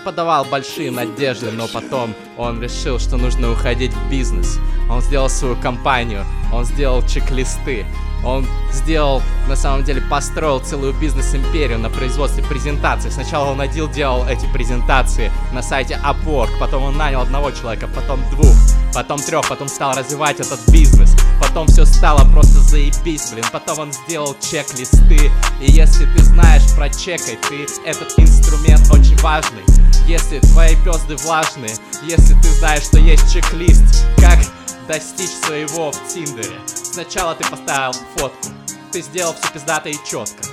Подавал 0.06 0.45
большие 0.45 0.91
надежды, 0.91 1.49
но 1.49 1.68
потом 1.68 2.14
он 2.38 2.62
решил, 2.62 2.99
что 2.99 3.18
нужно 3.18 3.51
уходить 3.51 3.91
в 3.91 4.08
бизнес. 4.08 4.60
Он 4.88 5.01
сделал 5.01 5.30
свою 5.30 5.56
компанию, 5.56 6.24
он 6.53 6.64
сделал 6.64 7.01
чек-листы, 7.08 7.88
он 8.24 8.45
сделал, 8.72 9.24
на 9.49 9.56
самом 9.56 9.84
деле, 9.84 10.01
построил 10.01 10.60
целую 10.60 10.93
бизнес-империю 10.93 11.80
на 11.80 11.89
производстве 11.89 12.43
презентаций. 12.43 13.10
Сначала 13.10 13.49
он 13.49 13.62
один 13.62 13.91
делал 13.91 14.28
эти 14.28 14.45
презентации 14.53 15.32
на 15.51 15.64
сайте 15.64 15.99
Upwork, 16.03 16.51
потом 16.60 16.84
он 16.84 16.97
нанял 16.97 17.22
одного 17.22 17.49
человека, 17.49 17.88
потом 17.88 18.20
двух, 18.30 18.53
потом 18.93 19.18
трех, 19.18 19.49
потом 19.49 19.68
стал 19.68 19.95
развивать 19.95 20.39
этот 20.39 20.60
бизнес. 20.70 21.14
Потом 21.48 21.68
все 21.68 21.86
стало 21.86 22.30
просто 22.32 22.60
заебись, 22.60 23.32
блин. 23.32 23.46
Потом 23.52 23.80
он 23.80 23.93
сделал 23.93 24.36
чек-листы. 24.41 25.32
И 25.62 25.72
если 25.72 26.06
ты 26.06 26.24
знаешь 26.24 26.64
про 26.76 26.89
чекай, 26.89 27.38
ты 27.50 27.68
этот 27.86 28.18
инструмент 28.18 28.91
очень 28.91 29.18
важный. 29.18 29.64
Если 30.08 30.39
твои 30.39 30.76
пезды 30.84 31.16
влажные, 31.18 31.76
если 32.04 32.34
ты 32.41 32.50
знаешь, 32.54 32.84
что 32.84 33.00
есть 33.00 33.32
чек-лист, 33.32 34.06
как 34.18 34.39
достичь 34.88 35.30
своего 35.30 35.91
в 35.91 36.08
Тиндере. 36.08 36.60
Сначала 36.66 37.36
ты 37.36 37.43
поставил 37.50 37.93
фотку, 38.16 38.50
ты 38.91 39.02
сделал 39.02 39.34
все 39.34 39.52
пиздато 39.54 39.89
и 39.89 39.96
четко. 40.10 40.43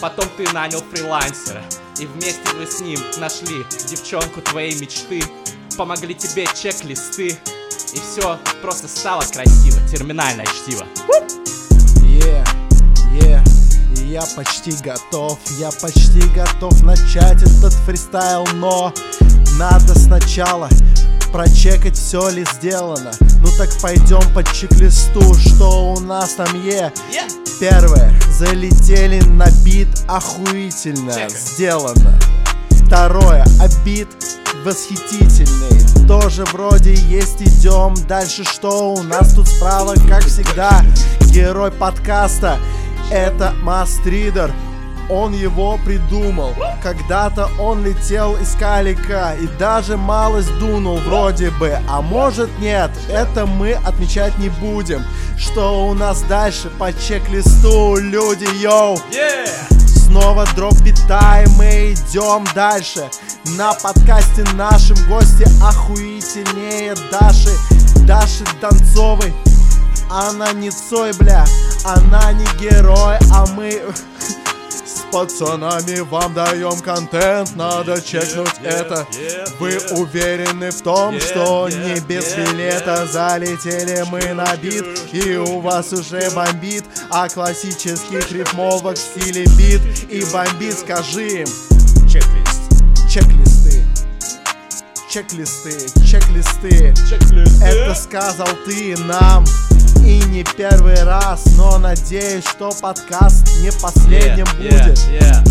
Потом 0.00 0.26
ты 0.36 0.50
нанял 0.52 0.82
фрилансера, 0.92 1.62
и 1.98 2.06
вместе 2.06 2.48
вы 2.56 2.66
с 2.66 2.80
ним 2.80 2.98
нашли 3.18 3.64
девчонку 3.88 4.40
твоей 4.42 4.78
мечты, 4.78 5.22
помогли 5.76 6.14
тебе 6.14 6.46
чек-листы, 6.46 7.38
и 7.92 8.00
все 8.00 8.38
просто 8.62 8.88
стало 8.88 9.22
красиво, 9.22 9.78
терминальное 9.90 10.46
чтиво. 10.46 10.84
Е, 12.02 13.42
и 13.96 14.06
я 14.10 14.22
почти 14.36 14.72
готов, 14.82 15.38
я 15.58 15.70
почти 15.80 16.20
готов 16.34 16.82
начать 16.82 17.42
этот 17.42 17.72
фристайл, 17.72 18.46
но 18.54 18.92
надо 19.58 19.98
сначала 19.98 20.68
прочекать, 21.32 21.96
все 21.96 22.28
ли 22.30 22.44
сделано. 22.54 23.10
Ну 23.40 23.48
так 23.56 23.70
пойдем 23.80 24.22
по 24.34 24.42
чек-листу, 24.44 25.34
что 25.34 25.94
у 25.94 26.00
нас 26.00 26.34
там 26.34 26.48
е. 26.64 26.92
Первое, 27.60 28.12
залетели 28.30 29.20
на 29.20 29.50
бит, 29.64 29.88
охуительно 30.06 31.12
Чекай. 31.12 31.30
сделано. 31.30 32.18
Второе, 32.70 33.44
обид 33.60 34.08
восхитительный 34.64 35.87
Тоже 36.08 36.46
вроде 36.46 36.94
есть, 36.94 37.42
идем 37.42 37.94
дальше. 38.08 38.42
Что 38.42 38.94
у 38.94 39.02
нас 39.02 39.34
тут 39.34 39.46
справа, 39.46 39.94
как 40.08 40.24
всегда 40.24 40.82
Герой 41.30 41.70
подкаста 41.70 42.58
Это 43.10 43.52
Мастридер. 43.62 44.50
Он 45.10 45.34
его 45.34 45.78
придумал. 45.84 46.54
Когда-то 46.82 47.50
он 47.58 47.84
летел 47.84 48.36
из 48.36 48.54
калика 48.54 49.34
И 49.38 49.46
даже 49.58 49.98
малость 49.98 50.58
дунул 50.58 50.96
вроде 50.96 51.50
бы. 51.50 51.78
А 51.86 52.00
может 52.00 52.48
нет, 52.58 52.90
это 53.10 53.44
мы 53.44 53.72
отмечать 53.72 54.38
не 54.38 54.48
будем. 54.48 55.04
Что 55.36 55.86
у 55.88 55.92
нас 55.92 56.22
дальше 56.22 56.70
по 56.78 56.90
чек-листу, 56.90 57.96
люди, 57.96 58.48
йоу 58.62 58.98
Снова 60.20 60.44
дроп 60.56 60.74
бита, 60.80 61.44
и 61.44 61.48
мы 61.50 61.92
идем 61.92 62.44
дальше. 62.52 63.08
На 63.56 63.72
подкасте 63.74 64.44
нашим 64.54 64.96
гости 65.08 65.46
охуительнее 65.62 66.96
Даши, 67.12 67.52
Даши 68.04 68.44
Донцовой. 68.60 69.32
Она 70.10 70.52
не 70.54 70.72
Цой, 70.72 71.12
бля, 71.20 71.44
она 71.84 72.32
не 72.32 72.44
герой, 72.58 73.16
а 73.32 73.46
мы 73.54 73.80
пацанами 75.10 76.00
вам 76.00 76.34
даем 76.34 76.78
контент, 76.80 77.54
надо 77.56 78.00
чекнуть 78.00 78.54
это. 78.62 79.06
Вы 79.58 79.78
уверены 79.90 80.70
в 80.70 80.82
том, 80.82 81.20
что 81.20 81.68
не 81.68 82.00
без 82.00 82.34
билета 82.34 83.06
залетели 83.06 84.04
мы 84.10 84.34
на 84.34 84.56
бит, 84.56 84.84
и 85.12 85.36
у 85.36 85.60
вас 85.60 85.92
уже 85.92 86.30
бомбит, 86.30 86.84
а 87.10 87.28
классических 87.28 88.30
рифмовок 88.32 88.96
в 88.96 89.00
стиле 89.00 89.44
бит 89.56 89.80
и 90.10 90.24
бомбит, 90.32 90.78
скажи 90.78 91.42
им. 91.42 91.48
Чек-лист. 92.08 92.60
Чек-листы. 93.10 93.84
Чек-листы, 95.10 95.72
чек-листы. 96.06 96.94
Это 97.62 97.94
сказал 97.94 98.48
ты 98.66 98.96
нам. 98.98 99.44
И 100.08 100.20
не 100.30 100.42
первый 100.42 101.02
раз, 101.04 101.44
но 101.58 101.76
надеюсь, 101.76 102.42
что 102.48 102.70
подкаст 102.80 103.46
не 103.60 103.70
последним 103.70 104.46
будет. 104.56 104.98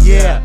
Е. 0.04 0.42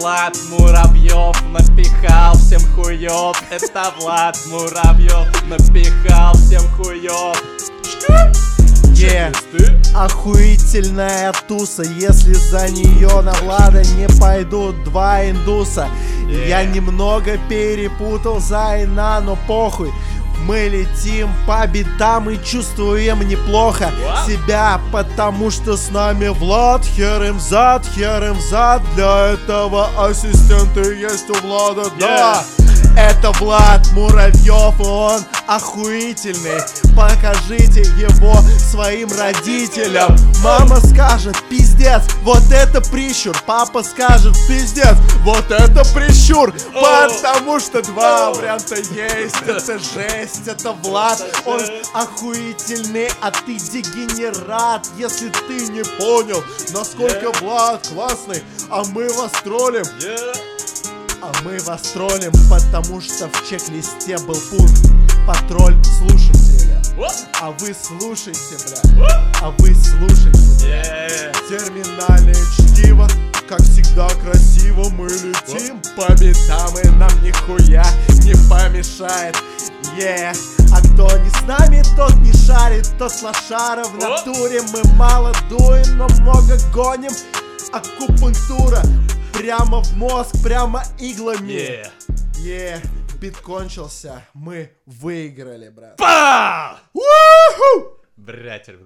Влад 0.00 0.34
Муравьев 0.48 1.36
напихал 1.52 2.34
всем 2.36 2.60
хуев. 2.72 3.36
Это 3.50 3.92
Влад 4.00 4.38
Муравьев 4.46 5.26
напихал 5.46 6.32
всем 6.36 6.62
хуев. 6.72 7.36
Е. 8.94 9.30
Охуительная 9.94 11.34
туса, 11.46 11.82
если 11.82 12.32
за 12.32 12.70
нее 12.70 13.20
на 13.20 13.34
Влада 13.42 13.82
не 13.98 14.08
пойдут 14.18 14.84
два 14.84 15.28
индуса. 15.28 15.86
Я 16.48 16.64
немного 16.64 17.36
перепутал 17.50 18.40
Зайна, 18.40 19.20
но 19.20 19.36
похуй. 19.46 19.92
Мы 20.46 20.68
летим 20.68 21.28
по 21.44 21.66
битам 21.66 22.30
и 22.30 22.38
чувствуем 22.44 23.26
неплохо 23.26 23.90
себя, 24.26 24.80
потому 24.92 25.50
что 25.50 25.76
с 25.76 25.90
нами 25.90 26.28
Влад, 26.28 26.84
хер 26.84 27.20
им 27.24 27.40
зад, 27.40 27.84
хер 27.84 28.22
им 28.22 28.40
зад. 28.40 28.80
Для 28.94 29.32
этого 29.32 29.88
ассистенты 29.98 30.94
есть 30.94 31.28
у 31.30 31.34
Влада, 31.44 31.90
да. 31.98 32.44
Это 32.96 33.30
Влад 33.32 33.86
Муравьев, 33.92 34.80
и 34.80 34.82
он 34.82 35.22
охуительный. 35.46 36.60
Покажите 36.96 37.82
его 37.82 38.34
своим 38.58 39.10
родителям. 39.12 40.16
Мама 40.42 40.80
скажет, 40.80 41.36
пиздец, 41.50 42.02
вот 42.22 42.42
это 42.50 42.80
прищур. 42.80 43.36
Папа 43.46 43.82
скажет, 43.82 44.34
пиздец, 44.48 44.96
вот 45.24 45.44
это 45.50 45.84
прищур. 45.94 46.54
Потому 46.72 47.60
что 47.60 47.82
два 47.82 48.32
варианта 48.32 48.76
есть. 48.76 49.36
Это 49.46 49.78
жесть, 49.78 50.48
это 50.48 50.72
Влад. 50.72 51.22
Он 51.44 51.60
охуительный, 51.92 53.10
а 53.20 53.30
ты 53.30 53.56
дегенерат. 53.56 54.88
Если 54.96 55.28
ты 55.48 55.66
не 55.68 55.84
понял, 55.98 56.42
насколько 56.72 57.30
Влад 57.42 57.86
классный, 57.88 58.42
а 58.70 58.84
мы 58.84 59.12
вас 59.12 59.32
троллим. 59.44 59.84
А 61.22 61.32
мы 61.44 61.58
вас 61.60 61.82
троллим, 61.92 62.32
потому 62.50 63.00
что 63.00 63.28
в 63.28 63.48
чек-листе 63.48 64.18
был 64.18 64.38
пункт 64.50 64.90
Патроль 65.26 65.76
слушателя 65.84 66.80
А 67.40 67.50
вы 67.52 67.74
слушайте, 67.74 68.56
бля. 68.94 69.08
А 69.42 69.50
вы 69.58 69.74
слушайте, 69.74 70.38
бля. 70.60 71.32
Терминальное 71.48 72.34
чтиво 72.56 73.08
Как 73.48 73.60
всегда 73.62 74.08
красиво 74.22 74.88
мы 74.90 75.08
летим. 75.08 75.80
По 75.96 76.12
битам 76.14 76.78
и 76.78 76.88
нам 76.96 77.10
нихуя 77.22 77.84
не 78.22 78.34
помешает. 78.48 79.36
Е, 79.98 80.32
А 80.72 80.80
кто 80.80 81.08
не 81.18 81.30
с 81.30 81.42
нами, 81.42 81.82
тот 81.96 82.14
не 82.16 82.32
шарит 82.32 82.86
Тот 82.98 83.12
лошара 83.22 83.84
в 83.84 83.94
натуре 83.98 84.60
Мы 84.72 84.82
мало 84.96 85.32
дуем, 85.48 85.96
но 85.96 86.06
много 86.20 86.58
гоним. 86.72 87.12
Акупунктура 87.72 88.82
Прямо 89.36 89.82
в 89.82 89.96
мозг, 89.96 90.34
прямо 90.42 90.82
иглами. 90.98 91.84
Е, 92.38 92.80
бит 93.20 93.36
кончился, 93.36 94.22
мы 94.34 94.70
выиграли, 94.86 95.68
брат. 95.68 96.00
Братель, 98.16 98.76
блядь. 98.76 98.78